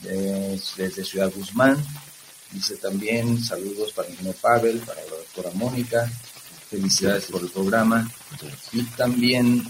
desde 0.00 1.04
Ciudad 1.04 1.32
Guzmán. 1.34 1.76
Dice 2.52 2.76
también 2.76 3.42
saludos 3.42 3.92
para 3.92 4.08
ingeniero 4.08 4.38
Pavel, 4.40 4.78
para 4.80 5.00
la 5.04 5.10
doctora 5.10 5.50
Mónica, 5.54 6.10
felicidades 6.68 7.26
por 7.26 7.42
el 7.42 7.50
programa. 7.50 8.10
Y 8.72 8.82
también 8.84 9.64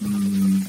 mm, 0.00 0.62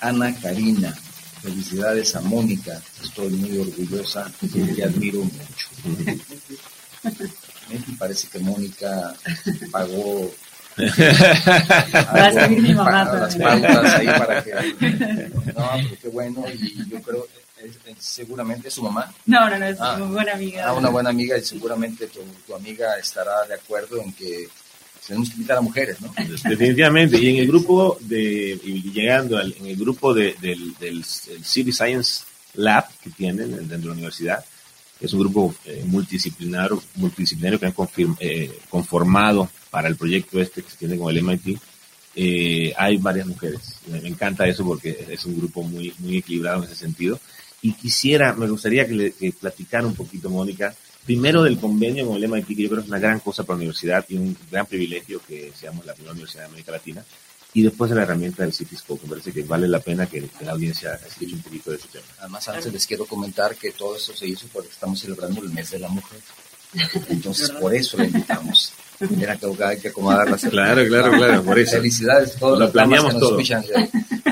Ana 0.00 0.38
Karina, 0.40 0.96
felicidades 1.42 2.16
a 2.16 2.20
Mónica, 2.20 2.80
estoy 3.02 3.28
muy 3.28 3.58
orgullosa 3.58 4.32
y 4.42 4.80
admiro 4.82 5.24
mucho. 5.24 5.68
Me 7.02 7.96
parece 7.98 8.28
que 8.28 8.38
Mónica 8.38 9.14
pagó 9.70 10.30
Va 10.78 12.26
a 12.26 12.32
seguir 12.32 12.62
mi 12.62 12.74
mamá 12.74 13.04
las 13.04 13.36
pautas 13.36 13.94
ahí 13.94 14.06
para 14.06 14.42
que 14.42 14.52
no, 15.56 15.96
qué 16.00 16.08
bueno 16.08 16.44
y 16.52 16.88
yo 16.88 17.02
creo 17.02 17.26
seguramente 17.98 18.68
es 18.68 18.74
su 18.74 18.82
mamá. 18.82 19.12
No, 19.26 19.50
no, 19.50 19.58
no, 19.58 19.66
es 19.66 19.78
ah. 19.80 19.96
una 19.96 20.06
buena 20.06 20.32
amiga. 20.32 20.66
Ah, 20.66 20.72
una 20.72 20.88
buena 20.88 21.10
amiga 21.10 21.36
y 21.36 21.42
seguramente 21.42 22.06
tu, 22.06 22.20
tu, 22.46 22.54
amiga 22.54 22.96
estará 22.98 23.44
de 23.46 23.54
acuerdo 23.54 24.00
en 24.00 24.12
que 24.12 24.48
tenemos 25.06 25.28
que 25.28 25.34
invitar 25.34 25.58
a 25.58 25.60
mujeres, 25.60 26.00
¿no? 26.00 26.12
Definitivamente. 26.48 27.18
Y 27.18 27.28
en 27.30 27.36
el 27.36 27.48
grupo 27.48 27.98
de, 28.00 28.58
y 28.62 28.92
llegando 28.92 29.38
al, 29.38 29.54
en 29.58 29.66
el 29.66 29.76
grupo 29.76 30.14
de, 30.14 30.36
del, 30.40 30.74
del 30.78 31.04
City 31.04 31.72
Science 31.72 32.24
Lab 32.54 32.86
que 33.02 33.10
tienen 33.10 33.50
dentro 33.50 33.78
de 33.78 33.86
la 33.86 33.92
universidad, 33.92 34.44
es 35.00 35.12
un 35.12 35.20
grupo 35.20 35.54
eh, 35.64 35.82
multidisciplinario, 35.86 36.82
multidisciplinario 36.96 37.58
que 37.58 37.66
han 37.66 37.74
eh, 38.18 38.58
conformado 38.68 39.48
para 39.70 39.88
el 39.88 39.96
proyecto 39.96 40.40
este 40.40 40.62
que 40.62 40.70
se 40.70 40.76
tiene 40.76 40.98
con 40.98 41.16
el 41.16 41.22
MIT. 41.22 41.58
Eh, 42.14 42.74
hay 42.76 42.98
varias 42.98 43.26
mujeres. 43.26 43.60
Me, 43.86 43.98
encanta 44.06 44.46
eso 44.46 44.64
porque 44.64 45.06
es 45.08 45.24
un 45.24 45.36
grupo 45.36 45.62
muy, 45.62 45.92
muy 45.98 46.18
equilibrado 46.18 46.58
en 46.58 46.64
ese 46.64 46.76
sentido. 46.76 47.18
Y 47.62 47.72
quisiera, 47.72 48.34
me 48.34 48.48
gustaría 48.48 48.86
que, 48.86 48.94
le, 48.94 49.12
que 49.12 49.32
platicara 49.32 49.86
un 49.86 49.94
poquito, 49.94 50.28
Mónica, 50.28 50.74
primero 51.04 51.42
del 51.42 51.58
convenio 51.58 52.06
con 52.06 52.16
el 52.16 52.28
MIT, 52.28 52.48
que 52.48 52.62
yo 52.62 52.68
creo 52.68 52.80
que 52.80 52.84
es 52.84 52.90
una 52.90 52.98
gran 52.98 53.20
cosa 53.20 53.44
para 53.44 53.56
la 53.56 53.62
universidad 53.62 54.04
y 54.08 54.16
un 54.16 54.36
gran 54.50 54.66
privilegio 54.66 55.20
que 55.26 55.52
seamos 55.58 55.86
la 55.86 55.94
primera 55.94 56.12
universidad 56.12 56.42
de 56.42 56.48
América 56.48 56.72
Latina, 56.72 57.04
y 57.52 57.62
después 57.62 57.90
de 57.90 57.96
la 57.96 58.02
herramienta 58.02 58.42
del 58.42 58.52
Cityscope. 58.52 59.04
Me 59.04 59.10
parece 59.10 59.32
que 59.32 59.42
vale 59.42 59.66
la 59.66 59.80
pena 59.80 60.06
que, 60.06 60.28
la 60.40 60.52
audiencia 60.52 60.98
escuche 61.06 61.34
un 61.34 61.42
poquito 61.42 61.70
de 61.70 61.76
ese 61.76 61.88
tema. 61.88 62.04
Además, 62.20 62.48
antes 62.48 62.72
les 62.72 62.86
quiero 62.86 63.06
comentar 63.06 63.56
que 63.56 63.72
todo 63.72 63.96
eso 63.96 64.14
se 64.14 64.26
hizo 64.26 64.46
porque 64.52 64.70
estamos 64.70 65.00
celebrando 65.00 65.42
el 65.42 65.50
mes 65.50 65.70
de 65.70 65.78
la 65.78 65.88
mujer. 65.88 66.20
Entonces, 67.08 67.50
por 67.60 67.74
eso 67.74 67.96
le 67.96 68.06
invitamos. 68.06 68.72
Era 69.18 69.36
que 69.36 69.64
hay 69.64 69.78
que 69.78 69.88
acomodarlas. 69.88 70.42
Claro, 70.42 70.86
claro, 70.86 71.12
claro, 71.12 71.42
por 71.42 71.58
eso. 71.58 71.72
Felicidades 71.72 72.36
a 72.36 72.38
todos 72.38 72.58
Lo 72.58 72.70
planeamos 72.70 73.18
todo. 73.18 73.38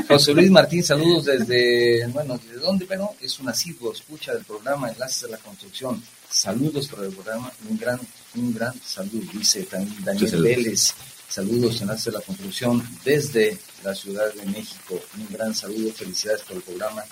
José 0.09 0.35
Luis 0.35 0.51
Martín, 0.51 0.83
saludos 0.83 1.27
desde, 1.27 2.07
bueno, 2.09 2.39
¿de 2.39 2.59
dónde? 2.59 2.87
Pero 2.87 3.11
es 3.21 3.39
un 3.41 3.49
asiduo, 3.49 3.93
escucha 3.93 4.33
del 4.33 4.45
programa 4.45 4.91
Enlaces 4.91 5.23
de 5.23 5.29
la 5.29 5.39
Construcción. 5.39 6.03
Saludos 6.31 6.89
por 6.89 7.05
el 7.05 7.12
programa, 7.12 7.53
un 7.69 7.79
gran, 7.79 8.01
un 8.37 8.55
gran 8.55 8.75
saludo, 8.83 9.31
dice 9.33 9.64
también 9.64 10.05
Daniel 10.05 10.43
Vélez. 10.43 10.95
Saludos, 11.29 11.83
Enlaces 11.83 12.07
de 12.07 12.12
la 12.12 12.20
Construcción 12.22 12.83
desde 13.05 13.59
la 13.85 13.95
Ciudad 13.95 14.33
de 14.33 14.47
México. 14.47 14.99
Un 15.18 15.29
gran 15.31 15.55
saludo, 15.55 15.93
felicidades 15.93 16.41
por 16.43 16.57
el 16.57 16.62
programa. 16.62 17.05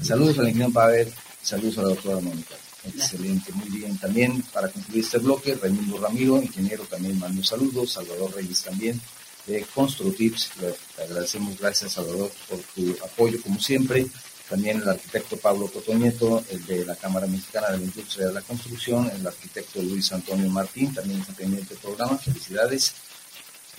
Saludos 0.00 0.38
al 0.38 0.46
ingeniero 0.46 0.72
Pavel, 0.72 1.12
saludos 1.42 1.78
a 1.78 1.82
la 1.82 1.88
doctora 1.88 2.20
Mónica. 2.20 2.54
Excelente, 2.84 3.52
muy 3.52 3.68
bien. 3.68 3.98
También 3.98 4.42
para 4.52 4.68
concluir 4.68 5.04
este 5.04 5.18
bloque, 5.18 5.56
Raimundo 5.56 5.98
Ramiro, 5.98 6.40
ingeniero, 6.40 6.84
también 6.84 7.18
mando 7.18 7.42
saludos. 7.42 7.92
Salvador 7.92 8.32
Reyes 8.36 8.62
también, 8.62 9.00
de 9.46 9.62
Construtips. 9.74 10.52
Le 10.60 10.74
agradecemos, 11.04 11.58
gracias 11.58 11.92
Salvador, 11.92 12.30
por 12.48 12.60
tu 12.60 12.96
apoyo 13.04 13.42
como 13.42 13.58
siempre. 13.58 14.06
También 14.48 14.80
el 14.80 14.88
arquitecto 14.88 15.36
Pablo 15.36 15.66
Cotoñeto, 15.66 16.44
el 16.48 16.64
de 16.64 16.86
la 16.86 16.94
Cámara 16.94 17.26
Mexicana 17.26 17.72
de 17.72 17.78
la 17.78 17.84
Industria 17.84 18.28
de 18.28 18.34
la 18.34 18.40
Construcción, 18.42 19.10
el 19.10 19.26
arquitecto 19.26 19.82
Luis 19.82 20.12
Antonio 20.12 20.48
Martín, 20.48 20.94
también 20.94 21.20
está 21.20 21.32
pendiente 21.32 21.74
del 21.74 21.82
programa. 21.82 22.16
Felicidades. 22.16 22.94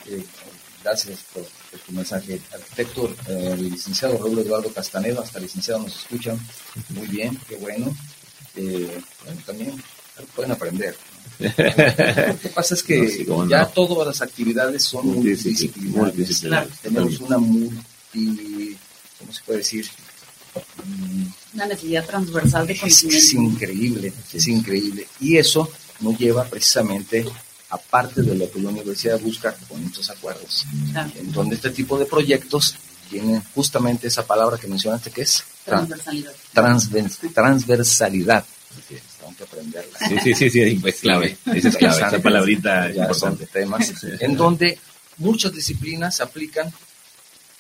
Eh, 0.08 0.24
gracias 0.84 1.20
por, 1.34 1.46
tu 1.86 1.92
mensaje. 1.92 2.42
Arquitecto, 2.54 3.14
eh, 3.28 3.56
licenciado 3.58 4.18
Raúl 4.18 4.40
Eduardo 4.40 4.72
Castanedo, 4.74 5.22
hasta 5.22 5.40
licenciado 5.40 5.84
nos 5.84 5.96
escuchan. 5.96 6.40
Muy 6.90 7.08
bien, 7.08 7.38
qué 7.48 7.56
bueno. 7.56 7.96
Eh, 8.56 9.02
bueno, 9.26 9.42
también 9.46 9.84
pueden 10.36 10.52
aprender. 10.52 10.96
Lo 11.40 12.40
que 12.40 12.50
pasa 12.54 12.76
es 12.76 12.84
que 12.84 13.26
ya 13.50 13.66
todas 13.68 14.08
las 14.08 14.22
actividades 14.22 14.84
son 14.84 15.08
multidisciplinarias. 15.08 16.44
Tenemos 16.82 17.20
una 17.20 17.38
multi, 17.38 18.78
¿cómo 19.18 19.32
se 19.32 19.44
puede 19.44 19.60
decir? 19.60 19.88
Una 21.54 21.68
necesidad 21.68 22.06
transversal 22.06 22.68
de 22.68 22.78
conocimiento. 22.78 23.18
Es, 23.18 23.34
increíble, 23.34 24.14
es 24.34 24.48
increíble. 24.48 25.08
Y 25.20 25.38
eso 25.38 25.70
nos 26.02 26.18
lleva 26.18 26.46
precisamente 26.46 27.26
a 27.70 27.78
parte 27.78 28.22
de 28.22 28.36
lo 28.36 28.52
que 28.52 28.60
la 28.60 28.70
universidad 28.70 29.20
busca 29.20 29.56
con 29.68 29.84
estos 29.84 30.10
acuerdos, 30.10 30.66
en 31.16 31.32
donde 31.32 31.56
este 31.56 31.70
tipo 31.70 31.98
de 31.98 32.06
proyectos 32.06 32.76
tienen 33.10 33.42
justamente 33.56 34.08
esa 34.08 34.26
palabra 34.26 34.58
que 34.58 34.68
mencionaste 34.68 35.12
que 35.12 35.22
es 35.22 35.44
transversalidad. 35.66 36.32
transversalidad. 37.34 38.46
tengo 39.20 39.36
que 39.36 39.44
aprenderla. 39.44 40.00
Sí, 40.00 40.34
sí, 40.36 40.50
sí, 40.50 40.82
es 40.84 40.96
clave. 41.00 41.38
Esa 41.46 41.70
es 41.70 41.78
clave, 41.78 42.08
esa 42.08 42.20
palabrita 42.20 42.90
importante. 42.90 43.46
Temas, 43.48 43.92
en 44.04 44.36
donde 44.36 44.80
muchas 45.18 45.54
disciplinas 45.54 46.16
se 46.16 46.24
aplican 46.24 46.72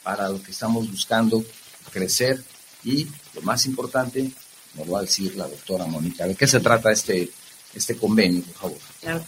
para 0.03 0.29
lo 0.29 0.41
que 0.41 0.51
estamos 0.51 0.89
buscando 0.89 1.43
crecer 1.91 2.43
y 2.83 3.07
lo 3.33 3.41
más 3.41 3.65
importante, 3.65 4.31
nos 4.75 4.91
va 4.91 4.99
a 4.99 5.01
decir 5.01 5.35
la 5.35 5.47
doctora 5.47 5.85
Mónica, 5.85 6.27
¿de 6.27 6.35
qué 6.35 6.47
se 6.47 6.59
trata 6.59 6.91
este, 6.91 7.29
este 7.73 7.97
convenio, 7.97 8.41
por 8.43 8.55
favor? 8.55 8.77
Claro. 9.01 9.25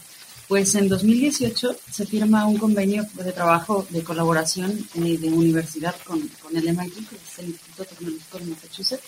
Pues 0.51 0.75
en 0.75 0.89
2018 0.89 1.77
se 1.89 2.05
firma 2.05 2.45
un 2.45 2.57
convenio 2.57 3.07
de 3.13 3.31
trabajo 3.31 3.87
de 3.89 4.03
colaboración 4.03 4.85
eh, 4.95 5.17
de 5.17 5.29
universidad 5.29 5.95
con, 6.03 6.27
con, 6.41 6.57
el 6.57 6.65
MIT, 6.65 7.07
que 7.07 7.15
es 7.15 7.39
el 7.39 7.45
Instituto 7.45 7.85
Tecnológico 7.85 8.37
de 8.37 8.45
Massachusetts. 8.47 9.07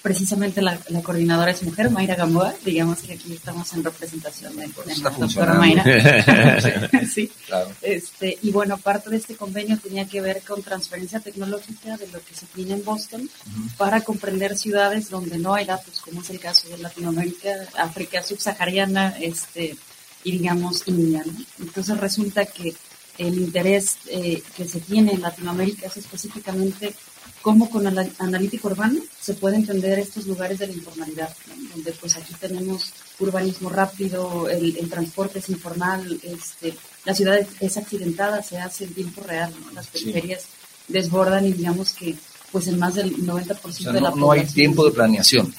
Precisamente 0.00 0.62
la, 0.62 0.78
coordinadora 1.02 1.50
es 1.50 1.62
mujer, 1.64 1.90
Mayra 1.90 2.14
Gamboa. 2.14 2.54
Digamos 2.64 3.00
que 3.00 3.12
aquí 3.12 3.34
estamos 3.34 3.70
en 3.74 3.84
representación 3.84 4.56
de, 4.56 4.70
la 5.02 5.10
doctora 5.10 5.52
Mayra. 5.52 5.84
sí. 7.14 7.30
Claro. 7.46 7.70
Este, 7.82 8.38
y 8.40 8.50
bueno, 8.50 8.78
parte 8.78 9.10
de 9.10 9.18
este 9.18 9.36
convenio 9.36 9.76
tenía 9.76 10.06
que 10.06 10.22
ver 10.22 10.40
con 10.40 10.62
transferencia 10.62 11.20
tecnológica 11.20 11.98
de 11.98 12.06
lo 12.06 12.24
que 12.24 12.34
se 12.34 12.46
tiene 12.46 12.72
en 12.72 12.84
Boston 12.86 13.28
para 13.76 14.00
comprender 14.00 14.56
ciudades 14.56 15.10
donde 15.10 15.36
no 15.36 15.52
hay 15.52 15.66
datos, 15.66 16.00
como 16.00 16.22
es 16.22 16.30
el 16.30 16.40
caso 16.40 16.70
de 16.70 16.78
Latinoamérica, 16.78 17.50
África 17.76 18.22
subsahariana, 18.22 19.18
este, 19.20 19.76
y 20.24 20.32
digamos 20.32 20.82
India. 20.86 21.24
Entonces 21.58 21.96
resulta 21.98 22.46
que 22.46 22.74
el 23.18 23.38
interés 23.38 23.98
eh, 24.06 24.42
que 24.56 24.66
se 24.66 24.80
tiene 24.80 25.12
en 25.12 25.20
Latinoamérica 25.20 25.86
es 25.86 25.98
específicamente 25.98 26.94
cómo 27.42 27.70
con 27.70 27.86
el 27.86 28.12
analítico 28.18 28.68
urbano 28.68 29.00
se 29.20 29.34
puede 29.34 29.56
entender 29.56 29.98
estos 29.98 30.26
lugares 30.26 30.58
de 30.58 30.68
la 30.68 30.72
informalidad, 30.72 31.34
donde 31.72 31.92
pues 31.92 32.16
aquí 32.16 32.34
tenemos 32.40 32.92
urbanismo 33.18 33.68
rápido, 33.68 34.48
el, 34.48 34.88
transporte 34.88 35.38
es 35.38 35.48
informal, 35.48 36.20
este, 36.22 36.74
la 37.04 37.14
ciudad 37.14 37.38
es 37.60 37.76
accidentada, 37.76 38.42
se 38.42 38.58
hace 38.58 38.84
en 38.84 38.94
tiempo 38.94 39.22
real, 39.22 39.54
las 39.74 39.86
periferias 39.88 40.44
desbordan 40.88 41.46
y 41.46 41.52
digamos 41.52 41.92
que 41.92 42.16
pues 42.52 42.66
en 42.66 42.78
más 42.78 42.94
del 42.94 43.14
90% 43.16 43.92
de 43.92 44.00
la 44.00 44.10
población. 44.10 44.20
No 44.20 44.32
hay 44.32 44.44
tiempo 44.46 44.84
de 44.84 44.90
planeación 44.90 45.54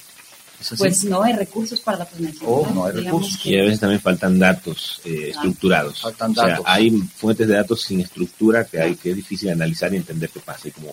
pues 0.76 1.04
no 1.04 1.22
hay 1.22 1.34
recursos 1.34 1.80
para 1.80 1.98
la 1.98 2.04
planeación. 2.04 2.44
Oh, 2.46 2.68
no 2.74 2.86
hay 2.86 2.92
recursos. 2.92 3.44
Y 3.44 3.58
a 3.58 3.62
veces 3.62 3.80
también 3.80 4.00
faltan 4.00 4.38
datos 4.38 5.00
eh, 5.04 5.30
estructurados. 5.30 6.00
Faltan 6.00 6.32
datos. 6.32 6.60
O 6.60 6.62
sea, 6.62 6.74
hay 6.74 6.90
fuentes 6.90 7.48
de 7.48 7.54
datos 7.54 7.82
sin 7.82 8.00
estructura 8.00 8.64
que 8.64 8.80
hay 8.80 8.96
que 8.96 9.10
es 9.10 9.16
difícil 9.16 9.50
analizar 9.50 9.92
y 9.92 9.96
entender 9.96 10.30
qué 10.30 10.40
pasa 10.40 10.68
y 10.68 10.70
cómo, 10.72 10.92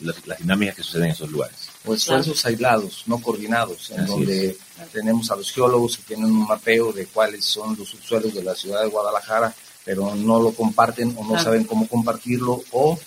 las, 0.00 0.16
dinámicas 0.38 0.76
que 0.76 0.82
suceden 0.82 1.06
en 1.06 1.12
esos 1.12 1.30
lugares. 1.30 1.56
O 1.84 1.94
esfuerzos 1.94 2.44
aislados, 2.44 3.04
no 3.06 3.18
coordinados, 3.18 3.90
en 3.90 4.06
donde 4.06 4.56
tenemos 4.92 5.30
a 5.30 5.36
los 5.36 5.50
geólogos 5.50 5.98
que 5.98 6.02
tienen 6.14 6.26
un 6.26 6.46
mapeo 6.46 6.92
de 6.92 7.06
cuáles 7.06 7.44
son 7.44 7.76
los 7.78 7.88
subsuelos 7.88 8.34
de 8.34 8.42
la 8.42 8.54
ciudad 8.54 8.82
de 8.82 8.88
Guadalajara, 8.88 9.54
pero 9.84 10.14
no 10.14 10.40
lo 10.40 10.52
comparten 10.52 11.14
o 11.16 11.24
no 11.24 11.42
saben 11.42 11.64
cómo 11.64 11.86
compartirlo 11.88 12.62
o 12.72 12.98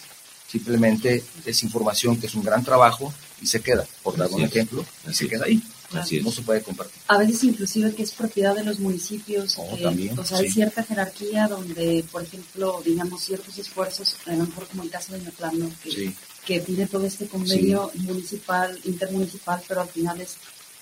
simplemente 0.48 1.24
es 1.46 1.64
información 1.64 2.20
que 2.20 2.28
es 2.28 2.36
un 2.36 2.44
gran 2.44 2.64
trabajo 2.64 3.14
y 3.42 3.48
se 3.48 3.62
queda, 3.62 3.86
por 4.04 4.18
dar 4.18 4.30
un 4.30 4.42
ejemplo, 4.42 4.86
y 5.08 5.14
se 5.14 5.28
queda 5.28 5.46
ahí. 5.46 5.62
Así 5.94 6.22
no 6.22 6.32
se 6.32 6.42
puede 6.42 6.62
compartir. 6.62 7.02
A 7.08 7.18
veces 7.18 7.44
inclusive 7.44 7.94
que 7.94 8.04
es 8.04 8.12
propiedad 8.12 8.56
de 8.56 8.64
los 8.64 8.80
municipios, 8.80 9.56
oh, 9.58 9.78
o 10.18 10.26
sea, 10.26 10.38
hay 10.38 10.50
cierta 10.50 10.84
jerarquía 10.84 11.48
donde, 11.48 12.04
por 12.12 12.24
ejemplo, 12.24 12.82
digamos 12.84 13.24
ciertos 13.24 13.58
esfuerzos, 13.58 14.16
a 14.26 14.32
lo 14.34 14.46
mejor 14.46 14.68
como 14.68 14.84
el 14.84 14.90
caso 14.90 15.14
de 15.14 15.22
Neoplano, 15.22 15.72
que, 15.84 16.14
que 16.46 16.62
pide 16.62 16.88
todo 16.88 17.06
este 17.06 17.28
convenio 17.28 17.92
municipal, 17.96 18.78
intermunicipal, 18.84 19.62
pero 19.68 19.82
al 19.82 19.90
final 19.90 20.20
es 20.22 20.38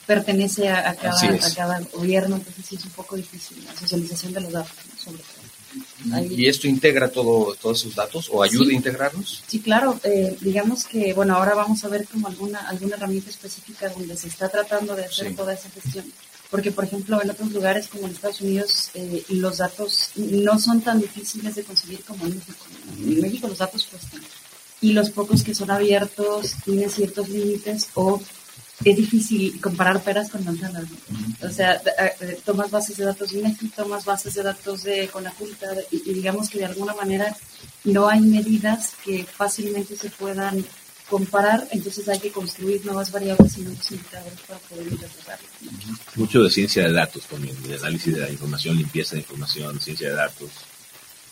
pertenece 0.06 0.70
a, 0.70 0.93
cada, 0.95 1.16
a 1.16 1.54
cada 1.56 1.80
gobierno, 1.93 2.36
entonces 2.36 2.66
sí 2.66 2.76
es 2.76 2.86
un 2.86 2.91
poco 2.91 3.16
difícil 3.16 3.64
la 3.64 3.76
socialización 3.76 4.34
de 4.34 4.41
los 4.41 4.51
datos, 4.51 4.74
sobre 4.97 5.20
todo. 5.20 5.43
¿Y 6.30 6.47
esto 6.47 6.67
integra 6.67 7.09
todo, 7.09 7.55
todos 7.55 7.80
esos 7.82 7.95
datos 7.95 8.30
o 8.32 8.43
ayuda 8.43 8.71
a 8.71 8.76
integrarlos? 8.76 9.43
Sí, 9.47 9.59
claro. 9.59 9.99
Eh, 10.03 10.38
digamos 10.41 10.86
que, 10.86 11.13
bueno, 11.13 11.36
ahora 11.36 11.55
vamos 11.55 11.84
a 11.84 11.88
ver 11.89 12.05
como 12.07 12.28
alguna, 12.28 12.67
alguna 12.67 12.95
herramienta 12.95 13.30
específica 13.30 13.89
donde 13.89 14.17
se 14.17 14.28
está 14.28 14.49
tratando 14.49 14.95
de 14.95 15.05
hacer 15.05 15.36
toda 15.36 15.53
esa 15.53 15.69
gestión. 15.69 16.05
Porque, 16.49 16.71
por 16.71 16.84
ejemplo, 16.84 17.19
en 17.21 17.32
otros 17.32 17.51
lugares 17.51 17.88
como 17.88 18.05
en 18.05 18.13
Estados 18.13 18.41
Unidos, 18.41 18.91
eh, 18.93 19.24
los 19.30 19.57
datos 19.57 20.11
no 20.15 20.59
son 20.59 20.82
tan 20.82 20.99
difíciles 21.01 21.55
de 21.55 21.63
conseguir 21.63 22.03
como 22.03 22.26
en 22.26 22.36
México. 22.36 22.65
En 22.99 23.21
México 23.21 23.47
los 23.47 23.57
datos 23.57 23.88
cuestan. 23.89 24.21
Y 24.80 24.93
los 24.93 25.09
pocos 25.09 25.43
que 25.43 25.55
son 25.55 25.71
abiertos 25.71 26.53
tienen 26.65 26.89
ciertos 26.89 27.30
límites 27.30 27.89
o 27.95 28.21
es 28.84 28.95
difícil 28.95 29.59
comparar 29.61 30.01
peras 30.01 30.30
con 30.30 30.43
manzanas. 30.43 30.86
O 31.41 31.49
sea, 31.49 31.82
tomas 32.45 32.71
bases 32.71 32.97
de 32.97 33.05
datos 33.05 33.32
de 33.32 33.39
INEGI, 33.39 33.69
tomas 33.69 34.05
bases 34.05 34.34
de 34.34 34.43
datos 34.43 34.84
de 34.84 35.07
Conaculta 35.07 35.67
y, 35.91 36.09
y, 36.09 36.13
digamos 36.13 36.49
que 36.49 36.59
de 36.59 36.65
alguna 36.65 36.93
manera 36.93 37.36
no 37.84 38.07
hay 38.07 38.21
medidas 38.21 38.93
que 39.03 39.24
fácilmente 39.26 39.95
se 39.95 40.09
puedan 40.09 40.65
comparar, 41.09 41.67
entonces 41.71 42.07
hay 42.09 42.19
que 42.19 42.32
construir 42.32 42.84
nuevas 42.86 43.11
variables 43.11 43.57
y 43.57 43.61
nuevos 43.61 43.91
indicadores 43.91 44.39
para 44.47 44.59
poder 44.59 44.88
interpretarlas. 44.88 45.49
Mucho 46.15 46.43
de 46.43 46.49
ciencia 46.49 46.84
de 46.84 46.93
datos 46.93 47.24
también, 47.28 47.61
de 47.63 47.76
análisis 47.76 48.15
de 48.15 48.21
la 48.21 48.30
información, 48.30 48.78
limpieza 48.78 49.15
de 49.15 49.21
información, 49.21 49.80
ciencia 49.80 50.09
de 50.09 50.15
datos. 50.15 50.49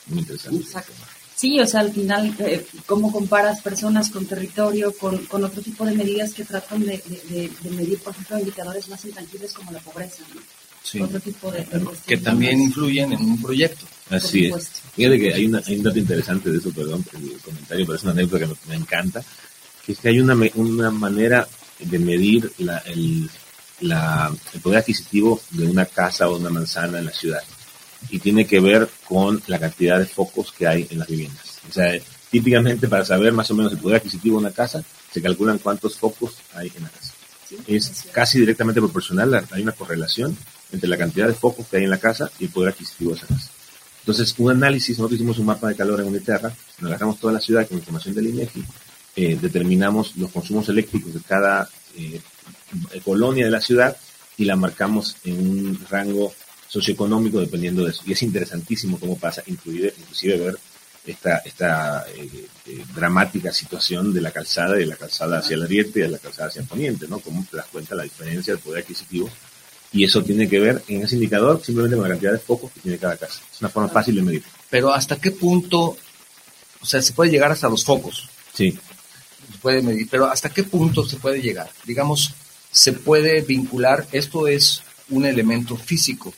Muy 0.07 0.19
interesante. 0.19 0.61
Exacto. 0.61 0.93
Sí, 1.41 1.59
o 1.59 1.65
sea, 1.65 1.79
al 1.79 1.91
final, 1.91 2.35
eh, 2.37 2.67
¿cómo 2.85 3.11
comparas 3.11 3.61
personas 3.61 4.11
con 4.11 4.27
territorio, 4.27 4.93
con, 4.93 5.25
con, 5.25 5.43
otro 5.43 5.59
tipo 5.59 5.83
de 5.83 5.95
medidas 5.95 6.35
que 6.35 6.45
tratan 6.45 6.85
de, 6.85 7.01
medir, 7.71 7.97
por 7.97 8.13
ejemplo, 8.13 8.37
indicadores 8.37 8.87
más 8.89 9.03
intangibles 9.05 9.51
como 9.51 9.71
la 9.71 9.79
pobreza? 9.79 10.23
Sí. 10.83 11.01
Otro 11.01 11.19
tipo 11.19 11.51
de, 11.51 11.65
que 12.05 12.17
también 12.17 12.61
influyen 12.61 13.13
en 13.13 13.21
un 13.21 13.41
proyecto. 13.41 13.87
Así 14.11 14.49
es. 14.49 14.69
Fíjate 14.95 15.19
que 15.19 15.33
hay, 15.33 15.47
una, 15.47 15.63
hay 15.65 15.77
un 15.77 15.83
dato 15.83 15.97
interesante 15.97 16.51
de 16.51 16.59
eso, 16.59 16.71
perdón, 16.71 17.03
el 17.15 17.39
comentario, 17.39 17.87
pero 17.87 17.95
es 17.95 18.03
una 18.03 18.11
anécdota 18.11 18.45
que 18.45 18.69
me, 18.69 18.75
encanta, 18.75 19.23
que 19.83 19.93
es 19.93 19.97
que 19.97 20.09
hay 20.09 20.19
una, 20.19 20.37
una 20.53 20.91
manera 20.91 21.47
de 21.79 21.97
medir 21.97 22.51
la, 22.59 22.77
el, 22.85 23.27
la, 23.79 24.31
el 24.53 24.61
poder 24.61 24.77
adquisitivo 24.81 25.41
de 25.49 25.65
una 25.65 25.87
casa 25.87 26.29
o 26.29 26.37
una 26.37 26.51
manzana 26.51 26.99
en 26.99 27.05
la 27.05 27.11
ciudad 27.11 27.41
y 28.09 28.19
tiene 28.19 28.45
que 28.45 28.59
ver 28.59 28.89
con 29.07 29.41
la 29.47 29.59
cantidad 29.59 29.99
de 29.99 30.05
focos 30.05 30.51
que 30.51 30.67
hay 30.67 30.87
en 30.89 30.99
las 30.99 31.07
viviendas. 31.07 31.59
O 31.69 31.71
sea, 31.71 31.93
típicamente 32.29 32.87
para 32.87 33.05
saber 33.05 33.33
más 33.33 33.51
o 33.51 33.55
menos 33.55 33.71
el 33.71 33.79
poder 33.79 33.97
adquisitivo 33.97 34.39
de 34.39 34.45
una 34.45 34.53
casa, 34.53 34.83
se 35.11 35.21
calculan 35.21 35.59
cuántos 35.59 35.97
focos 35.97 36.35
hay 36.53 36.71
en 36.75 36.83
la 36.83 36.89
casa. 36.89 37.13
es 37.67 38.05
casi 38.11 38.39
directamente 38.39 38.81
proporcional, 38.81 39.45
hay 39.51 39.61
una 39.61 39.73
correlación 39.73 40.35
entre 40.71 40.89
la 40.89 40.97
cantidad 40.97 41.27
de 41.27 41.33
focos 41.33 41.67
que 41.67 41.77
hay 41.77 41.83
en 41.83 41.89
la 41.89 41.99
casa 41.99 42.31
y 42.39 42.45
el 42.45 42.49
poder 42.51 42.69
adquisitivo 42.69 43.11
de 43.11 43.17
esa 43.17 43.27
casa. 43.27 43.51
Entonces, 43.99 44.33
un 44.39 44.49
análisis, 44.49 44.97
nosotros 44.97 45.19
hicimos 45.19 45.37
un 45.37 45.45
mapa 45.45 45.67
de 45.67 45.75
calor 45.75 45.99
en 45.99 46.07
Uniterra, 46.07 46.51
nos 46.79 46.89
agarramos 46.89 47.19
toda 47.19 47.33
la 47.33 47.39
ciudad 47.39 47.67
con 47.67 47.77
información 47.77 48.15
del 48.15 48.27
INEGI, 48.27 48.63
eh, 49.15 49.37
determinamos 49.39 50.15
los 50.15 50.31
consumos 50.31 50.67
eléctricos 50.69 51.13
de 51.13 51.19
cada 51.19 51.69
eh, 51.97 52.21
colonia 53.03 53.45
de 53.45 53.51
la 53.51 53.61
ciudad 53.61 53.95
y 54.37 54.45
la 54.45 54.55
marcamos 54.55 55.17
en 55.25 55.37
un 55.37 55.79
rango 55.89 56.33
socioeconómico 56.71 57.41
dependiendo 57.41 57.83
de 57.83 57.91
eso. 57.91 58.03
Y 58.05 58.13
es 58.13 58.23
interesantísimo 58.23 58.97
cómo 58.97 59.17
pasa, 59.17 59.43
inclusive, 59.45 59.93
inclusive 59.99 60.37
ver 60.37 60.57
esta, 61.05 61.37
esta 61.39 62.05
eh, 62.15 62.47
eh, 62.67 62.85
dramática 62.95 63.51
situación 63.51 64.13
de 64.13 64.21
la 64.21 64.31
calzada, 64.31 64.75
de 64.75 64.85
la 64.85 64.95
calzada 64.95 65.39
hacia 65.39 65.55
el 65.55 65.63
ariete 65.63 65.99
y 65.99 66.03
de 66.03 66.07
la 66.07 66.17
calzada 66.17 66.47
hacia 66.47 66.61
el 66.61 66.67
poniente, 66.69 67.09
¿no? 67.09 67.19
Cómo 67.19 67.45
te 67.49 67.57
das 67.57 67.65
cuenta 67.65 67.93
la 67.93 68.03
diferencia 68.03 68.53
del 68.53 68.63
poder 68.63 68.83
adquisitivo. 68.83 69.29
Y 69.91 70.05
eso 70.05 70.23
tiene 70.23 70.47
que 70.47 70.59
ver 70.61 70.81
en 70.87 71.03
ese 71.03 71.15
indicador 71.15 71.61
simplemente 71.61 71.97
con 71.97 72.03
la 72.03 72.13
cantidad 72.13 72.31
de 72.31 72.39
focos 72.39 72.71
que 72.71 72.79
tiene 72.79 72.97
cada 72.97 73.17
casa. 73.17 73.41
Es 73.53 73.59
una 73.59 73.69
forma 73.69 73.89
fácil 73.89 74.15
de 74.15 74.21
medir. 74.21 74.43
Pero 74.69 74.93
¿hasta 74.93 75.17
qué 75.17 75.31
punto, 75.31 75.97
o 76.79 76.85
sea, 76.85 77.01
se 77.01 77.11
puede 77.11 77.31
llegar 77.31 77.51
hasta 77.51 77.67
los 77.67 77.83
focos? 77.83 78.29
Sí. 78.53 78.79
Se 79.51 79.57
puede 79.57 79.81
medir, 79.81 80.07
pero 80.09 80.27
¿hasta 80.27 80.49
qué 80.49 80.63
punto 80.63 81.05
se 81.05 81.17
puede 81.17 81.41
llegar? 81.41 81.69
Digamos, 81.85 82.33
se 82.71 82.93
puede 82.93 83.41
vincular, 83.41 84.07
esto 84.13 84.47
es 84.47 84.81
un 85.09 85.25
elemento 85.25 85.75
físico, 85.75 86.33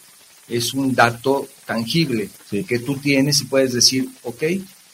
es 0.48 0.74
un 0.74 0.94
dato 0.94 1.48
tangible 1.66 2.30
que 2.50 2.80
tú 2.80 2.98
tienes 2.98 3.42
y 3.42 3.46
puedes 3.46 3.74
decir, 3.74 4.08
ok, 4.24 4.44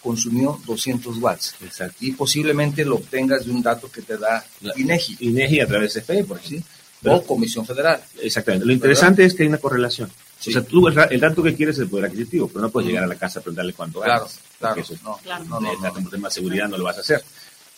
consumió 0.01 0.59
200 0.65 1.17
watts. 1.17 1.55
Exacto. 1.61 1.97
Y 2.01 2.11
posiblemente 2.13 2.85
lo 2.85 2.95
obtengas 2.95 3.45
de 3.45 3.51
un 3.51 3.61
dato 3.61 3.91
que 3.91 4.01
te 4.01 4.17
da 4.17 4.43
INEGI. 4.75 5.17
INEGI 5.21 5.59
a 5.61 5.67
través 5.67 5.93
de 5.93 6.01
FE, 6.01 6.23
por 6.23 6.37
ejemplo. 6.37 6.65
o 7.05 7.23
Comisión 7.25 7.65
Federal. 7.65 8.01
Exactamente. 8.21 8.65
Lo 8.65 8.73
interesante 8.73 9.23
es 9.25 9.33
que 9.33 9.43
hay 9.43 9.49
una 9.49 9.57
correlación. 9.57 10.09
O 10.09 10.51
sea, 10.51 10.61
tú 10.61 10.87
el, 10.87 11.19
dato 11.19 11.43
que 11.43 11.53
quieres 11.53 11.75
es 11.75 11.81
el 11.81 11.89
poder 11.89 12.05
adquisitivo, 12.05 12.47
pero 12.47 12.61
no 12.61 12.69
puedes 12.69 12.87
llegar 12.87 13.03
a 13.03 13.07
la 13.07 13.15
casa 13.15 13.39
a 13.39 13.43
preguntarle 13.43 13.73
cuánto 13.73 13.99
claro, 13.99 14.21
ganas. 14.21 14.39
Claro, 14.57 14.81
eso, 14.81 14.95
no, 15.03 15.17
claro. 15.17 15.43
No, 15.45 15.59
no, 15.59 15.73
no, 15.73 16.09
tema 16.09 16.29
de 16.29 16.33
seguridad 16.33 16.69
no 16.69 16.77
lo 16.77 16.85
vas 16.85 16.97
a 16.97 17.01
hacer. 17.01 17.21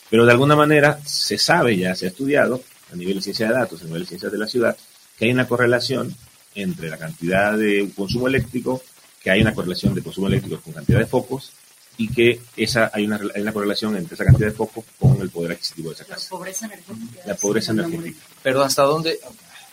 Pero 0.10 0.26
de 0.26 0.32
alguna 0.32 0.56
manera 0.56 1.00
se 1.04 1.40
sabe, 1.40 1.76
ya 1.78 1.96
se 1.96 2.06
ha 2.06 2.10
estudiado 2.10 2.62
a 2.92 2.96
nivel 2.96 3.16
de 3.16 3.22
ciencia 3.24 3.48
de 3.48 3.54
datos, 3.54 3.82
a 3.82 3.86
nivel 3.86 4.02
de 4.02 4.08
ciencias 4.08 4.32
de 4.32 4.38
la 4.38 4.48
ciudad, 4.48 4.78
que 5.18 5.26
hay 5.26 5.32
una 5.32 5.48
correlación 5.48 6.16
entre 6.56 6.90
la 6.90 6.98
cantidad 6.98 7.58
de 7.58 7.90
consumo 7.96 8.28
eléctrico, 8.28 8.82
que 9.22 9.32
hay 9.32 9.42
una 9.42 9.54
correlación 9.54 9.94
de 9.94 10.02
consumo 10.02 10.28
eléctrico 10.28 10.60
con 10.62 10.74
cantidad 10.74 11.00
de 11.00 11.06
focos 11.06 11.52
y 11.98 12.08
que 12.10 12.42
esa 12.58 12.90
hay 12.94 13.06
una, 13.06 13.20
hay 13.36 13.42
una 13.42 13.54
correlación 13.54 13.96
entre 13.96 14.16
esa 14.16 14.26
cantidad 14.26 14.48
de 14.48 14.56
focos 14.56 14.86
con 15.00 15.22
el 15.22 15.30
poder 15.30 15.52
adquisitivo 15.52 15.90
de 15.90 15.96
esa 15.96 16.06
casa. 16.06 16.26
La 16.26 16.30
pobreza 16.30 16.66
energética. 16.66 17.22
La 17.26 17.36
pobreza 17.36 17.72
energética. 17.72 18.26
Pero 18.42 18.64
hasta 18.64 18.84
dónde 18.84 19.20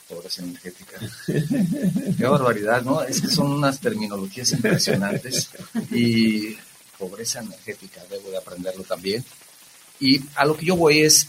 pobreza 0.09 0.43
energética. 0.43 0.99
Qué 2.17 2.25
barbaridad, 2.25 2.83
¿no? 2.83 3.03
Es 3.03 3.21
que 3.21 3.29
son 3.29 3.53
unas 3.53 3.79
terminologías 3.79 4.53
impresionantes 4.53 5.51
y 5.91 6.57
pobreza 6.99 7.41
energética, 7.41 8.03
debo 8.11 8.31
de 8.31 8.39
aprenderlo 8.39 8.83
también. 8.85 9.25
Y 10.01 10.21
a 10.35 10.45
lo 10.47 10.57
que 10.57 10.67
yo 10.67 10.77
voy 10.77 11.01
es, 11.01 11.29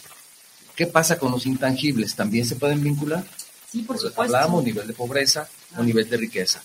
¿qué 0.76 0.88
pasa 0.88 1.20
con 1.20 1.32
los 1.32 1.46
intangibles? 1.46 2.16
¿También 2.16 2.46
se 2.46 2.56
pueden 2.56 2.82
vincular? 2.82 3.26
Sí, 3.72 3.84
por 3.84 3.98
supuesto. 3.98 4.22
Hablamos 4.22 4.64
nivel 4.64 4.88
de 4.88 4.94
pobreza 4.94 5.48
o 5.78 5.84
nivel 5.84 6.10
de 6.10 6.18
riqueza. 6.18 6.62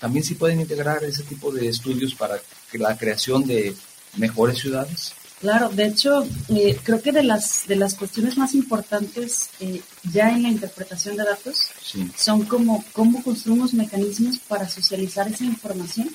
También 0.00 0.24
se 0.24 0.34
pueden 0.34 0.60
integrar 0.60 1.04
ese 1.04 1.22
tipo 1.22 1.52
de 1.52 1.68
estudios 1.68 2.14
para 2.14 2.40
la 2.72 2.96
creación 2.96 3.46
de 3.46 3.74
mejores 4.16 4.58
ciudades. 4.58 5.12
Claro, 5.40 5.68
de 5.70 5.86
hecho, 5.86 6.24
eh, 6.48 6.78
creo 6.82 7.02
que 7.02 7.10
de 7.10 7.24
las, 7.24 7.66
de 7.66 7.76
las 7.76 7.94
cuestiones 7.94 8.38
más 8.38 8.54
importantes 8.54 9.50
eh, 9.60 9.82
ya 10.12 10.30
en 10.30 10.44
la 10.44 10.48
interpretación 10.48 11.16
de 11.16 11.24
datos 11.24 11.68
son 12.16 12.44
como 12.44 12.84
cómo 12.92 13.22
construimos 13.24 13.74
mecanismos 13.74 14.38
para 14.38 14.68
socializar 14.68 15.26
esa 15.28 15.44
información 15.44 16.14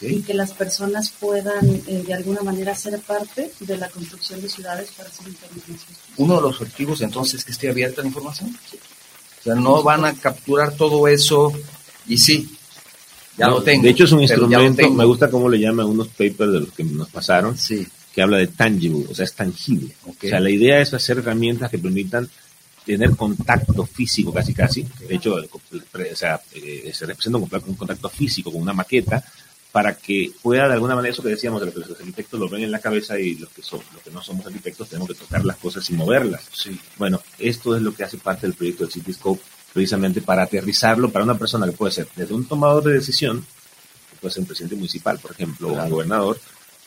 y 0.00 0.22
que 0.22 0.32
las 0.34 0.52
personas 0.52 1.10
puedan 1.10 1.82
eh, 1.86 2.04
de 2.06 2.14
alguna 2.14 2.42
manera 2.42 2.74
ser 2.74 2.98
parte 3.00 3.52
de 3.60 3.76
la 3.76 3.90
construcción 3.90 4.40
de 4.40 4.48
ciudades 4.48 4.90
para 4.92 5.08
hacer 5.08 5.28
información. 5.28 5.78
Uno 6.16 6.36
de 6.36 6.42
los 6.42 6.60
objetivos 6.60 7.02
entonces 7.02 7.40
es 7.40 7.44
que 7.44 7.52
esté 7.52 7.68
abierta 7.68 8.00
la 8.00 8.08
información. 8.08 8.56
Sí. 8.70 8.78
O 9.42 9.44
sea, 9.44 9.54
no 9.56 9.82
van 9.82 10.04
a 10.04 10.14
capturar 10.14 10.76
todo 10.76 11.08
eso 11.08 11.52
y 12.06 12.16
sí, 12.18 12.56
ya 13.36 13.48
lo 13.48 13.62
tengo. 13.62 13.82
De 13.82 13.90
hecho, 13.90 14.04
es 14.04 14.12
un 14.12 14.22
instrumento, 14.22 14.90
me 14.90 15.04
gusta 15.04 15.30
cómo 15.30 15.48
le 15.48 15.58
llaman 15.58 15.86
unos 15.86 16.08
papers 16.08 16.52
de 16.52 16.60
los 16.60 16.72
que 16.72 16.84
nos 16.84 17.08
pasaron, 17.08 17.58
sí. 17.58 17.86
que 18.14 18.22
habla 18.22 18.36
de 18.36 18.46
tangible, 18.46 19.06
o 19.10 19.14
sea, 19.14 19.24
es 19.24 19.34
tangible. 19.34 19.94
O 20.06 20.14
sea, 20.20 20.38
la 20.38 20.50
idea 20.50 20.80
es 20.80 20.94
hacer 20.94 21.18
herramientas 21.18 21.70
que 21.70 21.78
permitan 21.78 22.28
tener 22.84 23.10
contacto 23.16 23.86
físico 23.86 24.32
casi 24.32 24.54
casi. 24.54 24.86
De 25.08 25.14
hecho, 25.14 25.34
o 25.34 26.16
sea, 26.16 26.40
eh, 26.54 26.90
se 26.94 27.06
representa 27.06 27.38
un 27.38 27.74
contacto 27.74 28.08
físico 28.08 28.52
con 28.52 28.62
una 28.62 28.72
maqueta 28.72 29.24
para 29.72 29.94
que 29.94 30.30
pueda 30.42 30.68
de 30.68 30.74
alguna 30.74 30.94
manera 30.94 31.12
eso 31.12 31.22
que 31.22 31.30
decíamos 31.30 31.60
de 31.60 31.66
lo 31.66 31.72
que 31.72 31.80
los 31.80 31.90
arquitectos 31.90 32.38
lo 32.38 32.48
ven 32.48 32.62
en 32.62 32.70
la 32.70 32.78
cabeza 32.78 33.18
y 33.18 33.36
los 33.36 33.48
que, 33.48 33.62
son, 33.62 33.80
los 33.94 34.02
que 34.02 34.10
no 34.10 34.22
somos 34.22 34.46
arquitectos 34.46 34.90
tenemos 34.90 35.08
que 35.08 35.14
tocar 35.14 35.44
las 35.46 35.56
cosas 35.56 35.88
y 35.88 35.94
moverlas. 35.94 36.42
Sí. 36.52 36.78
Bueno, 36.98 37.20
esto 37.38 37.74
es 37.74 37.80
lo 37.80 37.94
que 37.94 38.04
hace 38.04 38.18
parte 38.18 38.46
del 38.46 38.54
proyecto 38.54 38.84
de 38.84 38.92
Cityscope, 38.92 39.40
precisamente 39.72 40.20
para 40.20 40.42
aterrizarlo 40.42 41.10
para 41.10 41.24
una 41.24 41.38
persona 41.38 41.64
que 41.64 41.72
puede 41.72 41.92
ser 41.92 42.06
desde 42.14 42.34
un 42.34 42.44
tomador 42.44 42.84
de 42.84 42.92
decisión, 42.92 43.40
que 44.10 44.16
puede 44.20 44.34
ser 44.34 44.42
un 44.42 44.46
presidente 44.46 44.76
municipal, 44.76 45.18
por 45.18 45.30
ejemplo, 45.30 45.68
o 45.68 45.82
un 45.82 45.90
gobernador, 45.90 46.38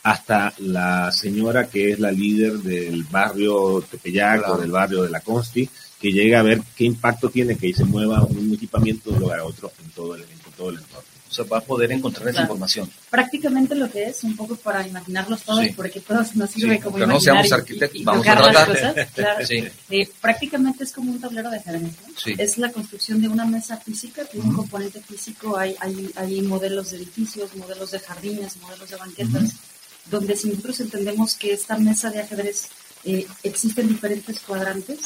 hasta 0.04 0.54
la 0.58 1.10
señora 1.10 1.68
que 1.68 1.90
es 1.90 1.98
la 1.98 2.12
líder 2.12 2.58
del 2.58 3.02
barrio 3.02 3.84
Tepeyac 3.90 4.48
o 4.48 4.58
del 4.58 4.70
barrio 4.70 5.02
de 5.02 5.10
la 5.10 5.20
Consti, 5.20 5.68
que 6.00 6.12
llega 6.12 6.38
a 6.38 6.44
ver 6.44 6.62
qué 6.76 6.84
impacto 6.84 7.30
tiene 7.30 7.56
que 7.56 7.74
se 7.74 7.84
mueva 7.84 8.22
un 8.22 8.54
equipamiento 8.54 9.10
de 9.10 9.16
un 9.16 9.22
lugar 9.22 9.40
a 9.40 9.44
otro 9.44 9.72
en 9.82 9.90
todo 9.90 10.14
el, 10.14 10.22
en 10.22 10.52
todo 10.56 10.70
el 10.70 10.76
entorno 10.76 11.15
se 11.28 11.42
va 11.42 11.58
a 11.58 11.60
poder 11.60 11.92
encontrar 11.92 12.28
esa 12.28 12.42
información. 12.42 12.90
Prácticamente 13.10 13.74
lo 13.74 13.90
que 13.90 14.04
es, 14.04 14.24
un 14.24 14.36
poco 14.36 14.56
para 14.56 14.86
imaginarlos 14.86 15.42
todos, 15.42 15.66
porque 15.76 16.00
todos 16.00 16.34
nos 16.36 16.50
sirve 16.50 16.80
como 16.80 16.96
que 16.96 17.06
no 17.06 17.20
seamos 17.20 17.50
arquitectos, 17.52 18.04
vamos 18.04 18.26
a 18.26 18.36
tratar. 18.36 18.68
Las 18.68 18.92
cosas, 18.92 19.10
claro. 19.14 19.46
eh, 19.90 20.08
prácticamente 20.20 20.84
es 20.84 20.92
como 20.92 21.12
un 21.12 21.20
tablero 21.20 21.50
de 21.50 21.58
ajedrez. 21.58 21.92
Es 22.38 22.58
la 22.58 22.72
construcción 22.72 23.20
de 23.20 23.28
una 23.28 23.44
mesa 23.44 23.76
física, 23.76 24.24
tiene 24.24 24.48
un 24.48 24.54
componente 24.54 25.00
físico, 25.00 25.56
hay, 25.56 25.76
hay, 25.80 26.10
hay 26.16 26.42
modelos 26.42 26.90
de 26.90 26.98
edificios, 26.98 27.54
modelos 27.56 27.90
de 27.90 28.00
jardines, 28.00 28.56
modelos 28.58 28.90
de 28.90 28.96
banquetas, 28.96 29.54
donde 30.10 30.36
si 30.36 30.48
nosotros 30.48 30.80
entendemos 30.80 31.34
que 31.34 31.52
esta 31.52 31.76
mesa 31.78 32.10
de 32.10 32.20
ajedrez 32.20 32.68
eh, 33.04 33.26
existen 33.42 33.88
diferentes 33.88 34.40
cuadrantes, 34.40 34.98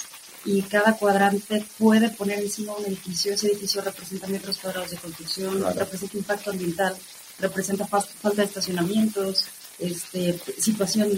y 0.44 0.62
cada 0.62 0.96
cuadrante 0.96 1.64
puede 1.78 2.08
poner 2.10 2.38
encima 2.38 2.76
un 2.76 2.86
edificio. 2.86 3.32
Ese 3.32 3.48
edificio 3.48 3.82
representa 3.82 4.26
metros 4.26 4.58
cuadrados 4.58 4.90
de 4.90 4.96
construcción, 4.96 5.62
representa 5.76 6.16
impacto 6.16 6.50
ambiental, 6.50 6.96
representa 7.38 7.86
falta 7.86 8.42
de 8.42 8.44
estacionamientos, 8.44 9.46
este, 9.78 10.40
situación 10.58 11.10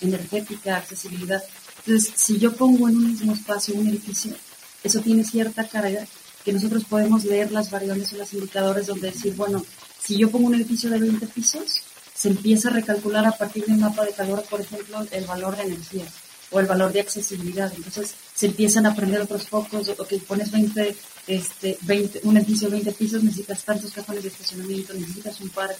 energética, 0.00 0.76
accesibilidad. 0.76 1.42
Entonces, 1.86 2.12
si 2.14 2.38
yo 2.38 2.54
pongo 2.54 2.88
en 2.88 2.96
un 2.96 3.12
mismo 3.12 3.32
espacio 3.32 3.74
un 3.74 3.88
edificio, 3.88 4.34
eso 4.82 5.00
tiene 5.00 5.24
cierta 5.24 5.66
carga 5.66 6.06
que 6.44 6.52
nosotros 6.52 6.84
podemos 6.84 7.24
leer 7.24 7.50
las 7.52 7.70
variables 7.70 8.12
o 8.12 8.16
los 8.16 8.32
indicadores 8.32 8.86
donde 8.86 9.10
decir, 9.10 9.34
bueno, 9.34 9.64
si 10.02 10.16
yo 10.16 10.30
pongo 10.30 10.46
un 10.46 10.54
edificio 10.54 10.88
de 10.90 10.98
20 10.98 11.26
pisos, 11.26 11.82
se 12.14 12.28
empieza 12.28 12.68
a 12.68 12.72
recalcular 12.72 13.26
a 13.26 13.32
partir 13.32 13.64
de 13.66 13.72
un 13.72 13.80
mapa 13.80 14.04
de 14.04 14.12
calor, 14.12 14.42
por 14.48 14.60
ejemplo, 14.60 15.06
el 15.10 15.24
valor 15.24 15.56
de 15.56 15.64
energía 15.64 16.04
o 16.50 16.60
el 16.60 16.66
valor 16.66 16.92
de 16.92 17.00
accesibilidad. 17.00 17.72
Entonces 17.76 18.14
se 18.38 18.46
empiezan 18.46 18.86
a 18.86 18.90
aprender 18.90 19.20
otros 19.20 19.48
focos, 19.48 19.88
ok, 19.88 20.12
pones 20.24 20.52
20, 20.52 20.94
este, 21.26 21.76
20, 21.82 22.20
un 22.22 22.36
edificio 22.36 22.68
de 22.68 22.74
20 22.74 22.92
pisos, 22.92 23.24
necesitas 23.24 23.64
tantos 23.64 23.90
cajones 23.90 24.22
de 24.22 24.28
estacionamiento, 24.28 24.94
necesitas 24.94 25.40
un 25.40 25.48
parque. 25.48 25.74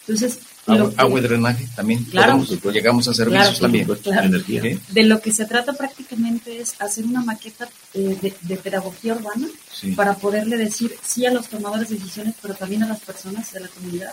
Entonces, 0.00 0.40
agua, 0.66 1.20
y 1.20 1.22
drenaje 1.22 1.68
también. 1.76 2.02
Claro, 2.02 2.44
llegamos 2.72 3.06
a 3.06 3.14
servicios 3.14 3.60
también. 3.60 3.86
Energía. 4.04 4.80
De 4.88 5.04
lo 5.04 5.20
que 5.20 5.32
se 5.32 5.44
trata 5.44 5.74
prácticamente 5.74 6.60
es 6.60 6.74
hacer 6.80 7.04
una 7.04 7.22
maqueta 7.22 7.68
eh, 7.94 8.34
de, 8.40 8.56
pedagogía 8.56 9.14
urbana 9.14 9.46
para 9.94 10.16
poderle 10.16 10.56
decir 10.56 10.92
sí 11.04 11.24
a 11.24 11.30
los 11.30 11.46
tomadores 11.46 11.88
de 11.88 11.98
decisiones, 11.98 12.34
pero 12.42 12.54
también 12.54 12.82
a 12.82 12.88
las 12.88 12.98
personas 12.98 13.52
de 13.52 13.60
la 13.60 13.68
comunidad 13.68 14.12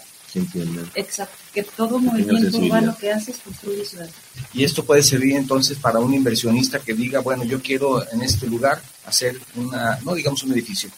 Exacto, 0.96 1.36
que 1.54 1.64
todo 1.64 2.00
movimiento 2.00 2.58
urbano 2.58 2.96
que 3.00 3.12
haces 3.12 3.38
construye 3.44 3.84
ciudad. 3.86 4.10
Y 4.54 4.64
esto 4.64 4.84
puede 4.86 5.04
servir 5.04 5.36
entonces 5.36 5.78
para 5.78 6.00
un 6.00 6.14
inversionista 6.14 6.80
que 6.80 6.94
diga, 6.94 7.20
bueno, 7.20 7.44
yo 7.44 7.62
quiero 7.62 8.10
en 8.12 8.22
este 8.22 8.48
lugar 8.48 8.82
hacer 9.06 9.38
una, 9.56 10.00
no 10.06 10.14
digamos 10.14 10.44
un 10.44 10.52
edificio, 10.54 10.90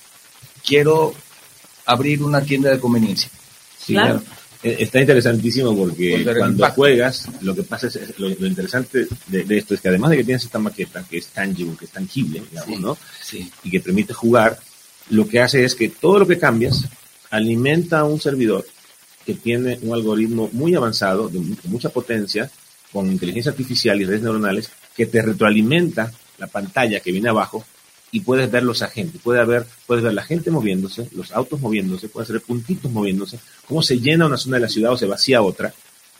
quiero 0.65 1.13
abrir 1.85 2.21
una 2.23 2.41
tienda 2.41 2.69
de 2.71 2.79
conveniencia. 2.79 3.29
claro. 3.85 4.21
Eh, 4.63 4.77
Está 4.81 4.99
interesantísimo 4.99 5.75
porque 5.75 6.21
Pues 6.23 6.37
cuando 6.37 6.53
impacto. 6.57 6.75
juegas, 6.75 7.27
lo 7.41 7.55
que 7.55 7.63
pasa 7.63 7.87
es, 7.87 7.95
es- 7.95 8.19
lo, 8.19 8.29
lo 8.29 8.45
interesante 8.45 9.07
de, 9.25 9.43
de 9.43 9.57
esto 9.57 9.73
es 9.73 9.81
que 9.81 9.87
además 9.87 10.11
de 10.11 10.17
que 10.17 10.23
tienes 10.23 10.43
esta 10.43 10.59
maqueta 10.59 11.03
que 11.09 11.17
es 11.17 11.25
tangible, 11.29 11.75
que 11.79 11.85
es 11.85 11.91
tangible, 11.91 12.43
digamos, 12.47 12.75
Sí. 12.75 12.79
¿no? 12.79 12.97
Sí. 13.23 13.51
y 13.63 13.71
que 13.71 13.79
permite 13.79 14.13
jugar, 14.13 14.59
lo 15.09 15.27
que 15.27 15.39
hace 15.41 15.63
es 15.65 15.73
que 15.73 15.89
todo 15.89 16.19
lo 16.19 16.27
que 16.27 16.37
cambias 16.37 16.83
alimenta 17.31 18.01
a 18.01 18.03
un 18.03 18.21
servidor 18.21 18.63
que 19.25 19.33
tiene 19.33 19.79
un 19.81 19.93
algoritmo 19.93 20.49
muy 20.53 20.75
avanzado, 20.75 21.29
de 21.29 21.39
mu- 21.39 21.55
mucha 21.65 21.89
potencia, 21.89 22.49
con 22.91 23.09
inteligencia 23.11 23.51
artificial 23.51 24.01
y 24.01 24.05
redes 24.05 24.21
neuronales, 24.21 24.69
que 24.95 25.05
te 25.05 25.21
retroalimenta 25.21 26.11
la 26.37 26.47
pantalla 26.47 26.99
que 26.99 27.11
viene 27.11 27.29
abajo 27.29 27.63
y 28.11 28.19
puedes 28.21 28.51
ver 28.51 28.63
los 28.63 28.81
agentes, 28.81 29.21
puedes 29.23 29.45
ver, 29.47 29.65
puedes 29.87 30.03
ver 30.03 30.13
la 30.13 30.23
gente 30.23 30.51
moviéndose, 30.51 31.07
los 31.15 31.31
autos 31.31 31.61
moviéndose, 31.61 32.09
puedes 32.09 32.29
ver 32.29 32.41
puntitos 32.41 32.91
moviéndose, 32.91 33.39
cómo 33.67 33.81
se 33.81 33.99
llena 33.99 34.25
una 34.25 34.37
zona 34.37 34.57
de 34.57 34.61
la 34.63 34.67
ciudad 34.69 34.91
o 34.91 34.97
se 34.97 35.05
vacía 35.05 35.41
otra. 35.41 35.73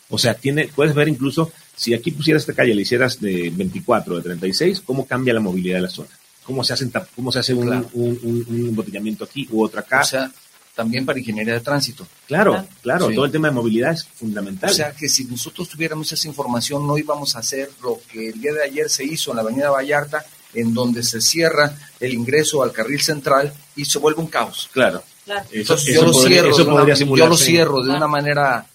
O 0.09 0.17
sea, 0.17 0.33
tiene, 0.33 0.69
puedes 0.73 0.93
ver 0.95 1.07
incluso, 1.09 1.51
si 1.75 1.93
aquí 1.93 2.11
pusieras 2.11 2.43
esta 2.43 2.53
calle, 2.53 2.73
le 2.75 2.81
hicieras 2.83 3.19
de 3.19 3.49
24 3.53 4.13
o 4.13 4.17
de 4.17 4.23
36, 4.23 4.81
cómo 4.85 5.05
cambia 5.05 5.33
la 5.33 5.39
movilidad 5.41 5.75
de 5.77 5.81
la 5.81 5.89
zona. 5.89 6.09
Cómo 6.43 6.63
se, 6.63 6.73
hacen 6.73 6.91
cómo 7.15 7.31
se 7.31 7.39
hace 7.39 7.53
un, 7.53 7.67
Claro. 7.67 7.89
un, 7.93 8.19
un- 8.23 8.45
un 8.47 8.67
embotellamiento 8.69 9.23
aquí 9.25 9.47
u 9.51 9.63
otro 9.63 9.79
acá. 9.79 10.01
O 10.01 10.05
sea, 10.05 10.31
también 10.75 11.05
para 11.05 11.19
ingeniería 11.19 11.53
de 11.53 11.59
tránsito. 11.59 12.07
claro, 12.27 12.51
claro. 12.53 12.67
claro, 12.81 13.07
Sí. 13.09 13.15
todo 13.15 13.25
el 13.25 13.31
tema 13.31 13.49
de 13.49 13.53
movilidad 13.53 13.91
es 13.93 14.05
fundamental. 14.05 14.69
O 14.69 14.73
sea 14.73 14.91
que 14.93 15.09
si 15.09 15.25
nosotros 15.25 15.67
tuviéramos 15.69 16.11
esa 16.11 16.27
información 16.27 16.87
no 16.87 16.97
íbamos 16.97 17.35
a 17.35 17.39
hacer 17.39 17.69
lo 17.83 17.99
que 18.11 18.29
el 18.29 18.39
día 18.41 18.53
de 18.53 18.63
ayer 18.63 18.89
se 18.89 19.03
hizo 19.03 19.31
en 19.31 19.35
la 19.37 19.41
avenida 19.43 19.69
Vallarta, 19.69 20.25
en 20.53 20.73
donde 20.73 21.03
se 21.03 21.21
cierra 21.21 21.73
el 21.99 22.13
ingreso 22.13 22.61
al 22.63 22.71
carril 22.71 23.01
central 23.01 23.53
y 23.75 23.85
se 23.85 23.99
vuelve 23.99 24.21
un 24.21 24.27
caos. 24.27 24.69
claro. 24.71 25.03
Claro. 25.23 25.45
Eso, 25.51 25.55
Entonces 25.75 25.89
eso 25.89 26.01
yo 26.01 26.07
lo 26.07 26.11
podría, 26.13 26.29
cierro, 26.41 26.49
eso 26.49 26.63
de 26.63 26.69
una, 26.71 26.79
podría 26.79 26.95
yo 26.95 27.27
lo 27.27 27.37
cierro 27.37 27.77
de 27.77 27.83
Claro. 27.85 27.97
una 27.97 28.07
manera 28.07 28.65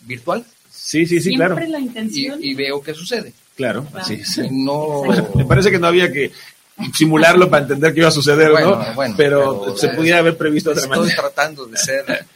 virtual 0.00 0.44
Sí, 0.70 1.06
sí, 1.06 1.16
sí, 1.16 1.30
Siempre 1.30 1.46
claro. 1.48 1.66
la 1.70 1.78
y, 1.80 1.82
intención. 1.84 2.38
y 2.44 2.52
veo 2.54 2.82
qué 2.82 2.92
sucede. 2.92 3.32
Claro, 3.56 3.84
Claro. 3.90 4.04
así 4.04 4.14
es. 4.14 4.38
No 4.52 5.02
Me 5.34 5.44
parece 5.46 5.70
que 5.70 5.78
no 5.78 5.86
había 5.86 6.12
que 6.12 6.30
simularlo 6.94 7.48
para 7.48 7.62
entender 7.62 7.92
qué 7.94 8.00
iba 8.00 8.08
a 8.08 8.12
suceder, 8.12 8.50
Bueno, 8.50 8.76
¿no? 8.84 8.94
bueno, 8.94 9.14
pero, 9.16 9.60
pero, 9.64 9.76
se 9.76 9.86
eh, 9.86 9.90
pudiera 9.94 10.18
haber 10.18 10.36
previsto 10.36 10.70
de 10.70 10.74
otra 10.74 10.84
estoy 10.84 10.98
manera. 11.00 11.20
tratando 11.22 11.66
de 11.66 11.76
ser 11.76 12.26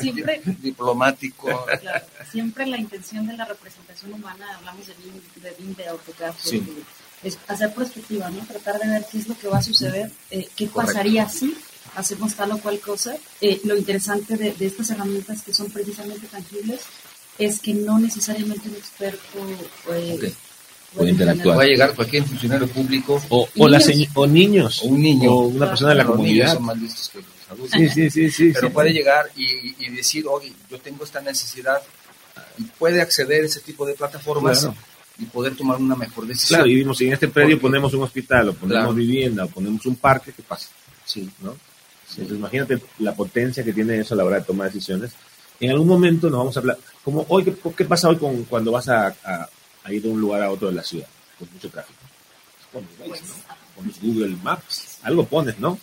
Siempre, 0.00 0.40
diplomático. 0.60 1.66
claro, 1.80 2.04
siempre 2.30 2.66
la 2.66 2.78
intención 2.78 3.26
de 3.26 3.36
la 3.36 3.44
representación 3.44 4.12
humana, 4.14 4.46
hablamos 4.56 4.86
de 4.86 4.94
BIM, 4.94 5.42
de, 5.42 5.50
BIM, 5.58 5.74
de 5.74 5.88
AutoCAD, 5.88 6.32
Sí. 6.42 6.60
de- 6.60 7.28
es 7.28 7.36
hacer 7.48 7.74
perspectiva, 7.74 8.30
¿no? 8.30 8.46
Tratar 8.46 8.78
de 8.78 8.88
ver 8.88 9.04
qué 9.10 9.18
es 9.18 9.26
lo 9.28 9.36
que 9.36 9.48
va 9.48 9.58
a 9.58 9.62
suceder, 9.62 10.10
eh, 10.30 10.48
qué 10.56 10.68
Correcto. 10.68 10.92
pasaría 10.94 11.28
si 11.28 11.54
hacemos 11.96 12.34
tal 12.34 12.52
o 12.52 12.58
cual 12.58 12.78
cosa. 12.78 13.16
Eh, 13.40 13.60
lo 13.64 13.76
interesante 13.76 14.36
de, 14.36 14.52
de 14.52 14.66
estas 14.66 14.90
herramientas 14.90 15.42
que 15.42 15.52
son 15.52 15.68
precisamente 15.70 16.28
tangibles 16.28 16.80
es 17.38 17.58
que 17.60 17.74
no 17.74 17.98
necesariamente 17.98 18.68
un 18.68 18.76
experto 18.76 19.38
eh. 19.92 20.32
Puede 20.94 21.10
interactuar. 21.10 21.58
Va 21.58 21.62
a 21.62 21.66
llegar 21.66 21.94
cualquier 21.94 22.24
funcionario 22.24 22.66
público 22.68 23.22
O, 23.28 23.48
o, 23.58 23.68
la 23.68 23.78
o 24.14 24.26
niños. 24.26 24.82
o 24.82 24.86
un 24.88 25.02
niño. 25.02 25.30
O 25.32 25.46
una 25.48 25.68
persona 25.68 25.90
de 25.90 25.96
la 25.96 26.04
comunidad. 26.06 26.54
son 26.54 26.64
más 26.64 26.78
listos 26.78 27.10
que 27.10 27.18
los 27.18 27.26
adultos. 27.50 27.78
Sí, 27.78 27.88
sí, 27.88 28.10
sí, 28.10 28.30
sí. 28.30 28.50
pero 28.54 28.68
sí. 28.68 28.72
puede 28.72 28.92
llegar 28.92 29.26
y, 29.36 29.74
y 29.84 29.90
decir, 29.90 30.24
oye, 30.26 30.52
yo 30.70 30.78
tengo 30.78 31.04
esta 31.04 31.20
necesidad 31.20 31.80
y 32.58 32.62
puede 32.64 33.00
acceder 33.00 33.42
a 33.42 33.46
ese 33.46 33.60
tipo 33.60 33.84
de 33.86 33.94
plataformas 33.94 34.60
Claro. 34.60 34.74
y 35.18 35.24
poder 35.26 35.54
tomar 35.56 35.76
una 35.78 35.94
mejor 35.94 36.26
decisión. 36.26 36.58
Claro, 36.58 36.70
y 36.70 36.74
vimos, 36.76 36.96
si 36.98 37.06
en 37.06 37.12
este 37.12 37.28
predio 37.28 37.56
Porque- 37.56 37.62
ponemos 37.62 37.94
un 37.94 38.02
hospital, 38.02 38.48
o 38.48 38.54
ponemos 38.54 38.82
Claro. 38.84 38.94
vivienda, 38.94 39.44
o 39.44 39.48
ponemos 39.48 39.84
un 39.86 39.96
parque, 39.96 40.32
¿qué 40.32 40.42
pasa? 40.42 40.68
Sí. 41.04 41.28
¿No? 41.40 41.54
Entonces, 42.10 42.36
imagínate 42.38 42.78
la 43.00 43.14
potencia 43.14 43.62
que 43.62 43.72
tiene 43.72 43.98
eso 44.00 44.14
a 44.14 44.16
la 44.16 44.24
hora 44.24 44.36
de 44.38 44.44
tomar 44.44 44.68
decisiones. 44.72 45.12
En 45.60 45.70
algún 45.70 45.86
momento 45.88 46.30
nos 46.30 46.38
vamos 46.38 46.56
a 46.56 46.60
hablar, 46.60 46.78
como 47.04 47.26
hoy, 47.28 47.44
¿qué, 47.44 47.54
qué 47.76 47.84
pasa 47.84 48.08
hoy 48.08 48.16
con, 48.16 48.44
cuando 48.44 48.72
vas 48.72 48.88
a, 48.88 49.08
a- 49.24 49.48
a 49.88 49.92
ir 49.92 50.02
de 50.02 50.08
un 50.08 50.20
lugar 50.20 50.42
a 50.42 50.50
otro 50.50 50.68
de 50.68 50.74
la 50.74 50.82
ciudad? 50.82 51.06
Con 51.38 51.48
mucho 51.52 51.68
tráfico. 51.70 51.98
Pones. 52.72 52.88
Pones 53.74 54.00
Google 54.02 54.36
Maps, 54.42 54.98
algo 55.02 55.24
pones, 55.26 55.58
¿no? 55.58 55.78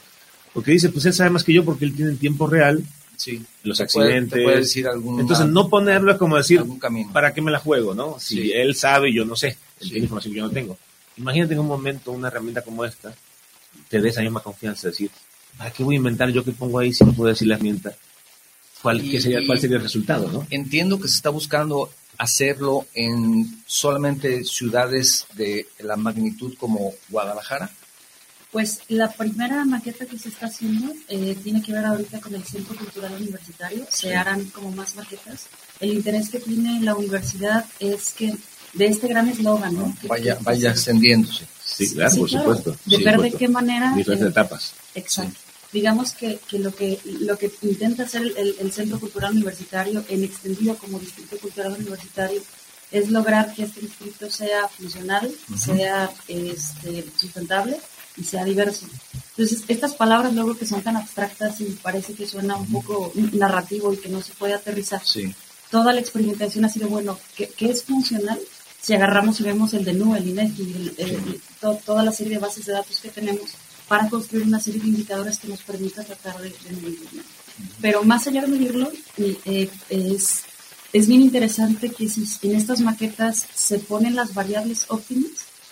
Porque 0.54 0.72
dice, 0.72 0.90
pues 0.90 1.06
él 1.06 1.14
sabe 1.14 1.30
más 1.32 1.44
que 1.44 1.54
yo 1.54 1.64
porque 1.66 1.86
él 1.86 1.96
tiene 1.96 2.12
en 2.12 2.18
tiempo 2.18 2.48
real 2.48 2.84
Sí. 3.18 3.44
los 3.64 3.78
Te 3.78 3.86
puede- 3.88 4.08
accidentes. 4.10 4.34
te 4.40 4.44
puede 4.44 4.58
decir 4.58 4.88
algún, 4.88 5.20
Entonces, 5.22 5.46
no 5.48 5.70
ponerlo 5.70 6.12
es 6.12 6.18
como 6.18 6.36
decir, 6.38 6.64
camino. 6.80 7.12
¿para 7.14 7.34
qué 7.34 7.42
me 7.42 7.50
la 7.52 7.60
juego, 7.60 7.96
no? 7.96 8.18
Si 8.20 8.36
Sí. 8.42 8.52
él 8.52 8.76
sabe 8.76 9.10
y 9.10 9.16
yo 9.16 9.24
no 9.26 9.36
sé, 9.38 9.48
él 9.50 9.58
Sí. 9.80 9.90
tiene 9.90 10.04
información 10.04 10.34
que 10.34 10.40
yo 10.40 10.48
no 10.48 10.52
tengo. 10.52 10.78
Imagínate 11.18 11.54
en 11.54 11.60
un 11.62 11.68
momento 11.68 12.12
una 12.12 12.28
herramienta 12.28 12.62
como 12.62 12.84
esta, 12.84 13.16
te 13.90 14.02
dé 14.02 14.10
esa 14.10 14.22
misma 14.22 14.42
confianza, 14.42 14.90
decir, 14.90 15.10
¿para 15.58 15.72
qué 15.72 15.84
voy 15.84 15.96
a 15.96 15.98
inventar 15.98 16.30
yo 16.30 16.44
que 16.44 16.52
pongo 16.52 16.80
ahí 16.80 16.94
si 16.94 17.06
no 17.06 17.14
puedo 17.14 17.30
decir 17.30 17.48
la 17.48 17.56
herramienta? 17.56 17.96
¿Cuál, 18.82 19.04
Y- 19.04 19.12
qué 19.12 19.22
sería, 19.22 19.40
¿Cuál 19.48 19.60
sería 19.60 19.78
el 19.78 19.84
resultado, 19.84 20.30
no? 20.30 20.46
Entiendo 20.50 21.00
que 21.00 21.08
se 21.08 21.16
está 21.16 21.30
buscando 21.30 21.90
hacerlo 22.18 22.88
en 22.94 23.64
solamente 23.66 24.44
ciudades 24.44 25.26
de 25.34 25.68
la 25.80 25.96
magnitud 25.96 26.54
como 26.58 26.94
Guadalajara. 27.10 27.70
Pues 28.52 28.80
la 28.88 29.12
primera 29.12 29.66
maqueta 29.66 30.06
que 30.06 30.18
se 30.18 30.30
está 30.30 30.46
haciendo 30.46 30.94
eh, 31.10 31.36
tiene 31.44 31.62
que 31.62 31.74
ver 31.74 31.86
ahorita 31.86 32.22
con 32.22 32.34
el 32.36 32.44
Centro 32.46 32.76
Cultural 32.76 33.14
Universitario. 33.14 33.86
Se 33.90 34.16
harán 34.16 34.46
como 34.46 34.72
más 34.72 34.96
maquetas. 34.96 35.48
El 35.82 35.94
interés 35.94 36.30
que 36.30 36.40
tiene 36.40 36.80
la 36.82 36.96
universidad 36.96 37.66
es 37.80 38.12
que 38.14 38.34
de 38.74 38.88
este 38.88 39.08
gran 39.10 39.28
eslogan, 39.28 39.76
¿no? 39.76 39.94
Que- 40.02 40.08
Vaya, 40.08 40.38
vaya 40.42 40.72
que 40.72 40.78
se- 40.78 40.84
Sí, 40.86 40.90
extendiéndose. 40.92 41.46
claro, 41.94 42.10
Sí, 42.12 42.20
por 42.20 42.30
claro. 42.30 42.44
supuesto. 42.56 42.78
De 42.86 43.00
por 43.00 43.06
ver 43.22 43.32
de 43.32 43.38
qué 43.38 43.48
manera. 43.50 43.94
Diferentes 43.94 44.28
eh, 44.28 44.30
etapas. 44.30 44.74
Exacto. 44.96 45.40
Digamos 45.76 46.14
que, 46.20 46.40
que 46.50 46.58
lo 46.66 46.72
que 46.80 47.00
lo 47.30 47.38
que 47.38 47.52
intenta 47.62 48.04
hacer 48.04 48.22
el, 48.22 48.38
el- 48.38 48.56
el 48.64 48.72
Centro 48.72 48.98
Cultural 49.04 49.34
Universitario 49.34 50.06
en 50.08 50.24
extendido 50.24 50.72
como 50.78 51.00
Distrito 51.00 51.38
Cultural 51.38 51.74
Universitario 51.74 52.42
es 52.92 53.10
lograr 53.10 53.54
que 53.54 53.64
este 53.64 53.82
distrito 53.82 54.30
sea 54.32 54.68
funcional, 54.70 55.26
sea 55.68 56.10
este, 56.30 57.04
sustentable 57.20 57.76
y 58.16 58.24
sea 58.24 58.46
diverso. 58.46 58.86
Entonces, 59.32 59.64
estas 59.68 59.94
palabras 59.96 60.34
luego 60.34 60.56
que 60.58 60.66
son 60.66 60.82
tan 60.82 60.96
abstractas 60.96 61.60
y 61.60 61.66
parece 61.88 62.14
que 62.14 62.26
suena 62.26 62.56
un 62.56 62.68
poco 62.72 63.12
narrativo 63.34 63.92
y 63.94 63.98
que 63.98 64.08
no 64.08 64.22
se 64.22 64.34
puede 64.40 64.54
aterrizar, 64.54 65.02
Sí. 65.06 65.36
toda 65.72 65.92
la 65.92 66.00
experimentación 66.00 66.64
ha 66.64 66.70
sido, 66.70 66.88
bueno, 66.88 67.20
¿qué, 67.36 67.50
qué 67.58 67.66
es 67.72 67.84
funcional? 67.84 68.40
Si 68.82 68.94
agarramos 68.94 69.40
y 69.40 69.44
vemos 69.44 69.74
el 69.74 69.84
DNU, 69.84 70.16
el 70.16 70.28
INEGI, 70.30 70.62
el- 70.62 70.94
el- 71.06 71.42
to- 71.60 71.80
toda 71.86 72.02
la 72.04 72.14
serie 72.14 72.34
de 72.36 72.40
bases 72.40 72.66
de 72.66 72.74
datos 72.80 72.98
que 73.02 73.10
tenemos 73.10 73.50
para 73.88 74.10
construir 74.10 74.46
una 74.46 74.60
serie 74.60 74.82
de 74.82 74.88
indicadores 74.88 75.38
que 75.38 75.48
nos 75.48 75.62
permita 75.62 76.04
tratar 76.04 76.40
de, 76.42 76.50
de 76.50 76.72
medirlo. 76.82 77.22
Pero 77.82 78.04
más 78.04 78.28
allá 78.28 78.42
de 78.42 78.48
medirlo, 78.48 78.92
eh, 79.18 79.70
es, 79.90 80.44
es 80.92 81.08
bien 81.08 81.22
interesante 81.22 81.92
que 81.92 82.10
si 82.10 82.26
en 82.48 82.56
estas 82.56 82.82
maquetas 82.82 83.46
se 83.54 83.80
ponen 83.80 84.16
las 84.16 84.34
variables 84.34 84.86
óptimas, 84.90 85.32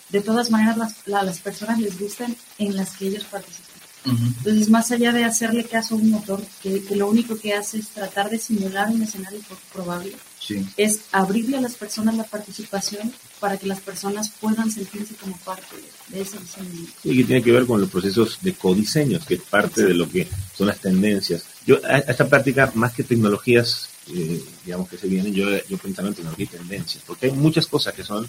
de 0.10 0.22
todas 0.22 0.52
maneras 0.52 0.78
las, 0.78 0.96
la- 1.08 1.24
las 1.24 1.40
personas 1.40 1.80
les 1.80 2.00
gustan 2.00 2.36
en 2.60 2.76
las 2.76 2.92
que 2.98 3.08
ellos 3.08 3.24
participan. 3.26 3.73
Entonces, 4.06 4.70
más 4.70 4.92
allá 4.92 5.14
de 5.14 5.24
hacerle 5.24 5.64
caso 5.64 5.96
a 5.96 5.98
un 5.98 6.10
motor, 6.12 6.44
que, 6.62 6.84
que 6.84 6.96
lo 6.96 7.08
único 7.10 7.38
que 7.38 7.54
hace 7.54 7.80
es 7.80 7.88
tratar 7.90 8.30
de 8.30 8.38
simular 8.38 8.90
un 8.90 9.02
escenario 9.02 9.40
pro- 9.48 9.58
probable, 9.72 10.14
Sí. 10.40 10.62
es 10.76 11.00
abrirle 11.14 11.56
a 11.56 11.62
las 11.62 11.76
personas 11.76 12.18
la 12.18 12.26
participación 12.26 13.14
para 13.40 13.56
que 13.58 13.66
las 13.66 13.80
personas 13.80 14.30
puedan 14.42 14.70
sentirse 14.70 15.16
como 15.16 15.38
parte 15.38 15.68
de, 16.10 16.22
ese 16.22 16.38
diseño. 16.38 16.86
Y 17.06 17.16
que 17.18 17.24
tiene 17.24 17.42
que 17.42 17.52
ver 17.54 17.66
con 17.66 17.80
los 17.80 17.90
procesos 17.90 18.40
de 18.42 18.54
codiseño, 18.54 19.20
que 19.26 19.36
es 19.36 19.42
parte 19.42 19.86
de 19.86 19.94
lo 19.94 20.10
que 20.10 20.28
son 20.58 20.68
las 20.68 20.80
tendencias. 20.80 21.44
Yo, 21.66 21.78
a, 21.86 21.96
a 21.96 21.98
esta 22.00 22.28
práctica, 22.28 22.70
más 22.76 22.92
que 22.92 23.04
tecnologías, 23.04 23.88
eh, 24.14 24.44
digamos 24.66 24.90
que 24.90 24.98
se 24.98 25.08
vienen, 25.08 25.34
yo, 25.34 25.46
yo 25.70 25.78
pensaba 25.78 26.10
en 26.10 26.14
tecnología 26.16 26.44
y 26.44 26.58
tendencias, 26.58 27.02
porque 27.08 27.28
hay 27.28 27.32
muchas 27.32 27.66
cosas 27.68 27.94
que 27.94 28.04
son 28.04 28.28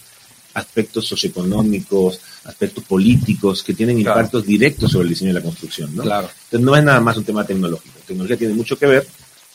aspectos 0.54 1.06
socioeconómicos, 1.06 2.20
aspectos 2.44 2.84
políticos, 2.84 3.62
que 3.62 3.74
tienen 3.74 4.00
Claro. 4.00 4.20
impactos 4.20 4.46
directos 4.46 4.90
sobre 4.92 5.04
el 5.04 5.08
diseño 5.10 5.30
de 5.34 5.40
la 5.40 5.44
construcción, 5.44 5.94
¿no? 5.94 6.02
Claro. 6.02 6.28
Entonces 6.44 6.60
no 6.64 6.76
es 6.76 6.84
nada 6.84 7.00
más 7.00 7.16
un 7.16 7.24
tema 7.24 7.44
tecnológico. 7.46 7.98
Tecnología 8.06 8.36
tiene 8.36 8.54
mucho 8.54 8.78
que 8.78 8.86
ver, 8.86 9.06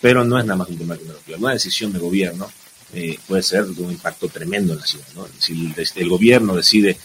pero 0.01 0.23
no 0.23 0.37
es 0.39 0.45
nada 0.45 0.57
más 0.57 0.69
un 0.69 0.77
tema 0.77 0.95
tecnológico. 0.95 1.37
Una 1.39 1.53
decisión 1.53 1.91
de 1.93 1.99
gobierno 1.99 2.49
eh, 2.93 3.17
puede 3.27 3.43
ser 3.43 3.65
de 3.65 3.81
un 3.83 3.91
impacto 3.91 4.27
tremendo 4.29 4.73
en 4.73 4.79
la 4.79 4.85
ciudad. 4.85 5.05
¿no? 5.15 5.27
Si 5.39 5.53
el, 5.53 5.87
el 5.95 6.09
gobierno 6.09 6.55
decide 6.55 6.97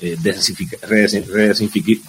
eh, 0.00 0.16
densificar, 0.20 0.80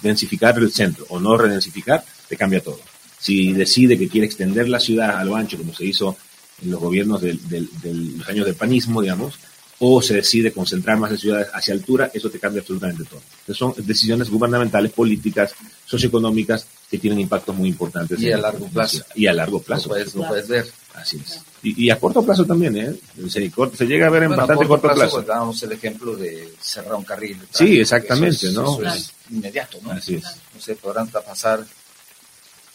densificar 0.02 0.58
el 0.58 0.72
centro 0.72 1.06
o 1.08 1.20
no 1.20 1.36
redensificar, 1.36 2.04
te 2.28 2.36
cambia 2.36 2.60
todo. 2.60 2.80
Si 3.18 3.52
decide 3.52 3.98
que 3.98 4.08
quiere 4.08 4.26
extender 4.26 4.68
la 4.68 4.80
ciudad 4.80 5.16
a 5.16 5.24
lo 5.24 5.34
ancho, 5.36 5.56
como 5.58 5.74
se 5.74 5.84
hizo 5.84 6.16
en 6.62 6.70
los 6.70 6.80
gobiernos 6.80 7.20
del- 7.22 7.46
del- 7.48 7.68
de 7.82 7.94
los 8.18 8.28
años 8.28 8.46
del 8.46 8.54
panismo, 8.54 9.00
digamos, 9.02 9.34
o 9.80 10.00
se 10.00 10.14
decide 10.14 10.52
concentrar 10.52 10.96
más 10.98 11.10
en 11.10 11.18
ciudades 11.18 11.48
hacia 11.52 11.74
altura, 11.74 12.10
eso 12.14 12.30
te 12.30 12.38
cambia 12.38 12.60
absolutamente 12.60 13.04
todo. 13.04 13.20
Entonces 13.40 13.56
son 13.56 13.74
decisiones 13.86 14.30
gubernamentales, 14.30 14.92
políticas, 14.92 15.52
socioeconómicas 15.84 16.66
que 16.90 16.98
tienen 16.98 17.20
impactos 17.20 17.54
muy 17.56 17.68
importantes. 17.68 18.20
Y 18.20 18.30
a 18.32 18.36
la- 18.36 18.42
largo 18.52 18.68
plazo. 18.68 19.04
Y 19.14 19.26
a 19.26 19.32
largo 19.32 19.58
Lo 19.58 19.62
plazo. 19.64 19.88
puedes, 19.88 20.14
lo 20.14 20.26
puedes 20.28 20.48
ver. 20.48 20.66
Así 20.94 21.16
es. 21.16 21.40
Y, 21.62 21.86
y 21.86 21.90
a 21.90 21.98
corto 21.98 22.22
plazo 22.24 22.44
también, 22.44 22.76
¿eh? 22.76 22.94
Se, 23.28 23.40
llega 23.86 24.06
a 24.06 24.10
ver 24.10 24.24
en 24.24 24.28
Bueno, 24.28 24.42
a 24.42 24.46
bastante 24.46 24.68
corto, 24.68 24.92
plazo. 24.92 25.16
pues, 25.16 25.26
dábamos 25.26 25.60
el 25.62 25.72
ejemplo 25.72 26.14
de 26.14 26.52
cerrar 26.60 26.94
un 26.94 27.04
carril. 27.04 27.40
Sí, 27.50 27.80
exactamente, 27.80 28.36
eso 28.36 28.48
es- 28.48 28.54
¿no? 28.54 28.80
Eso 28.80 28.94
es 28.94 29.10
inmediato, 29.30 29.78
¿no? 29.82 29.90
Así 29.90 30.14
es. 30.16 30.22
No 30.54 30.60
sé, 30.60 30.76
podrán 30.76 31.08
pasar 31.08 31.64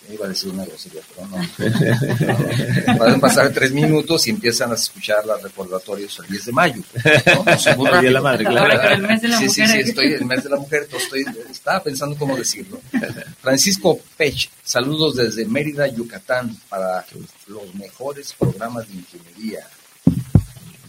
Iba 0.07 0.25
a 0.25 0.29
decir 0.29 0.51
una 0.51 0.65
grosería, 0.65 1.01
pero 1.13 1.27
no. 1.27 1.37
Pueden 2.97 3.19
pasar 3.19 3.51
tres 3.53 3.71
minutos 3.71 4.25
y 4.27 4.31
empiezan 4.31 4.71
a 4.71 4.75
escuchar 4.75 5.25
los 5.25 5.41
recordatorios 5.43 6.17
el 6.19 6.27
10 6.27 6.45
de 6.45 6.51
mayo. 6.51 6.81
¿no? 7.03 7.97
el 7.97 8.01
de 8.05 8.11
la 8.11 8.21
madre, 8.21 8.45
claro. 8.45 8.89
el 8.91 9.01
mes 9.03 9.21
de 9.21 9.27
la 9.27 9.37
sí, 9.37 9.45
mujer. 9.45 9.67
sí, 9.67 9.73
sí, 9.73 9.89
estoy 9.89 10.05
en 10.07 10.13
el 10.13 10.25
mes 10.25 10.43
de 10.43 10.49
la 10.49 10.57
mujer, 10.57 10.87
estoy, 10.91 11.25
estaba 11.51 11.83
pensando 11.83 12.15
cómo 12.17 12.35
decirlo. 12.35 12.81
Francisco 13.41 13.99
Pech, 14.17 14.49
saludos 14.63 15.15
desde 15.15 15.45
Mérida, 15.45 15.85
Yucatán, 15.87 16.57
para 16.69 17.05
los 17.47 17.75
mejores 17.75 18.33
programas 18.33 18.87
de 18.87 18.95
ingeniería. 18.95 19.67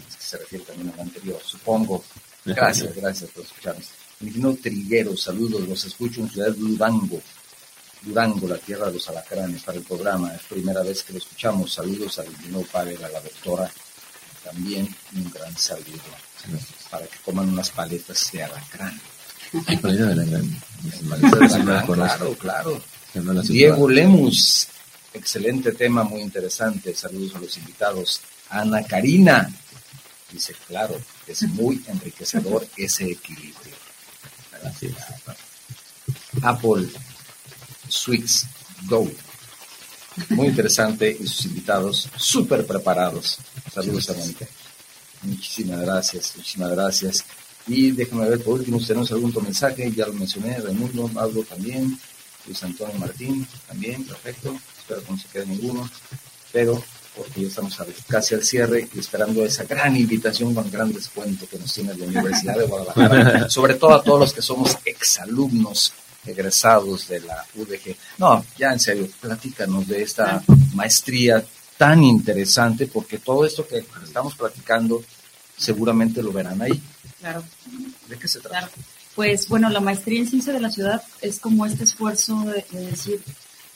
Es 0.09 0.17
que 0.17 0.23
se 0.23 0.39
refiere 0.39 0.65
también 0.65 0.95
al 0.95 1.01
anterior, 1.01 1.41
supongo. 1.45 2.05
Gracias, 2.45 2.95
gracias 2.95 3.31
por 3.31 3.45
escucharnos. 3.45 3.91
Triguero, 4.63 5.17
saludos, 5.17 5.69
los 5.69 5.85
escucho 5.85 6.21
en 6.21 6.31
Ciudad 6.31 6.49
de 6.49 6.55
Durango. 6.55 7.21
Durango, 8.03 8.49
la 8.49 8.59
tierra 8.59 8.87
de 8.87 8.95
los 8.95 9.09
alacranes, 9.09 9.63
para 9.63 9.79
el 9.79 9.85
programa. 9.85 10.35
Es 10.35 10.43
primera 10.43 10.83
vez 10.83 11.03
que 11.03 11.13
lo 11.13 11.19
escuchamos. 11.19 11.73
Saludos 11.73 12.19
al 12.19 12.27
ingeniero 12.27 12.67
Pavel, 12.71 13.05
a 13.05 13.09
la 13.09 13.21
doctora. 13.21 13.71
También 14.45 14.89
un 15.15 15.31
gran 15.31 15.57
saludo 15.57 16.01
para 16.91 17.07
que 17.07 17.19
coman 17.25 17.49
unas 17.51 17.71
paletas 17.71 18.31
de 18.33 18.43
alacrán. 18.43 19.01
Paleta 19.83 20.07
de 20.07 20.13
alacrán, 20.13 21.87
claro, 21.87 22.35
claro. 22.37 22.83
Diego 23.45 23.89
Lemus, 23.89 24.69
excelente 25.13 25.73
tema, 25.73 26.05
muy 26.05 26.21
interesante. 26.23 26.95
Saludos 26.95 27.35
a 27.35 27.41
los 27.41 27.57
invitados. 27.59 28.21
Ana 28.49 28.83
Karina, 28.85 29.53
dice, 30.33 30.55
claro, 30.67 30.99
es 31.27 31.43
muy 31.43 31.85
enriquecedor 31.87 32.67
ese 32.77 33.11
equilibrio. 33.11 33.75
Gracias. 34.53 34.95
Apple 36.43 36.89
Sweets 37.91 38.47
Go. 38.89 39.11
Muy 40.31 40.49
interesante 40.49 41.17
y 41.19 41.27
sus 41.27 41.47
invitados 41.47 42.09
súper 42.17 42.67
preparados. 42.67 43.39
Saludos 43.73 44.11
a 44.11 44.15
Mónica. 44.15 44.47
Muchísimas 45.23 45.81
gracias, 45.81 46.33
muchísimas 46.37 46.71
gracias. 46.71 47.25
Y 47.67 47.93
déjame 47.93 48.29
ver 48.29 48.43
por 48.43 48.55
último 48.55 48.81
si 48.81 48.87
tenemos 48.87 49.13
algún 49.13 49.31
otro 49.31 49.43
mensaje, 49.43 49.93
ya 49.93 50.07
lo 50.07 50.15
mencioné, 50.15 50.59
Raimundo, 50.59 51.09
Pablo 51.09 51.43
también, 51.45 51.99
Luis 52.47 52.63
Antonio 52.63 52.95
Martín 52.99 53.47
también, 53.69 54.05
perfecto. 54.05 54.59
Espero 54.79 55.05
que 55.05 55.13
no 55.13 55.19
se 55.19 55.29
quede 55.29 55.47
ninguno, 55.47 55.89
pero 56.53 56.83
porque 57.17 57.43
ya 57.43 57.49
estamos 57.49 57.77
casi 58.09 58.35
al 58.35 58.45
cierre 58.45 58.89
y 58.95 58.99
esperando 58.99 59.45
esa 59.45 59.65
gran 59.65 59.97
invitación 59.97 60.55
con 60.55 60.71
gran 60.71 60.93
descuento 60.93 61.47
que 61.49 61.59
nos 61.59 61.73
tiene 61.73 61.95
la 61.95 62.07
Universidad 62.07 62.57
de 62.57 62.67
Guadalajara, 62.67 63.51
sobre 63.51 63.75
todo 63.75 63.95
a 63.95 64.03
todos 64.03 64.21
los 64.21 64.33
que 64.33 64.43
somos 64.43 64.79
exalumnos 64.85 65.93
egresados 66.27 67.09
de 67.09 67.21
la 67.21 67.45
UDG. 67.55 67.97
No, 68.19 68.45
ya 68.59 68.73
en 68.73 68.81
serio, 68.81 69.09
platícanos 69.21 69.87
de 69.89 70.03
esta 70.03 70.43
maestría 70.75 71.45
tan 71.77 72.03
interesante, 72.05 72.87
porque 72.87 73.19
todo 73.19 73.45
esto 73.45 73.67
que 73.67 73.85
estamos 74.05 74.35
platicando 74.37 75.03
seguramente 75.57 76.23
lo 76.23 76.33
verán 76.33 76.61
ahí. 76.61 76.83
Claro. 77.21 77.43
¿De 78.09 78.19
qué 78.19 78.29
se 78.29 78.41
trata? 78.41 78.59
Claro. 78.59 78.73
Pues 79.15 79.49
bueno, 79.49 79.69
la 79.69 79.81
maestría 79.81 80.21
en 80.21 80.29
ciencia 80.29 80.53
de 80.53 80.61
la 80.61 80.71
ciudad 80.71 81.03
es 81.21 81.41
como 81.41 81.67
este 81.67 81.85
esfuerzo 81.85 82.45
de, 82.45 82.65
de 82.71 82.91
decir 82.91 83.23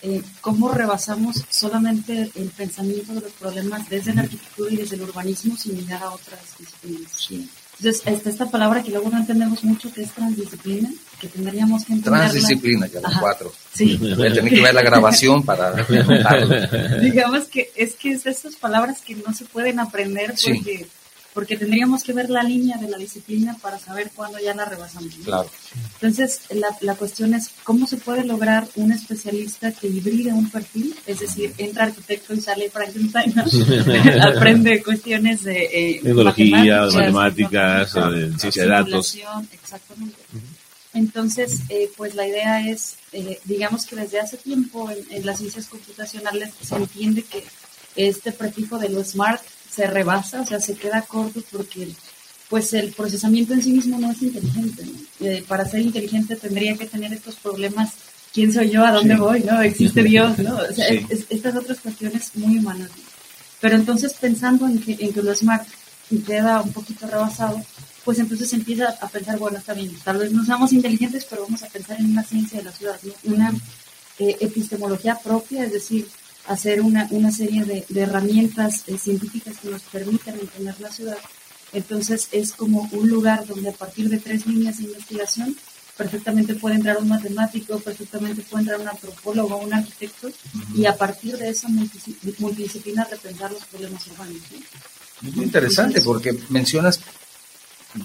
eh, 0.06 0.22
cómo 0.42 0.70
rebasamos 0.70 1.44
solamente 1.48 2.30
el 2.34 2.50
pensamiento 2.50 3.14
de 3.14 3.22
los 3.22 3.32
problemas 3.32 3.88
desde 3.88 4.12
la 4.14 4.20
arquitectura 4.20 4.70
y 4.70 4.76
desde 4.76 4.96
el 4.96 5.02
urbanismo 5.02 5.56
sin 5.56 5.76
mirar 5.76 6.02
a 6.02 6.10
otras 6.10 6.40
disciplinas. 6.58 7.10
Sí. 7.10 7.48
Entonces, 7.78 8.02
está 8.06 8.30
esta 8.30 8.50
palabra 8.50 8.82
que 8.82 8.90
luego 8.90 9.10
no 9.10 9.18
entendemos 9.18 9.64
mucho, 9.64 9.92
que 9.92 10.02
es 10.02 10.12
transdisciplina, 10.12 10.90
que 11.20 11.28
tendríamos 11.28 11.84
que 11.84 11.92
entenderla. 11.92 12.30
Transdisciplina, 12.30 12.86
ya 12.86 13.00
los 13.00 13.18
cuatro. 13.18 13.52
Sí. 13.74 13.98
Tener 14.16 14.48
que 14.48 14.60
ver 14.60 14.74
la 14.74 14.82
grabación 14.82 15.42
para. 15.42 15.72
Digamos 17.00 17.46
que 17.46 17.70
es 17.74 17.94
que 17.94 18.12
es 18.12 18.24
de 18.24 18.30
esas 18.30 18.54
palabras 18.56 19.00
que 19.00 19.16
no 19.16 19.34
se 19.34 19.44
pueden 19.44 19.80
aprender 19.80 20.36
Sí. 20.36 20.86
Porque, 21.34 21.56
tendríamos 21.56 22.02
que 22.02 22.12
ver 22.12 22.30
la 22.30 22.42
línea 22.42 22.78
de 22.78 22.88
la 22.88 22.96
disciplina 22.96 23.56
para 23.60 23.78
saber 23.78 24.10
cuándo 24.14 24.38
ya 24.38 24.54
la 24.54 24.64
rebasamos. 24.64 25.18
¿no? 25.18 25.24
Claro. 25.24 25.50
Entonces, 25.94 26.40
la, 26.50 26.68
la 26.80 26.94
cuestión 26.94 27.34
es 27.34 27.50
cómo 27.64 27.86
se 27.86 27.96
puede 27.96 28.24
lograr 28.24 28.66
un 28.76 28.92
especialista 28.92 29.72
que 29.72 29.88
hibride 29.88 30.32
un 30.32 30.50
perfil, 30.50 30.94
es 31.06 31.20
decir, 31.20 31.52
entra 31.58 31.84
arquitecto 31.84 32.34
y 32.34 32.40
sale 32.40 32.70
Frankenstein, 32.70 33.34
¿no? 33.34 33.44
aprende 34.22 34.82
cuestiones 34.82 35.42
de 35.42 35.64
eh, 35.72 36.00
Tecnología, 36.02 36.86
matemáticas, 36.86 37.94
de 37.94 38.38
ciencia 38.38 38.62
de 38.62 38.68
datos. 38.68 39.18
Exactamente. 39.52 40.16
Entonces, 40.94 41.62
eh, 41.68 41.90
pues 41.96 42.14
la 42.14 42.26
idea 42.26 42.68
es, 42.68 42.96
eh, 43.12 43.40
digamos 43.44 43.84
que 43.84 43.96
desde 43.96 44.20
hace 44.20 44.36
tiempo 44.36 44.88
en, 44.90 44.98
en 45.10 45.26
las 45.26 45.38
ciencias 45.38 45.66
computacionales 45.66 46.50
se 46.62 46.76
entiende 46.76 47.22
que 47.24 47.44
este 47.96 48.32
prefijo 48.32 48.78
de 48.78 48.88
lo 48.88 49.02
smart 49.04 49.42
se 49.74 49.86
rebasa, 49.86 50.40
o 50.42 50.46
sea, 50.46 50.60
se 50.60 50.74
queda 50.74 51.02
corto 51.02 51.42
porque 51.50 51.88
pues 52.48 52.72
el 52.74 52.92
procesamiento 52.92 53.54
en 53.54 53.62
sí 53.62 53.72
mismo 53.72 53.98
no 53.98 54.10
es 54.12 54.22
inteligente. 54.22 54.84
¿no? 54.84 55.26
Eh, 55.26 55.44
para 55.48 55.64
ser 55.68 55.80
inteligente 55.80 56.36
tendría 56.36 56.76
que 56.76 56.86
tener 56.86 57.12
estos 57.12 57.36
problemas, 57.36 57.92
¿quién 58.32 58.52
soy 58.52 58.70
yo? 58.70 58.84
¿A 58.84 58.92
dónde 58.92 59.14
Sí. 59.14 59.20
voy? 59.20 59.40
¿No? 59.40 59.60
¿Existe 59.62 60.02
Dios? 60.02 60.38
¿no? 60.38 60.56
O 60.56 60.72
sea, 60.72 60.88
Sí. 60.88 61.06
es- 61.08 61.20
es- 61.20 61.26
estas 61.30 61.56
otras 61.56 61.80
cuestiones 61.80 62.30
muy 62.34 62.58
humanas. 62.58 62.90
¿no? 62.90 63.02
Pero 63.60 63.76
entonces 63.76 64.12
pensando 64.14 64.66
en 64.68 64.78
que, 64.78 64.96
en 65.00 65.12
que 65.12 65.22
lo 65.22 65.34
smart 65.34 65.66
queda 66.26 66.60
un 66.60 66.72
poquito 66.72 67.06
rebasado, 67.06 67.60
pues 68.04 68.18
entonces 68.18 68.52
empieza 68.52 68.90
a 69.00 69.08
pensar, 69.08 69.38
bueno, 69.38 69.56
está 69.58 69.72
bien, 69.72 69.90
tal 70.04 70.18
vez 70.18 70.30
no 70.30 70.44
seamos 70.44 70.72
inteligentes, 70.74 71.24
pero 71.28 71.42
vamos 71.44 71.62
a 71.62 71.66
pensar 71.68 71.98
en 71.98 72.10
una 72.10 72.22
ciencia 72.22 72.58
de 72.58 72.64
la 72.64 72.72
ciudad, 72.72 73.00
¿no? 73.02 73.12
una 73.34 73.52
eh, 74.18 74.36
epistemología 74.40 75.18
propia, 75.18 75.64
es 75.64 75.72
decir, 75.72 76.06
hacer 76.46 76.80
una, 76.82 77.06
una 77.10 77.30
serie 77.30 77.64
de, 77.64 77.84
de 77.88 78.00
herramientas 78.00 78.84
eh, 78.86 78.98
científicas 78.98 79.56
que 79.58 79.68
nos 79.70 79.82
permitan 79.82 80.38
entender 80.38 80.78
la 80.80 80.90
ciudad. 80.92 81.16
Entonces 81.72 82.28
es 82.32 82.52
como 82.52 82.88
un 82.92 83.08
lugar 83.08 83.46
donde 83.46 83.70
a 83.70 83.72
partir 83.72 84.08
de 84.08 84.18
tres 84.18 84.46
líneas 84.46 84.78
de 84.78 84.84
investigación 84.84 85.56
perfectamente 85.96 86.54
puede 86.56 86.74
entrar 86.74 86.98
un 86.98 87.08
matemático, 87.08 87.78
perfectamente 87.78 88.42
puede 88.42 88.62
entrar 88.62 88.80
un 88.80 88.88
antropólogo, 88.88 89.56
un 89.58 89.72
arquitecto, 89.72 90.28
y 90.74 90.86
a 90.86 90.96
partir 90.96 91.36
de 91.38 91.48
esa 91.50 91.68
multidis- 91.68 92.16
multidisciplina 92.38 93.04
repensar 93.04 93.52
los 93.52 93.64
problemas 93.66 94.04
urbanos. 94.08 94.36
muy 95.22 95.44
interesante 95.44 96.00
porque 96.00 96.36
mencionas, 96.48 96.98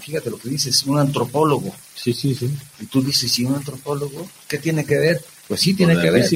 fíjate 0.02 0.30
lo 0.30 0.38
que 0.38 0.50
dices, 0.50 0.84
un 0.84 1.00
antropólogo. 1.00 1.76
Sí, 1.96 2.14
sí, 2.14 2.36
sí. 2.36 2.50
Y 2.80 2.86
tú 2.86 3.02
dices, 3.02 3.38
¿y 3.40 3.46
un 3.46 3.56
antropólogo? 3.56 4.30
¿Qué 4.48 4.60
tiene 4.60 4.86
que 4.86 4.98
ver? 4.98 5.26
Pues 5.48 5.60
sí, 5.62 5.74
tiene 5.74 5.94
que 6.00 6.12
ver. 6.12 6.28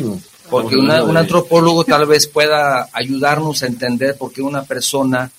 Porque 0.49 0.75
un 0.75 1.17
antropólogo 1.17 1.83
tal 1.83 2.05
vez 2.05 2.27
pueda 2.27 2.89
ayudarnos 2.91 3.63
a 3.63 3.67
entender 3.67 4.17
por 4.17 4.31
qué 4.31 4.41
una 4.41 4.63
persona 4.63 5.31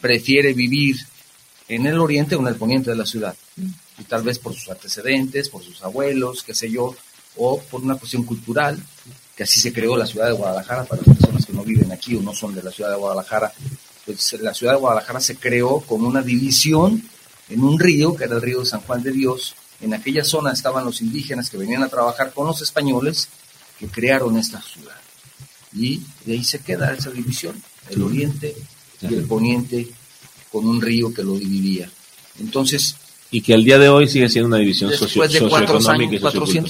prefiere 0.00 0.52
vivir 0.52 0.96
en 1.68 1.86
el 1.86 1.98
oriente 1.98 2.34
o 2.34 2.40
en 2.40 2.48
el 2.48 2.56
poniente 2.56 2.90
de 2.90 2.96
la 2.96 3.06
ciudad. 3.06 3.34
Y 3.98 4.04
tal 4.04 4.22
vez 4.22 4.38
por 4.38 4.54
sus 4.54 4.70
antecedentes, 4.70 5.48
por 5.48 5.62
sus 5.62 5.82
abuelos, 5.82 6.42
qué 6.42 6.54
sé 6.54 6.70
yo, 6.70 6.94
o 7.36 7.60
por 7.60 7.82
una 7.82 7.96
cuestión 7.96 8.24
cultural, 8.24 8.78
que 9.36 9.44
así 9.44 9.60
se 9.60 9.72
creó 9.72 9.96
la 9.96 10.06
ciudad 10.06 10.26
de 10.26 10.32
Guadalajara 10.32 10.84
para 10.84 11.02
las 11.04 11.16
personas 11.16 11.46
que 11.46 11.52
no 11.52 11.62
viven 11.62 11.92
aquí 11.92 12.16
o 12.16 12.22
no 12.22 12.34
son 12.34 12.54
de 12.54 12.62
la 12.62 12.70
ciudad 12.70 12.90
de 12.90 12.96
Guadalajara. 12.96 13.52
Pues 14.04 14.32
la 14.40 14.54
ciudad 14.54 14.72
de 14.72 14.80
Guadalajara 14.80 15.20
se 15.20 15.36
creó 15.36 15.80
con 15.80 16.04
una 16.04 16.22
división 16.22 17.08
en 17.48 17.62
un 17.62 17.78
río, 17.78 18.16
que 18.16 18.24
era 18.24 18.36
el 18.36 18.42
río 18.42 18.60
de 18.60 18.66
San 18.66 18.80
Juan 18.80 19.02
de 19.02 19.12
Dios. 19.12 19.54
En 19.80 19.94
aquella 19.94 20.24
zona 20.24 20.52
estaban 20.52 20.84
los 20.84 21.00
indígenas 21.00 21.48
que 21.50 21.56
venían 21.56 21.82
a 21.82 21.88
trabajar 21.88 22.32
con 22.32 22.46
los 22.46 22.60
españoles 22.62 23.28
que 23.80 23.88
crearon 23.88 24.36
esta 24.38 24.60
ciudad. 24.62 24.94
Y 25.74 26.02
de 26.26 26.34
ahí 26.34 26.44
se 26.44 26.58
queda 26.60 26.92
esa 26.94 27.10
división, 27.10 27.60
el 27.88 28.02
oriente 28.02 28.54
y 29.00 29.06
el 29.14 29.24
poniente 29.24 29.88
con 30.52 30.66
un 30.66 30.80
río 30.82 31.12
que 31.14 31.22
lo 31.24 31.34
dividía. 31.36 31.90
Entonces, 32.38 32.94
Y 33.32 33.42
que 33.42 33.54
al 33.54 33.62
día 33.64 33.78
de 33.78 33.88
hoy 33.88 34.08
sigue 34.08 34.28
siendo 34.28 34.48
una 34.48 34.56
división 34.56 34.90
socio- 34.90 35.22
después 35.22 35.32
de 35.32 35.48
cuatro 35.48 35.78
y 35.80 35.86
años, 35.86 36.20
400 36.20 36.22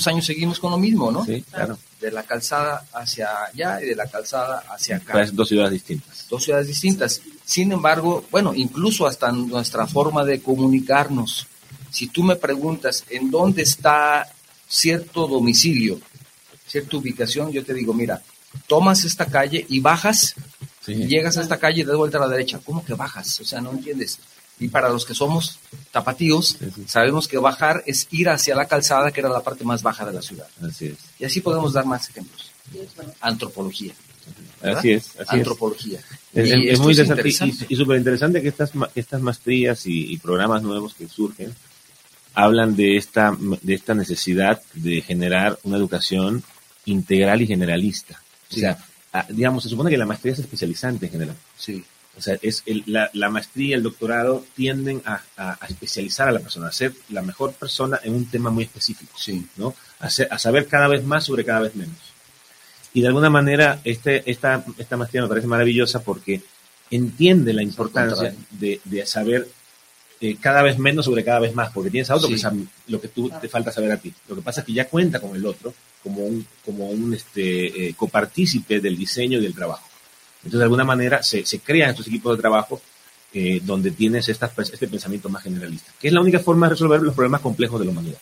sociocultural. 0.03 0.15
años 0.15 0.27
seguimos 0.27 0.59
con 0.61 0.71
lo 0.73 0.77
mismo, 0.79 1.11
¿no? 1.11 1.25
Sí, 1.25 1.43
claro. 1.51 1.79
De 1.99 2.11
la 2.11 2.23
calzada 2.25 2.85
hacia 2.93 3.29
allá 3.47 3.83
y 3.83 3.87
de 3.87 3.97
la 3.97 4.07
calzada 4.07 4.63
hacia 4.69 4.97
acá. 4.97 5.25
Dos 5.33 5.49
ciudades 5.49 5.73
distintas. 5.73 6.27
Dos 6.29 6.45
ciudades 6.45 6.67
distintas. 6.67 7.23
Sin 7.47 7.73
embargo, 7.73 8.27
bueno, 8.31 8.53
incluso 8.55 9.07
hasta 9.07 9.33
nuestra 9.33 9.87
forma 9.87 10.23
de 10.23 10.43
comunicarnos. 10.43 11.47
Si 11.91 12.09
tú 12.09 12.23
me 12.23 12.37
preguntas 12.37 13.05
en 13.09 13.31
dónde 13.31 13.63
está 13.63 14.27
cierto 14.69 15.27
domicilio, 15.27 15.99
cierta 16.71 16.97
ubicación, 16.97 17.51
yo 17.53 17.65
te 17.65 17.75
digo, 17.75 17.93
mira, 17.93 18.23
tomas 18.67 19.05
esta 19.05 19.27
calle 19.27 19.67
y 19.69 19.81
bajas, 19.81 20.35
Sí. 20.85 20.93
y 20.93 21.07
llegas 21.09 21.37
a 21.37 21.43
esta 21.43 21.59
calle 21.59 21.81
y 21.83 21.85
das 21.85 21.97
vuelta 21.97 22.17
a 22.19 22.23
la 22.23 22.29
derecha. 22.29 22.59
¿Cómo 22.65 22.85
que 22.85 22.95
bajas? 22.95 23.41
O 23.41 23.45
sea, 23.45 23.61
no 23.61 23.71
entiendes. 23.73 24.19
Y 24.59 24.69
para 24.69 24.89
los 24.89 25.05
que 25.05 25.15
somos 25.15 25.59
tapatíos, 25.91 26.57
Sí, 26.59 26.67
sí. 26.75 26.85
sabemos 26.87 27.29
que 27.29 27.39
bajar 27.39 27.83
es 27.87 28.07
ir 28.11 28.29
hacia 28.29 28.55
la 28.55 28.67
calzada, 28.67 29.11
que 29.11 29.21
era 29.21 29.29
la 29.29 29.41
parte 29.43 29.65
más 29.65 29.83
baja 29.83 30.05
de 30.07 30.13
la 30.13 30.23
ciudad. 30.23 30.47
Así 30.63 30.87
es. 30.87 30.97
Y 31.19 31.25
así 31.25 31.41
podemos 31.41 31.73
dar 31.73 31.85
más 31.87 32.09
ejemplos. 32.09 32.51
Antropología. 33.21 33.93
¿verdad? 34.63 34.79
Así 34.79 34.93
es. 34.93 35.07
Así. 35.19 35.37
Antropología. 35.37 35.99
Es, 36.35 36.47
Y 36.49 36.51
es- 36.51 36.57
es 36.65 36.71
esto 36.73 36.83
muy 36.85 36.93
es 36.93 36.99
interesante, 36.99 37.67
y- 37.69 37.75
y, 37.75 37.77
súper 37.77 37.97
interesante 37.99 38.43
que 38.43 38.49
estas, 38.49 38.71
estas 38.95 39.21
maestrías 39.21 39.87
y, 39.87 40.13
y 40.13 40.19
programas 40.19 40.63
nuevos 40.63 40.95
que 40.95 41.09
surgen 41.09 41.55
hablan 42.35 42.77
de 42.77 42.97
esta, 42.97 43.37
de 43.63 43.75
esta 43.75 43.95
necesidad 43.95 44.63
de 44.75 45.01
generar 45.03 45.59
una 45.65 45.77
educación 45.79 46.45
integral 46.87 47.43
y 47.43 47.47
generalista. 47.47 48.21
O 48.51 48.55
sea, 48.55 48.79
digamos, 49.29 49.63
se 49.63 49.69
supone 49.69 49.91
que 49.91 49.99
la 49.99 50.07
maestría 50.07 50.33
es 50.33 50.39
especializante 50.41 51.07
en 51.07 51.13
general. 51.13 51.37
Sí. 51.57 51.85
O 52.17 52.23
sea, 52.23 52.37
es 52.43 52.65
la, 52.87 53.09
la, 53.15 53.31
maestría, 53.31 53.77
el 53.77 53.83
doctorado 53.83 54.45
tienden 54.55 55.01
a, 55.07 55.23
a, 55.37 55.59
especializar 55.69 56.29
a 56.29 56.33
la 56.33 56.41
persona, 56.41 56.67
a 56.67 56.73
ser 56.73 56.93
la 57.09 57.23
mejor 57.23 57.53
persona 57.53 58.01
en 58.03 58.15
un 58.15 58.27
tema 58.27 58.51
muy 58.51 58.65
específico, 58.65 59.13
sí. 59.17 59.47
¿no? 59.57 59.75
A, 60.01 60.07
a, 60.07 60.39
saber 60.39 60.67
cada 60.67 60.89
vez 60.89 61.05
más 61.05 61.25
sobre 61.25 61.45
cada 61.45 61.61
vez 61.61 61.75
menos. 61.77 61.97
Y 62.93 63.01
de 63.03 63.07
alguna 63.07 63.31
manera, 63.31 63.81
este, 63.85 64.29
esta, 64.31 64.65
esta 64.77 64.97
maestría 64.97 65.23
me 65.23 65.29
parece 65.29 65.47
maravillosa 65.47 66.03
porque 66.03 66.43
entiende 66.91 67.53
la 67.53 67.63
importancia 67.63 68.35
de, 68.51 68.81
de 68.85 69.07
saber 69.07 69.49
eh, 70.21 70.37
cada 70.39 70.63
vez 70.63 70.79
menos 70.79 71.07
sobre 71.07 71.25
cada 71.25 71.41
vez 71.41 71.55
más, 71.55 71.71
porque 71.73 71.91
tienes 71.91 72.11
a 72.11 72.17
otro 72.17 72.29
que 72.29 72.37
sabe 72.37 72.65
lo 72.89 73.01
que 73.01 73.09
tú 73.09 73.31
te 73.41 73.49
falta 73.49 73.73
saber 73.73 73.93
a 73.93 73.97
ti. 73.97 74.13
Lo 74.29 74.37
que 74.37 74.43
pasa 74.43 74.61
es 74.61 74.67
que 74.67 74.73
ya 74.75 74.89
cuenta 74.89 75.19
con 75.19 75.35
el 75.35 75.47
otro 75.47 75.73
como 76.03 76.25
un, 76.25 76.47
como 76.65 76.89
un 76.91 77.15
este, 77.15 77.89
eh, 77.89 77.95
copartícipe 77.95 78.81
del 78.81 78.97
diseño 78.97 79.39
y 79.39 79.43
del 79.43 79.55
trabajo. 79.55 79.89
Entonces, 80.39 80.59
de 80.59 80.65
alguna 80.65 80.85
manera, 80.85 81.23
se, 81.23 81.45
se 81.45 81.61
crean 81.61 81.91
estos 81.91 82.07
equipos 82.07 82.37
de 82.37 82.41
trabajo 82.41 82.81
eh, 83.33 83.61
donde 83.63 83.93
tienes 83.93 84.29
esta, 84.29 84.53
este 84.59 84.89
pensamiento 84.89 85.29
más 85.29 85.43
generalista, 85.43 85.93
que 86.01 86.09
es 86.09 86.13
la 86.13 86.21
única 86.21 86.41
forma 86.41 86.67
de 86.67 86.71
resolver 86.71 87.01
los 87.01 87.15
problemas 87.15 87.41
complejos 87.41 87.79
de 87.79 87.87
la 87.87 87.93
humanidad. 87.93 88.19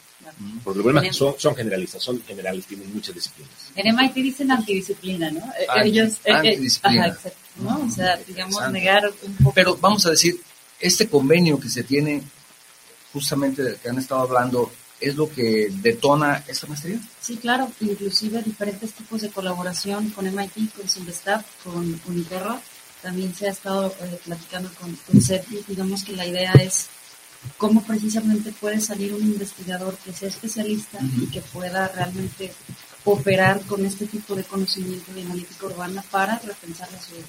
Porque 0.62 0.78
los 0.78 0.84
problemas 0.84 1.16
son, 1.16 1.34
son 1.38 1.56
generalistas, 1.56 2.02
son 2.02 2.22
generales, 2.22 2.64
tienen 2.66 2.92
muchas 2.94 3.14
disciplinas. 3.14 3.52
En 3.74 3.96
MIT 3.96 4.14
dicen 4.14 4.50
antidisciplina, 4.52 5.30
¿no? 5.30 5.40
Ellos, 5.82 6.18
antidisciplina. 6.28 7.06
Ajá, 7.06 7.14
exacto, 7.14 7.38
¿no? 7.56 7.86
O 7.86 7.90
sea, 7.90 8.16
digamos, 8.18 8.70
negar 8.70 9.10
un 9.26 9.34
poco. 9.36 9.52
Pero 9.54 9.76
vamos 9.80 10.06
a 10.06 10.10
decir, 10.10 10.36
este 10.80 11.08
convenio 11.08 11.58
que 11.58 11.68
se 11.68 11.82
tiene, 11.82 12.22
justamente 13.12 13.62
del 13.62 13.76
que 13.76 13.88
han 13.88 13.98
estado 13.98 14.22
hablando, 14.22 14.70
¿es 15.00 15.16
lo 15.16 15.28
que 15.30 15.68
detona 15.70 16.44
esta 16.46 16.66
maestría? 16.66 17.00
Sí, 17.20 17.36
claro, 17.36 17.70
inclusive 17.80 18.42
diferentes 18.42 18.92
tipos 18.92 19.22
de 19.22 19.30
colaboración 19.30 20.10
con 20.10 20.26
MIT, 20.26 20.74
con 20.74 20.88
Simvestab, 20.88 21.44
con 21.64 22.00
Uniterra, 22.06 22.60
también 23.02 23.34
se 23.34 23.46
ha 23.46 23.50
estado 23.50 23.94
eh, 24.00 24.20
platicando 24.24 24.70
con, 24.74 24.94
con 25.06 25.20
digamos 25.68 26.04
que 26.04 26.12
la 26.12 26.26
idea 26.26 26.52
es 26.54 26.86
cómo 27.56 27.82
precisamente 27.84 28.52
puede 28.52 28.80
salir 28.80 29.14
un 29.14 29.22
investigador 29.22 29.96
que 29.98 30.12
sea 30.12 30.28
especialista 30.28 30.98
y 31.20 31.26
que 31.26 31.40
pueda 31.40 31.86
realmente 31.88 32.52
operar 33.04 33.60
con 33.62 33.86
este 33.86 34.06
tipo 34.06 34.34
de 34.34 34.44
conocimiento 34.44 35.12
de 35.12 35.22
analítica 35.22 35.66
urbana 35.66 36.04
para 36.10 36.38
repensar 36.38 36.90
la 36.92 36.98
ciudad. 36.98 37.24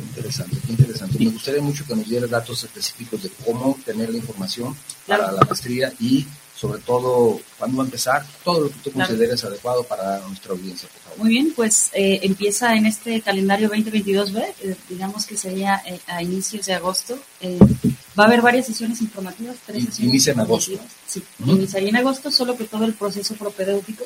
Interesante, 0.00 0.56
interesante. 0.68 1.18
Me 1.18 1.30
gustaría 1.30 1.62
mucho 1.62 1.84
que 1.86 1.94
nos 1.94 2.08
diera 2.08 2.26
datos 2.26 2.64
específicos 2.64 3.22
de 3.22 3.30
cómo 3.44 3.66
obtener 3.66 4.10
la 4.10 4.16
información 4.16 4.76
para 5.06 5.30
la 5.30 5.42
maestría 5.42 5.92
y 6.00 6.26
sobre 6.58 6.80
todo 6.80 7.40
cuándo 7.56 7.76
va 7.76 7.84
a 7.84 7.86
empezar, 7.86 8.26
todo 8.42 8.62
lo 8.62 8.68
que 8.68 8.78
tú 8.82 8.90
consideres 8.90 9.44
adecuado 9.44 9.84
para 9.84 10.18
nuestra 10.26 10.52
audiencia, 10.52 10.88
por 10.88 11.02
favor. 11.02 11.18
Muy 11.18 11.28
bien, 11.28 11.52
pues 11.54 11.90
eh, 11.92 12.18
empieza 12.24 12.74
en 12.74 12.86
este 12.86 13.20
calendario 13.20 13.70
2022B, 13.70 14.44
eh, 14.62 14.76
digamos 14.88 15.24
que 15.24 15.36
sería 15.36 15.80
eh, 15.86 16.00
a 16.08 16.20
inicios 16.20 16.66
de 16.66 16.74
agosto. 16.74 17.16
va 18.18 18.24
a 18.24 18.26
haber 18.26 18.42
varias 18.42 18.66
sesiones 18.66 19.00
informativas, 19.00 19.56
tres 19.64 19.84
sesiones 19.84 20.14
Inicia 20.14 20.32
en 20.32 20.40
agosto. 20.40 20.72
Sí, 21.06 21.22
iniciaría 21.46 21.90
en 21.90 21.96
agosto, 21.96 22.32
solo 22.32 22.56
que 22.56 22.64
todo 22.64 22.84
el 22.84 22.94
proceso 22.94 23.34
propedéutico 23.36 24.04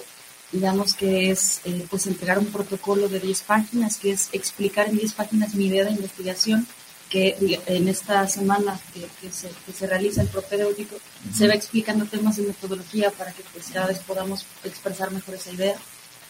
digamos 0.52 0.94
que 0.94 1.30
es 1.30 1.60
pues 1.90 2.06
entregar 2.06 2.38
un 2.38 2.46
protocolo 2.46 3.08
de 3.08 3.20
10 3.20 3.42
páginas, 3.42 3.96
que 3.96 4.12
es 4.12 4.28
explicar 4.32 4.88
en 4.88 4.98
10 4.98 5.12
páginas 5.14 5.54
mi 5.54 5.66
idea 5.66 5.84
de 5.84 5.92
investigación, 5.92 6.66
que 7.12 7.36
en 7.66 7.88
esta 7.88 8.26
semana 8.26 8.80
que, 8.94 9.30
se, 9.30 9.50
que 9.66 9.72
se, 9.72 9.86
realiza 9.86 10.22
el 10.22 10.28
propedéutico 10.28 10.96
se 11.34 11.46
va 11.46 11.52
explicando 11.52 12.06
temas 12.06 12.36
de 12.36 12.44
metodología 12.44 13.10
para 13.10 13.32
que 13.32 13.42
pues 13.52 13.66
cada 13.70 13.88
vez 13.88 13.98
podamos 13.98 14.46
expresar 14.64 15.10
mejor 15.10 15.34
esa 15.34 15.50
idea. 15.50 15.76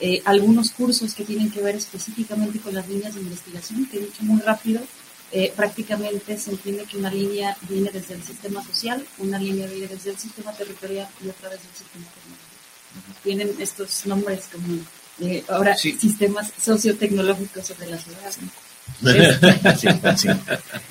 Eh, 0.00 0.20
algunos 0.24 0.72
cursos 0.72 1.14
que 1.14 1.24
tienen 1.24 1.52
que 1.52 1.62
ver 1.62 1.76
específicamente 1.76 2.58
con 2.58 2.74
las 2.74 2.88
líneas 2.88 3.14
de 3.14 3.20
investigación, 3.20 3.86
que 3.86 3.98
he 3.98 4.00
dicho 4.00 4.24
muy 4.24 4.40
rápido, 4.40 4.80
eh, 5.30 5.52
prácticamente 5.54 6.36
se 6.36 6.50
entiende 6.50 6.84
que 6.84 6.96
una 6.96 7.10
línea 7.10 7.56
viene 7.68 7.90
desde 7.92 8.14
el 8.14 8.22
sistema 8.24 8.64
social, 8.64 9.06
una 9.18 9.38
línea 9.38 9.68
viene 9.68 9.86
desde 9.86 10.10
el 10.10 10.18
sistema 10.18 10.52
territorial 10.52 11.08
y 11.24 11.28
otra 11.28 11.48
desde 11.50 11.68
el 11.68 11.76
sistema 11.76 12.06
tecnológico. 12.06 12.41
Tienen 13.22 13.54
estos 13.58 14.06
nombres 14.06 14.48
como 14.52 14.78
eh, 15.20 15.44
ahora 15.48 15.76
sistemas 15.76 16.52
sociotecnológicos 16.60 17.68
de 17.78 17.86
la 17.86 17.98
ciudad. 17.98 18.32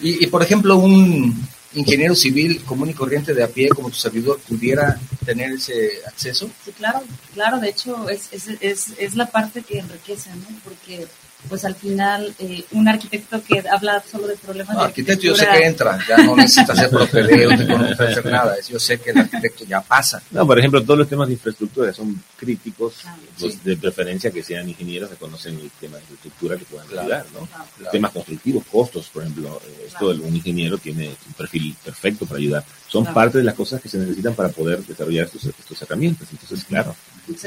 Y, 0.01 0.27
por 0.27 0.43
ejemplo, 0.43 0.77
un 0.77 1.47
ingeniero 1.73 2.15
civil 2.15 2.63
común 2.63 2.89
y 2.89 2.93
corriente 2.93 3.33
de 3.33 3.43
a 3.43 3.47
pie 3.47 3.69
como 3.69 3.89
tu 3.89 3.95
servidor 3.95 4.39
pudiera 4.41 4.99
tener 5.25 5.53
ese 5.53 5.89
acceso? 6.05 6.49
Sí, 6.65 6.71
claro, 6.71 7.01
claro, 7.33 7.59
de 7.59 7.69
hecho 7.69 8.09
es, 8.09 8.27
es, 8.31 8.49
es, 8.59 8.93
es 8.97 9.15
la 9.15 9.27
parte 9.27 9.61
que 9.61 9.79
enriquece, 9.79 10.29
¿no? 10.31 10.47
Porque 10.63 11.07
pues 11.49 11.65
al 11.65 11.75
final 11.75 12.33
eh, 12.39 12.63
un 12.71 12.87
arquitecto 12.87 13.43
que 13.43 13.63
habla 13.69 14.03
solo 14.09 14.27
de 14.27 14.35
problemas 14.35 14.73
no, 14.73 14.81
de 14.81 14.85
arquitecto 14.87 15.23
yo 15.23 15.35
sé 15.35 15.47
que 15.47 15.65
entra, 15.65 15.99
ya 16.07 16.17
no 16.17 16.35
necesita 16.35 16.73
hacer 16.73 16.89
propedéutico, 16.89 17.71
no 17.77 17.77
necesita 17.79 18.03
hacer 18.05 18.25
nada, 18.25 18.55
yo 18.67 18.79
sé 18.79 18.99
que 18.99 19.11
el 19.11 19.17
arquitecto 19.19 19.65
ya 19.65 19.81
pasa. 19.81 20.21
No, 20.31 20.45
por 20.45 20.57
ejemplo, 20.59 20.83
todos 20.83 20.99
los 20.99 21.09
temas 21.09 21.27
de 21.27 21.33
infraestructura 21.33 21.93
son 21.93 22.21
críticos, 22.35 22.95
pues, 23.39 23.63
de 23.63 23.77
preferencia 23.77 24.31
que 24.31 24.43
sean 24.43 24.69
ingenieros 24.69 25.09
que 25.09 25.15
conocen 25.15 25.55
el 25.59 25.71
tema 25.71 25.97
de 25.97 26.03
infraestructura 26.03 26.57
que 26.57 26.65
puedan 26.65 26.87
ayudar, 26.89 27.25
¿no? 27.33 27.47
Temas 27.91 28.11
constructivos, 28.11 28.63
costos, 28.71 29.09
por 29.09 29.23
ejemplo, 29.23 29.61
eh, 29.65 29.85
esto 29.87 30.09
un 30.09 30.35
ingeniero 30.35 30.77
tiene 30.77 31.09
un 31.27 31.33
perfil 31.33 31.75
perfecto 31.83 32.25
para 32.25 32.39
ayudar. 32.39 32.65
Son 32.87 33.05
parte 33.05 33.37
de 33.39 33.43
las 33.43 33.55
cosas 33.55 33.81
que 33.81 33.89
se 33.89 33.97
necesitan 33.97 34.33
para 34.35 34.49
poder 34.49 34.83
desarrollar 34.83 35.25
estos, 35.25 35.45
estos 35.45 35.81
herramientas, 35.81 36.27
entonces 36.31 36.63
claro. 36.65 36.95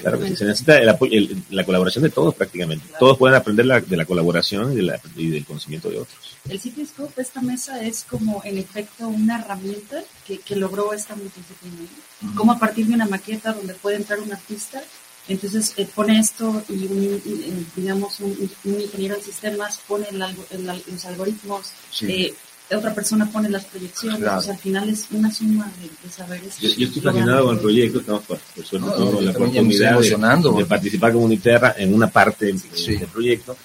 Claro 0.00 0.18
se 0.20 0.44
necesita 0.44 0.78
el 0.78 0.88
apoyo, 0.88 1.20
la 1.50 1.64
colaboración 1.64 2.04
de 2.04 2.10
todos 2.10 2.34
prácticamente. 2.34 2.86
Todos 2.98 3.18
pueden 3.18 3.36
aprender 3.36 3.66
de 3.84 3.96
la 3.96 4.04
colaboración 4.04 4.72
y, 4.72 4.76
de 4.76 4.82
la, 4.82 5.00
y, 5.16 5.30
del 5.30 5.44
conocimiento 5.44 5.90
de 5.90 5.98
otros. 5.98 6.36
El 6.48 6.60
Cityscope, 6.60 7.20
esta 7.20 7.40
mesa, 7.40 7.82
es 7.82 8.04
como 8.04 8.42
en 8.44 8.58
efecto 8.58 9.08
una 9.08 9.40
herramienta 9.40 10.02
que, 10.26 10.38
que 10.38 10.56
logró 10.56 10.92
esta 10.92 11.16
multidisciplina. 11.16 11.88
Como 12.34 12.52
a 12.52 12.58
partir 12.58 12.86
de 12.86 12.94
una 12.94 13.06
maqueta 13.06 13.52
donde 13.52 13.74
puede 13.74 13.96
entrar 13.96 14.20
un 14.20 14.32
artista, 14.32 14.82
entonces 15.26 15.72
eh, 15.76 15.88
pone 15.92 16.18
esto 16.18 16.62
y 16.68 16.86
un, 16.86 17.66
digamos 17.74 18.20
un, 18.20 18.50
ingeniero 18.64 19.16
de 19.16 19.22
sistemas 19.22 19.80
pone 19.88 20.06
el, 20.10 20.18
los 20.18 21.04
algoritmos, 21.06 21.72
eh, 22.02 22.34
otra 22.78 22.94
persona 22.94 23.30
pone 23.30 23.48
las 23.48 23.64
proyecciones, 23.64 24.22
al 24.48 24.58
final 24.58 24.88
es 24.88 25.06
una 25.10 25.32
suma 25.32 25.70
de, 25.80 26.10
saberes. 26.10 26.58
Yo, 26.58 26.68
estoy 26.68 27.02
fascinado 27.02 27.46
con 27.46 27.56
el 27.56 27.60
proyecto, 27.60 28.00
estamos 28.00 28.22
por, 28.24 28.38
suerte 28.64 28.88
la 28.88 29.30
oportunidad 29.30 30.00
de, 30.00 30.64
participar 30.66 31.12
como 31.12 31.24
Uniterra 31.24 31.74
en 31.76 31.94
una 31.94 32.08
parte 32.08 32.46
del 32.46 33.08
proyecto 33.12 33.56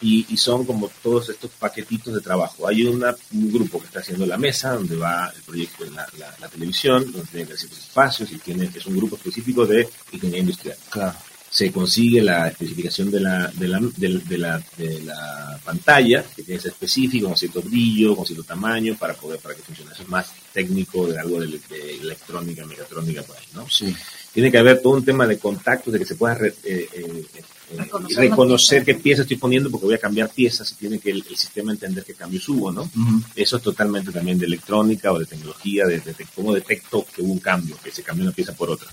y, 0.00 0.26
y, 0.28 0.36
son 0.36 0.64
como 0.64 0.90
todos 1.02 1.28
estos 1.28 1.50
paquetitos 1.58 2.14
de 2.14 2.20
trabajo. 2.20 2.68
Hay 2.68 2.84
una, 2.84 3.14
un 3.32 3.52
grupo 3.52 3.80
que 3.80 3.86
está 3.86 3.98
haciendo 4.00 4.26
la 4.26 4.36
mesa, 4.36 4.74
donde 4.74 4.94
va 4.94 5.32
el 5.34 5.42
proyecto 5.42 5.84
de 5.84 5.90
la, 5.90 6.06
la, 6.40 6.48
televisión, 6.48 7.10
donde 7.10 7.26
tiene 7.26 7.46
ciertos 7.56 7.78
espacios 7.78 8.30
y 8.30 8.38
tiene, 8.38 8.70
es 8.72 8.86
un 8.86 8.96
grupo 8.96 9.16
específico 9.16 9.66
de 9.66 9.88
ingeniería 10.12 10.40
industrial. 10.40 10.76
Claro 10.90 11.27
se 11.50 11.72
consigue 11.72 12.22
la 12.22 12.48
especificación 12.48 13.10
de 13.10 13.20
la, 13.20 13.48
de 13.48 13.68
la, 13.68 13.80
de, 13.96 14.38
la, 14.38 14.62
de 14.76 15.00
la 15.00 15.58
pantalla, 15.64 16.22
que 16.22 16.42
tiene 16.42 16.58
que 16.58 16.62
ser 16.62 16.72
específico, 16.72 17.26
con 17.26 17.36
cierto 17.36 17.62
brillo, 17.62 18.14
con 18.14 18.26
cierto 18.26 18.44
tamaño, 18.44 18.96
para 18.98 19.14
poder, 19.14 19.40
para 19.40 19.54
que 19.54 19.62
funcione. 19.62 19.92
Eso 19.92 20.02
es 20.02 20.08
más 20.08 20.30
técnico 20.52 21.06
de 21.06 21.18
algo 21.18 21.40
de, 21.40 21.58
electrónica, 22.02 22.66
mecatrónica, 22.66 23.22
por 23.22 23.36
ahí, 23.36 23.44
¿no? 23.54 23.68
Sí. 23.68 23.94
Tiene 24.32 24.50
que 24.50 24.58
haber 24.58 24.82
todo 24.82 24.92
un 24.92 25.04
tema 25.04 25.26
de 25.26 25.38
contactos, 25.38 25.92
de 25.92 25.98
que 25.98 26.04
se 26.04 26.16
pueda 26.16 26.34
eh, 26.34 26.54
eh, 26.62 26.88
eh, 26.92 27.88
reconocer, 28.14 28.84
qué 28.84 28.94
piezas 28.94 29.22
estoy 29.22 29.38
poniendo, 29.38 29.70
porque 29.70 29.86
voy 29.86 29.94
a 29.94 29.98
cambiar 29.98 30.28
piezas 30.28 30.70
y 30.72 30.74
tiene 30.74 30.98
que 30.98 31.10
el, 31.10 31.24
sistema 31.34 31.72
entender 31.72 32.04
qué 32.04 32.12
cambio 32.12 32.40
subo, 32.40 32.70
¿no? 32.70 32.90
Eso 33.34 33.56
es 33.56 33.62
totalmente 33.62 34.12
también 34.12 34.38
de 34.38 34.44
electrónica 34.44 35.12
o 35.12 35.18
de 35.18 35.24
tecnología, 35.24 35.86
de, 35.86 36.00
de, 36.00 36.14
cómo 36.34 36.54
detecto 36.54 37.06
que 37.14 37.22
hubo 37.22 37.32
un 37.32 37.40
cambio, 37.40 37.76
que 37.82 37.90
se 37.90 38.02
cambió 38.02 38.26
una 38.26 38.34
pieza 38.34 38.52
por 38.52 38.70
otra 38.70 38.88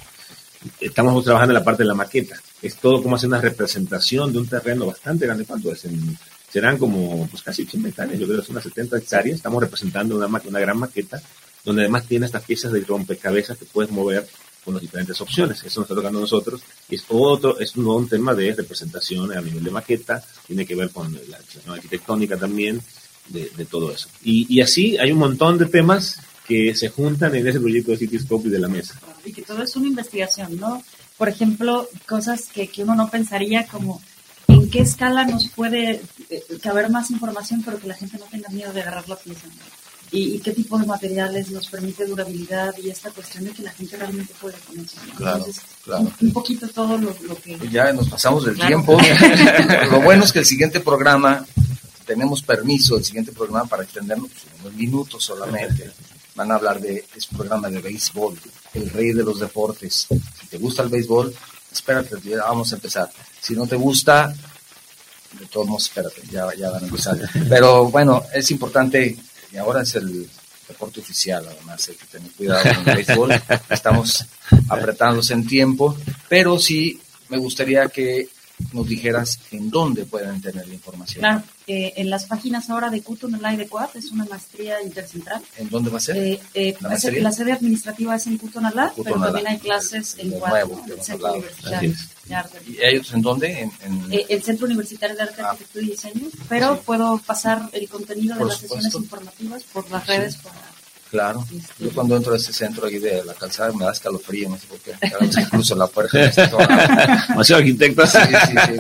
estamos 0.79 1.23
trabajando 1.23 1.53
en 1.53 1.59
la 1.59 1.63
parte 1.63 1.83
de 1.83 1.87
la 1.87 1.95
maqueta. 1.95 2.39
Es 2.61 2.75
todo 2.77 3.01
como 3.01 3.15
hacer 3.15 3.27
una 3.27 3.41
representación 3.41 4.31
de 4.31 4.39
un 4.39 4.47
terreno 4.47 4.85
bastante 4.85 5.25
grande. 5.25 5.45
¿Cuánto 5.45 5.71
es? 5.71 5.85
serán 6.49 6.77
como 6.77 7.27
pues, 7.27 7.43
casi 7.43 7.63
80 7.63 7.89
hectáreas, 7.89 8.19
yo 8.19 8.27
creo 8.27 8.39
que 8.39 8.45
son 8.45 8.53
unas 8.53 8.63
70 8.63 8.97
hectáreas. 8.97 9.35
Estamos 9.37 9.61
representando 9.61 10.15
una, 10.15 10.27
una 10.27 10.59
gran 10.59 10.77
maqueta 10.77 11.21
donde 11.65 11.81
además 11.81 12.05
tiene 12.05 12.27
estas 12.27 12.43
piezas 12.43 12.71
de 12.71 12.81
rompecabezas 12.81 13.57
que 13.57 13.65
puedes 13.65 13.91
mover 13.91 14.25
con 14.63 14.73
las 14.73 14.81
diferentes 14.81 15.19
opciones. 15.21 15.63
Eso 15.63 15.81
nos 15.81 15.89
está 15.89 15.95
tocando 15.95 16.19
a 16.19 16.21
nosotros. 16.21 16.61
Es 16.89 17.03
otro, 17.09 17.59
es 17.59 17.75
un 17.75 17.83
nuevo 17.83 18.05
tema 18.05 18.33
de 18.33 18.53
representación 18.53 19.31
a 19.31 19.41
nivel 19.41 19.63
de 19.63 19.71
maqueta, 19.71 20.23
tiene 20.47 20.65
que 20.65 20.75
ver 20.75 20.91
con 20.91 21.13
la 21.27 21.73
arquitectónica 21.73 22.37
también, 22.37 22.81
de, 23.27 23.65
todo 23.65 23.91
eso. 23.91 24.07
Y, 24.23 24.61
así 24.61 24.97
hay 24.97 25.11
un 25.11 25.19
montón 25.19 25.57
de 25.57 25.65
temas 25.65 26.19
que 26.47 26.75
se 26.75 26.89
juntan 26.89 27.35
en 27.35 27.47
ese 27.47 27.59
proyecto 27.59 27.91
de 27.91 27.97
Cityscope 27.97 28.47
y 28.47 28.51
de 28.51 28.59
la 28.59 28.67
mesa. 28.67 28.99
Y 29.25 29.33
que 29.33 29.41
todo 29.41 29.63
es 29.63 29.75
una 29.75 29.87
investigación, 29.87 30.57
¿no? 30.59 30.83
Por 31.17 31.29
ejemplo, 31.29 31.89
cosas 32.07 32.47
que, 32.53 32.67
que 32.67 32.83
uno 32.83 32.95
no 32.95 33.09
pensaría 33.09 33.65
como 33.65 34.01
en 34.47 34.69
qué 34.69 34.79
escala 34.81 35.25
nos 35.25 35.49
puede 35.49 36.01
eh, 36.29 36.43
caber 36.61 36.89
más 36.89 37.09
información, 37.11 37.61
pero 37.63 37.79
que 37.79 37.87
la 37.87 37.95
gente 37.95 38.17
no 38.17 38.25
tenga 38.25 38.49
miedo 38.49 38.71
de 38.73 38.81
agarrar 38.81 39.07
la 39.09 39.15
pieza. 39.15 39.47
y, 40.11 40.39
qué 40.39 40.51
tipo 40.51 40.77
de 40.77 40.85
materiales 40.85 41.49
nos 41.51 41.67
permite 41.67 42.05
durabilidad 42.05 42.73
y 42.81 42.89
esta 42.89 43.09
cuestión 43.11 43.45
de 43.45 43.51
que 43.51 43.63
la 43.63 43.71
gente 43.71 43.97
realmente 43.97 44.33
puede 44.39 44.55
conocer. 44.59 44.99
Claro, 45.15 45.45
claro. 45.83 46.11
Un, 46.21 46.31
poquito 46.31 46.67
todo 46.69 46.97
lo, 46.97 47.13
que... 47.41 47.57
Ya 47.71 47.91
nos 47.91 48.07
pasamos 48.09 48.45
del 48.45 48.57
tiempo. 48.57 48.97
lo 49.91 50.01
bueno 50.01 50.23
es 50.23 50.31
que 50.31 50.39
el 50.39 50.45
siguiente 50.45 50.79
programa, 50.79 51.45
tenemos 52.05 52.43
permiso, 52.43 52.97
el 52.97 53.03
siguiente 53.03 53.31
programa 53.31 53.65
para 53.65 53.83
extendernos 53.83 54.29
unos 54.61 54.73
minutos 54.73 55.23
solamente. 55.23 55.91
Van 56.35 56.51
a 56.51 56.55
hablar 56.55 56.79
de 56.81 57.05
este 57.15 57.35
programa 57.35 57.69
de 57.69 57.79
béisbol, 57.79 58.37
el 58.73 58.89
rey 58.89 59.13
de 59.13 59.23
los 59.23 59.39
deportes. 59.39 60.07
Si 60.39 60.47
te 60.47 60.57
gusta 60.57 60.83
el 60.83 60.89
béisbol, 60.89 61.33
espérate, 61.71 62.15
ya 62.23 62.43
vamos 62.43 62.71
a 62.71 62.75
empezar. 62.75 63.09
Si 63.41 63.53
no 63.55 63.65
te 63.65 63.75
gusta, 63.75 64.33
de 65.39 65.45
todos 65.47 65.67
modos, 65.67 65.83
espérate, 65.87 66.21
ya, 66.29 66.53
ya 66.55 66.69
van 66.71 66.83
a 66.83 66.87
empezar. 66.87 67.17
Pero 67.49 67.85
bueno, 67.85 68.23
es 68.33 68.51
importante 68.51 69.17
y 69.51 69.57
ahora 69.57 69.83
es 69.83 69.95
el 69.95 70.29
deporte 70.67 70.99
oficial, 70.99 71.47
además 71.47 71.87
hay 71.87 71.95
que 71.95 72.05
tener 72.07 72.31
cuidado 72.31 72.63
con 72.63 72.89
el 72.89 72.95
béisbol, 72.95 73.41
estamos 73.69 74.25
apretándose 74.67 75.33
en 75.33 75.45
tiempo, 75.45 75.95
pero 76.27 76.57
sí 76.57 76.99
me 77.29 77.37
gustaría 77.37 77.87
que 77.87 78.29
nos 78.73 78.87
dijeras 78.87 79.39
en 79.51 79.69
dónde 79.69 80.05
pueden 80.05 80.41
tener 80.41 80.67
la 80.67 80.73
información. 80.73 81.19
Claro, 81.19 81.43
eh, 81.67 81.93
en 81.97 82.09
las 82.09 82.25
páginas 82.25 82.69
ahora 82.69 82.89
de 82.89 83.01
Cutonalá 83.01 83.53
y 83.53 83.57
de 83.57 83.67
Cuat, 83.67 83.95
es 83.95 84.11
una 84.11 84.25
maestría 84.25 84.81
intercentral. 84.81 85.41
¿En 85.57 85.69
dónde 85.69 85.89
va 85.89 85.97
a 85.97 86.01
ser? 86.01 86.17
Eh, 86.17 86.39
eh, 86.53 86.75
¿La, 86.81 86.89
la, 86.89 87.31
sede 87.31 87.51
administrativa 87.51 88.15
es 88.15 88.27
en 88.27 88.37
Cutonalá, 88.37 88.93
pero 89.03 89.19
también 89.19 89.47
hay 89.47 89.57
clases 89.57 90.17
en 90.19 90.33
el 90.33 90.41
Centro 91.01 91.33
Universitario 91.33 91.93
de 92.27 92.35
Arte. 92.35 92.59
¿Y 92.67 92.77
ellos 92.81 93.13
en 93.13 93.21
dónde? 93.21 93.61
En, 93.61 93.71
el 94.09 94.43
Centro 94.43 94.65
Universitario 94.65 95.15
de 95.15 95.23
Arte, 95.23 95.41
ah. 95.41 95.51
Arquitectura 95.51 95.85
y 95.85 95.89
Diseño, 95.89 96.27
pero 96.49 96.81
puedo 96.81 97.17
pasar 97.19 97.69
el 97.73 97.87
contenido 97.89 98.35
de 98.37 98.45
las 98.45 98.57
sesiones 98.57 98.93
informativas 98.93 99.63
por 99.63 99.89
las 99.89 100.05
redes 100.07 100.37
para 100.37 100.74
Claro. 101.11 101.45
Yo 101.79 101.91
cuando 101.93 102.17
entro 102.17 102.33
a 102.33 102.37
ese 102.37 102.51
centro 102.51 102.87
ahí 102.87 102.97
de 102.97 103.23
la 103.23 103.33
calzada 103.33 103.71
me 103.73 103.85
da 103.85 103.91
escalofrío, 103.91 104.49
no 104.49 104.57
sé 104.57 104.67
por 104.67 104.79
qué. 104.79 104.93
Incluso 105.41 105.75
la 105.75 105.87
puerta. 105.87 106.17
Demasiado 107.29 107.61
arquitecto. 107.61 108.05
Sí, 108.07 108.17
sí, 108.17 108.55
sí. 108.65 108.77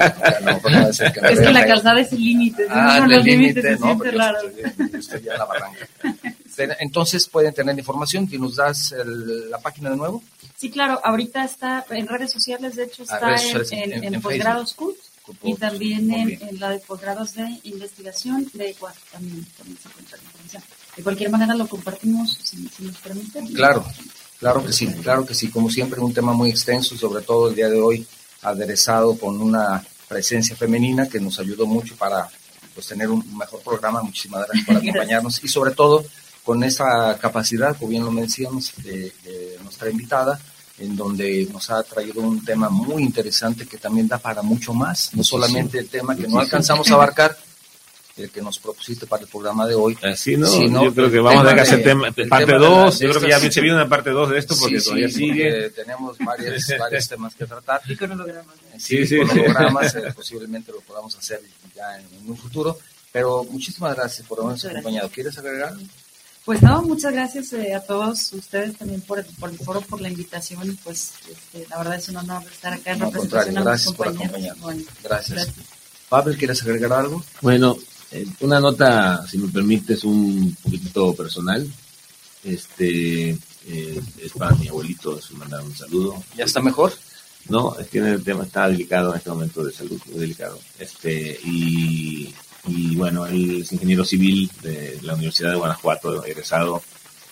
No, 0.71 0.89
es 0.89 1.39
que 1.39 1.51
la 1.51 1.65
calzada 1.65 2.01
es 2.01 2.11
el 2.11 2.23
límite. 2.23 2.67
Ah, 2.69 3.05
el 3.09 3.23
límite, 3.23 3.77
no, 3.77 3.97
pero 3.97 4.17
yo 4.17 4.97
estoy, 4.97 5.21
ya 5.23 5.33
en 5.33 5.39
la 5.39 5.45
barranca. 5.45 5.87
Entonces 6.79 7.27
pueden 7.27 7.53
tener 7.53 7.77
información. 7.77 8.27
¿Y 8.31 8.37
nos 8.37 8.55
das 8.55 8.93
la 9.49 9.59
página 9.59 9.91
de 9.91 9.97
nuevo? 9.97 10.23
Sí, 10.55 10.71
claro. 10.71 10.99
Ahorita 11.03 11.43
está 11.43 11.85
en 11.89 12.07
redes 12.07 12.31
sociales, 12.31 12.75
de 12.75 12.83
hecho 12.85 13.03
ah, 13.09 13.35
está 13.35 13.75
en, 13.75 13.93
en, 13.93 14.13
en, 14.15 14.21
posgrados 14.21 14.73
CUT 14.73 14.95
y 15.43 15.55
también 15.55 16.11
en, 16.11 16.59
la 16.59 16.69
de 16.69 16.79
posgrados 16.79 17.35
de 17.35 17.59
investigación 17.63 18.47
de 18.53 18.71
Ecuador 18.71 18.97
también, 19.11 19.45
también 19.57 19.77
se 19.81 19.89
encuentra 19.89 20.17
la 20.17 20.23
información. 20.23 20.63
De 20.95 21.03
cualquier 21.03 21.29
manera 21.29 21.53
lo 21.55 21.67
compartimos, 21.67 22.37
si, 22.43 22.69
nos 22.79 22.97
permiten. 22.97 23.47
Claro, 23.53 23.85
claro 24.39 24.63
que 24.65 24.71
sí, 24.71 24.87
claro 24.87 25.25
que 25.25 25.33
sí. 25.33 25.49
Como 25.49 25.69
siempre, 25.69 25.99
un 25.99 26.13
tema 26.13 26.33
muy 26.33 26.49
extenso 26.49 26.97
sobre 26.97 27.23
todo 27.23 27.49
el 27.49 27.55
día 27.55 27.69
de 27.69 27.79
hoy 27.79 28.07
aderezado 28.41 29.17
con 29.17 29.41
una 29.41 29.83
presencia 30.07 30.55
femenina 30.55 31.09
que 31.09 31.19
nos 31.19 31.39
ayudó 31.39 31.65
mucho 31.65 31.95
para 31.95 32.29
pues, 32.73 32.87
tener 32.87 33.09
un 33.09 33.37
mejor 33.37 33.61
programa. 33.61 34.01
Muchísimas 34.03 34.47
gracias 34.47 34.65
por 34.65 34.77
acompañarnos 34.77 35.43
y 35.43 35.47
sobre 35.47 35.71
todo 35.71 36.05
con 36.43 36.63
esa 36.63 37.17
capacidad, 37.17 37.75
como 37.75 37.89
bien 37.89 38.05
lo 38.05 38.11
mencionamos, 38.11 38.71
de, 38.83 39.11
de 39.23 39.59
nuestra 39.63 39.89
invitada, 39.89 40.39
en 40.77 40.95
donde 40.95 41.47
nos 41.51 41.69
ha 41.69 41.81
traído 41.83 42.21
un 42.21 42.43
tema 42.45 42.69
muy 42.69 43.01
interesante 43.01 43.65
que 43.65 43.77
también 43.77 44.07
da 44.07 44.17
para 44.17 44.41
mucho 44.41 44.73
más, 44.73 45.13
no 45.13 45.23
solamente 45.23 45.79
el 45.79 45.89
tema 45.89 46.15
que 46.15 46.27
no 46.27 46.39
alcanzamos 46.39 46.89
a 46.91 46.93
abarcar, 46.93 47.35
el 48.17 48.31
que 48.31 48.41
nos 48.41 48.59
propusiste 48.59 49.05
para 49.05 49.23
el 49.23 49.29
programa 49.29 49.67
de 49.67 49.75
hoy. 49.75 49.97
Así 50.01 50.37
no, 50.37 50.47
yo 50.83 50.93
creo 50.93 51.11
que 51.11 51.19
vamos 51.19 51.45
a 51.45 51.49
dejar 51.49 51.65
ese 51.65 51.77
tema, 51.79 52.11
parte 52.29 52.53
2, 52.53 52.99
yo 52.99 53.09
creo 53.09 53.21
que 53.21 53.29
ya 53.29 53.39
se 53.39 53.61
viene 53.61 53.75
una 53.75 53.89
parte 53.89 54.09
2 54.11 54.29
de 54.29 54.37
esto 54.37 54.55
porque 54.59 54.79
todavía 54.79 55.09
sigue. 55.09 55.69
tenemos 55.71 56.17
varios, 56.19 56.63
varios 56.79 57.07
temas 57.07 57.35
que 57.35 57.45
tratar. 57.45 57.81
Y 57.87 57.95
con 57.95 58.11
hologramas. 58.11 58.55
Sí, 58.77 59.05
sí, 59.05 59.17
con 59.19 59.31
hologramas, 59.31 59.95
eh, 59.95 60.03
posiblemente 60.15 60.71
lo 60.71 60.79
podamos 60.81 61.15
hacer 61.17 61.41
ya 61.75 61.99
en, 61.99 62.29
un 62.29 62.37
futuro, 62.37 62.77
pero 63.11 63.43
muchísimas 63.43 63.95
gracias 63.95 64.25
por 64.27 64.39
habernos 64.39 64.63
acompañado. 64.63 65.09
¿Quieres 65.09 65.37
agregar? 65.37 65.73
Pues 66.45 66.61
no, 66.61 66.83
muchas 66.83 67.11
gracias 67.11 67.51
eh, 67.53 67.73
a 67.73 67.81
todos 67.81 68.31
ustedes 68.33 68.77
también 68.77 69.01
por 69.01 69.17
el, 69.17 69.25
por 69.25 69.49
el 69.49 69.57
foro, 69.57 69.81
por 69.81 69.99
la 69.99 70.09
invitación. 70.09 70.69
Y 70.69 70.73
pues 70.73 71.13
este, 71.29 71.67
la 71.67 71.79
verdad 71.79 71.95
es 71.95 72.07
un 72.07 72.17
honor 72.17 72.43
estar 72.49 72.71
acá 72.71 72.91
en 72.91 72.99
representación 72.99 73.55
gracias 73.55 73.93
por 73.93 74.07
acompañarnos. 74.07 74.75
gracias. 75.03 75.49
Pablo, 76.07 76.35
¿quieres 76.37 76.61
agregar 76.61 76.93
algo? 76.93 77.23
Bueno, 77.41 77.75
una 78.39 78.59
nota, 78.59 79.25
si 79.27 79.37
me 79.37 79.49
permites, 79.49 80.03
un 80.03 80.55
poquitito 80.61 81.13
personal. 81.13 81.67
Este 82.43 83.37
eh, 83.67 84.01
es 84.21 84.31
para 84.37 84.55
mi 84.55 84.67
abuelito, 84.67 85.17
es 85.17 85.31
mandar 85.31 85.61
un 85.63 85.75
saludo. 85.75 86.23
¿Ya 86.37 86.45
está 86.45 86.61
mejor? 86.61 86.93
No, 87.49 87.75
es 87.79 87.87
que 87.87 87.99
el 87.99 88.23
tema 88.23 88.43
está 88.43 88.69
delicado 88.69 89.11
en 89.11 89.17
este 89.17 89.29
momento 89.29 89.63
de 89.63 89.71
salud, 89.71 89.99
muy 90.07 90.19
delicado. 90.19 90.59
Este, 90.79 91.39
y, 91.43 92.33
y 92.67 92.95
bueno, 92.95 93.25
él 93.25 93.61
es 93.61 93.71
ingeniero 93.71 94.03
civil 94.03 94.49
de 94.61 94.99
la 95.03 95.13
Universidad 95.13 95.51
de 95.51 95.57
Guanajuato, 95.57 96.23
egresado 96.25 96.81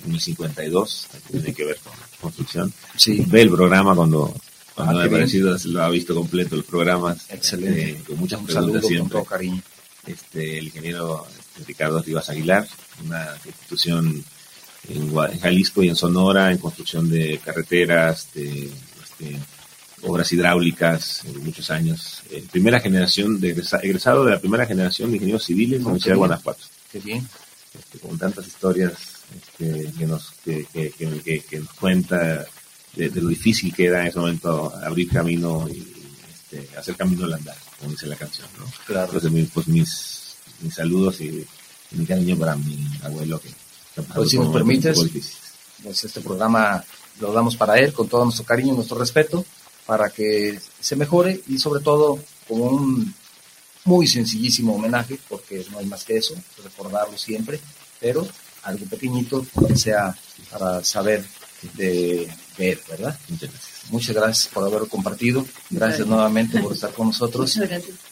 en 0.06 0.14
el 0.14 0.20
52, 0.20 1.08
tiene 1.32 1.54
que 1.54 1.66
ver 1.66 1.78
con 1.78 1.94
construcción. 2.22 2.74
Sí. 2.96 3.24
Ve 3.28 3.42
el 3.42 3.50
programa 3.50 3.96
cuando, 3.96 4.34
cuando 4.76 5.00
ah, 5.00 5.02
me 5.02 5.08
ha 5.08 5.10
parecido, 5.10 5.56
lo 5.66 5.84
ha 5.84 5.90
visto 5.90 6.14
completo 6.14 6.56
el 6.56 6.64
programa. 6.64 7.16
Excelente. 7.30 7.92
Eh, 7.92 8.04
con 8.08 8.18
muchas 8.18 8.42
preguntas 8.42 8.86
siempre. 8.86 9.00
Con 9.00 9.10
todo 9.10 9.26
cariño 9.26 9.62
este, 10.08 10.60
el 10.60 10.66
ingeniero 10.66 11.26
este, 11.30 11.64
Ricardo 11.66 12.02
Rivas 12.02 12.30
Aguilar, 12.30 12.68
una 13.06 13.28
institución 13.46 14.24
en, 14.90 15.40
Jalisco 15.40 15.84
y 15.84 15.90
en 15.90 15.96
Sonora 15.96 16.52
en 16.52 16.58
construcción 16.58 17.10
de 17.10 17.40
carreteras, 17.44 18.28
de 18.34 18.70
este, 19.04 19.40
obras 20.02 20.32
hidráulicas, 20.32 21.24
muchos 21.42 21.70
años. 21.70 22.24
Eh, 22.32 22.46
primera 22.52 22.80
generación, 22.80 23.40
de 23.40 23.52
egresado 23.82 24.26
de 24.26 24.32
la 24.32 24.40
primera 24.40 24.66
generación 24.66 25.10
de 25.10 25.18
ingenieros 25.18 25.46
civiles 25.46 25.78
en 25.78 25.84
la 25.84 25.90
Universidad 25.90 26.16
de 26.16 26.20
Guanajuato. 26.20 26.64
Qué 26.92 27.00
bien. 27.00 27.28
Este, 27.74 28.00
con 28.00 28.18
tantas 28.18 28.46
historias 28.46 28.94
este, 29.36 29.92
que, 29.98 30.06
nos, 30.06 30.32
que, 30.44 30.66
que, 30.74 31.60
nos 31.60 31.74
cuenta 31.74 32.46
de, 32.96 33.10
lo 33.10 33.30
difícil 33.30 33.74
que 33.74 33.86
era 33.86 34.02
en 34.02 34.08
ese 34.08 34.20
momento 34.20 34.72
abrir 34.84 35.10
camino 35.10 35.68
y 35.68 35.80
este, 36.32 36.78
hacer 36.78 36.96
camino 36.96 37.26
al 37.26 37.34
andar 37.34 37.56
como 37.84 37.92
dice 37.92 38.08
la 38.08 38.16
canción, 38.16 38.48
¿no? 38.58 38.66
Claro. 38.86 39.12
Entonces, 39.14 39.50
pues 39.54 39.68
mis, 39.68 40.36
mis 40.62 40.74
saludos 40.74 41.20
y, 41.22 41.46
mi 41.92 42.06
cariño 42.08 42.36
para 42.38 42.56
mi 42.56 42.90
abuelo 43.04 43.40
que, 43.40 43.50
pues 44.16 44.32
si 44.32 44.40
nos 44.40 44.52
permites, 44.52 44.98
pues 45.84 46.04
este 46.04 46.22
programa 46.22 46.84
lo 47.20 47.32
damos 47.32 47.56
para 47.56 47.78
él 47.78 47.94
con 47.94 48.08
todo 48.08 48.24
nuestro 48.24 48.46
cariño 48.46 48.74
y 48.74 48.78
nuestro 48.78 48.98
respeto 48.98 49.46
para 49.86 50.10
que 50.10 50.60
se 50.80 50.96
mejore 50.96 51.42
y 51.48 51.60
sobre 51.60 51.84
todo 51.84 52.18
como 52.48 52.66
un 52.66 53.14
muy 53.86 54.08
sencillísimo 54.08 54.74
homenaje, 54.74 55.20
porque 55.30 55.64
no 55.72 55.78
hay 55.78 55.86
más 55.86 56.04
que 56.04 56.18
eso, 56.18 56.34
recordarlo 56.64 57.16
siempre, 57.16 57.60
pero 58.00 58.28
algo 58.64 58.86
pequeñito 58.86 59.46
que 59.68 59.76
sea 59.76 60.18
para 60.50 60.84
saber 60.84 61.24
de, 61.74 62.28
él, 62.58 62.80
¿verdad? 62.90 63.18
Muchas 63.90 64.16
gracias. 64.16 64.54
Por 64.54 64.64
haberlo 64.64 64.88
compartido. 64.88 65.46
Gracias, 65.70 66.08
nuevamente 66.08 66.60
por 66.62 66.74
estar 66.74 66.92
con 66.92 67.08
nosotros. 67.08 67.60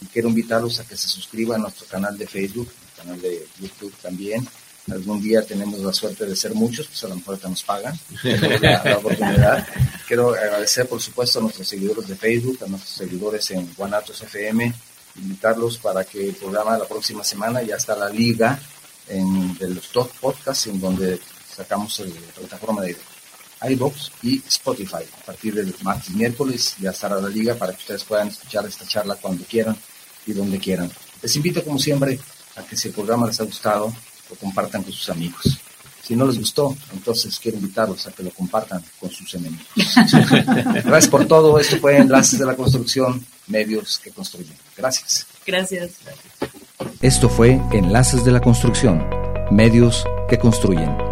Y 0.02 0.06
quiero 0.08 0.30
invitarlos 0.30 0.80
a 0.80 0.86
que 0.86 0.98
se 0.98 1.08
suscriban 1.08 1.62
a 1.62 1.64
nuestro 1.64 1.86
canal 1.88 2.18
de 2.18 2.28
Facebook, 2.28 2.70
canal 2.98 3.20
de 3.22 3.48
YouTube 3.60 3.94
también. 4.02 4.48
Algún 4.90 5.22
día 5.22 5.44
tenemos 5.46 5.80
la 5.80 5.94
suerte 5.94 6.26
de 6.26 6.36
ser 6.36 6.56
muchos, 6.56 6.88
pues 6.88 7.04
a 7.04 7.08
lo 7.08 7.16
mejor 7.16 7.40
nos 7.48 7.64
pagan 7.64 7.98
la, 8.62 8.98
oportunidad. 8.98 9.68
Quiero 10.08 10.34
agradecer, 10.34 10.88
por 10.88 11.00
supuesto, 11.00 11.38
a 11.38 11.44
nuestros 11.44 11.68
seguidores 11.68 12.08
de 12.08 12.16
Facebook, 12.16 12.58
a 12.64 12.68
nuestros 12.68 12.96
seguidores 12.96 13.52
en 13.52 13.72
Guanatos 13.76 14.22
FM, 14.24 14.74
invitarlos 15.18 15.78
para 15.78 16.04
que 16.04 16.30
el 16.30 16.36
programa 16.36 16.74
de 16.74 16.80
la 16.80 16.88
próxima 16.88 17.24
semana 17.24 17.62
ya 17.62 17.76
está 17.76 17.96
la 17.96 18.10
liga 18.10 18.60
en, 19.08 19.56
de 19.58 19.70
los 19.70 19.90
top 19.90 20.10
podcasts 20.20 20.66
en 20.68 20.80
donde 20.80 21.20
sacamos 21.56 22.00
la 22.00 22.32
plataforma 22.40 22.82
de 22.82 22.98
iBox 23.70 24.12
y 24.24 24.42
Spotify. 24.48 25.04
A 25.22 25.26
partir 25.26 25.54
del 25.54 25.74
martes 25.84 26.10
y 26.10 26.14
miércoles 26.14 26.76
ya 26.80 26.92
estará 26.92 27.20
la 27.22 27.30
liga 27.30 27.56
para 27.56 27.74
que 27.74 27.80
ustedes 27.80 28.04
puedan 28.04 28.30
escuchar 28.30 28.66
esta 28.66 28.86
charla 28.86 29.16
cuando 29.16 29.44
quieran 29.46 29.76
y 30.26 30.34
donde 30.34 30.60
quieran. 30.60 30.92
Les 31.22 31.36
invito, 31.36 31.64
como 31.64 31.78
siempre, 31.78 32.20
a 32.56 32.64
que 32.64 32.76
si 32.76 32.88
el 32.88 32.94
programa 32.94 33.28
les 33.28 33.40
ha 33.40 33.44
gustado, 33.44 33.94
lo 34.30 34.36
compartan 34.38 34.84
con 34.84 34.92
sus 34.92 35.10
amigos. 35.10 35.60
Si 36.02 36.16
no 36.16 36.26
les 36.26 36.40
gustó, 36.40 36.76
entonces 36.94 37.40
quiero 37.40 37.58
invitarlos 37.58 38.08
a 38.08 38.12
que 38.12 38.24
lo 38.24 38.32
compartan 38.32 38.84
con 39.00 39.12
sus 39.12 39.34
enemigos. 39.36 39.68
Gracias 40.84 41.08
por 41.08 41.26
todo. 41.26 41.60
Esto 41.60 41.78
fue 41.78 41.98
Enlaces 41.98 42.40
de 42.40 42.46
la 42.46 42.56
Construcción, 42.56 43.24
medios 43.48 44.00
que 44.00 44.10
construyen. 44.10 44.56
Gracias. 44.76 45.28
Gracias. 45.46 45.92
Esto 47.02 47.30
fue 47.30 47.62
Enlaces 47.72 48.26
de 48.26 48.32
la 48.32 48.42
Construcción, 48.42 49.06
medios 49.52 50.04
que 50.28 50.40
construyen 50.40 51.11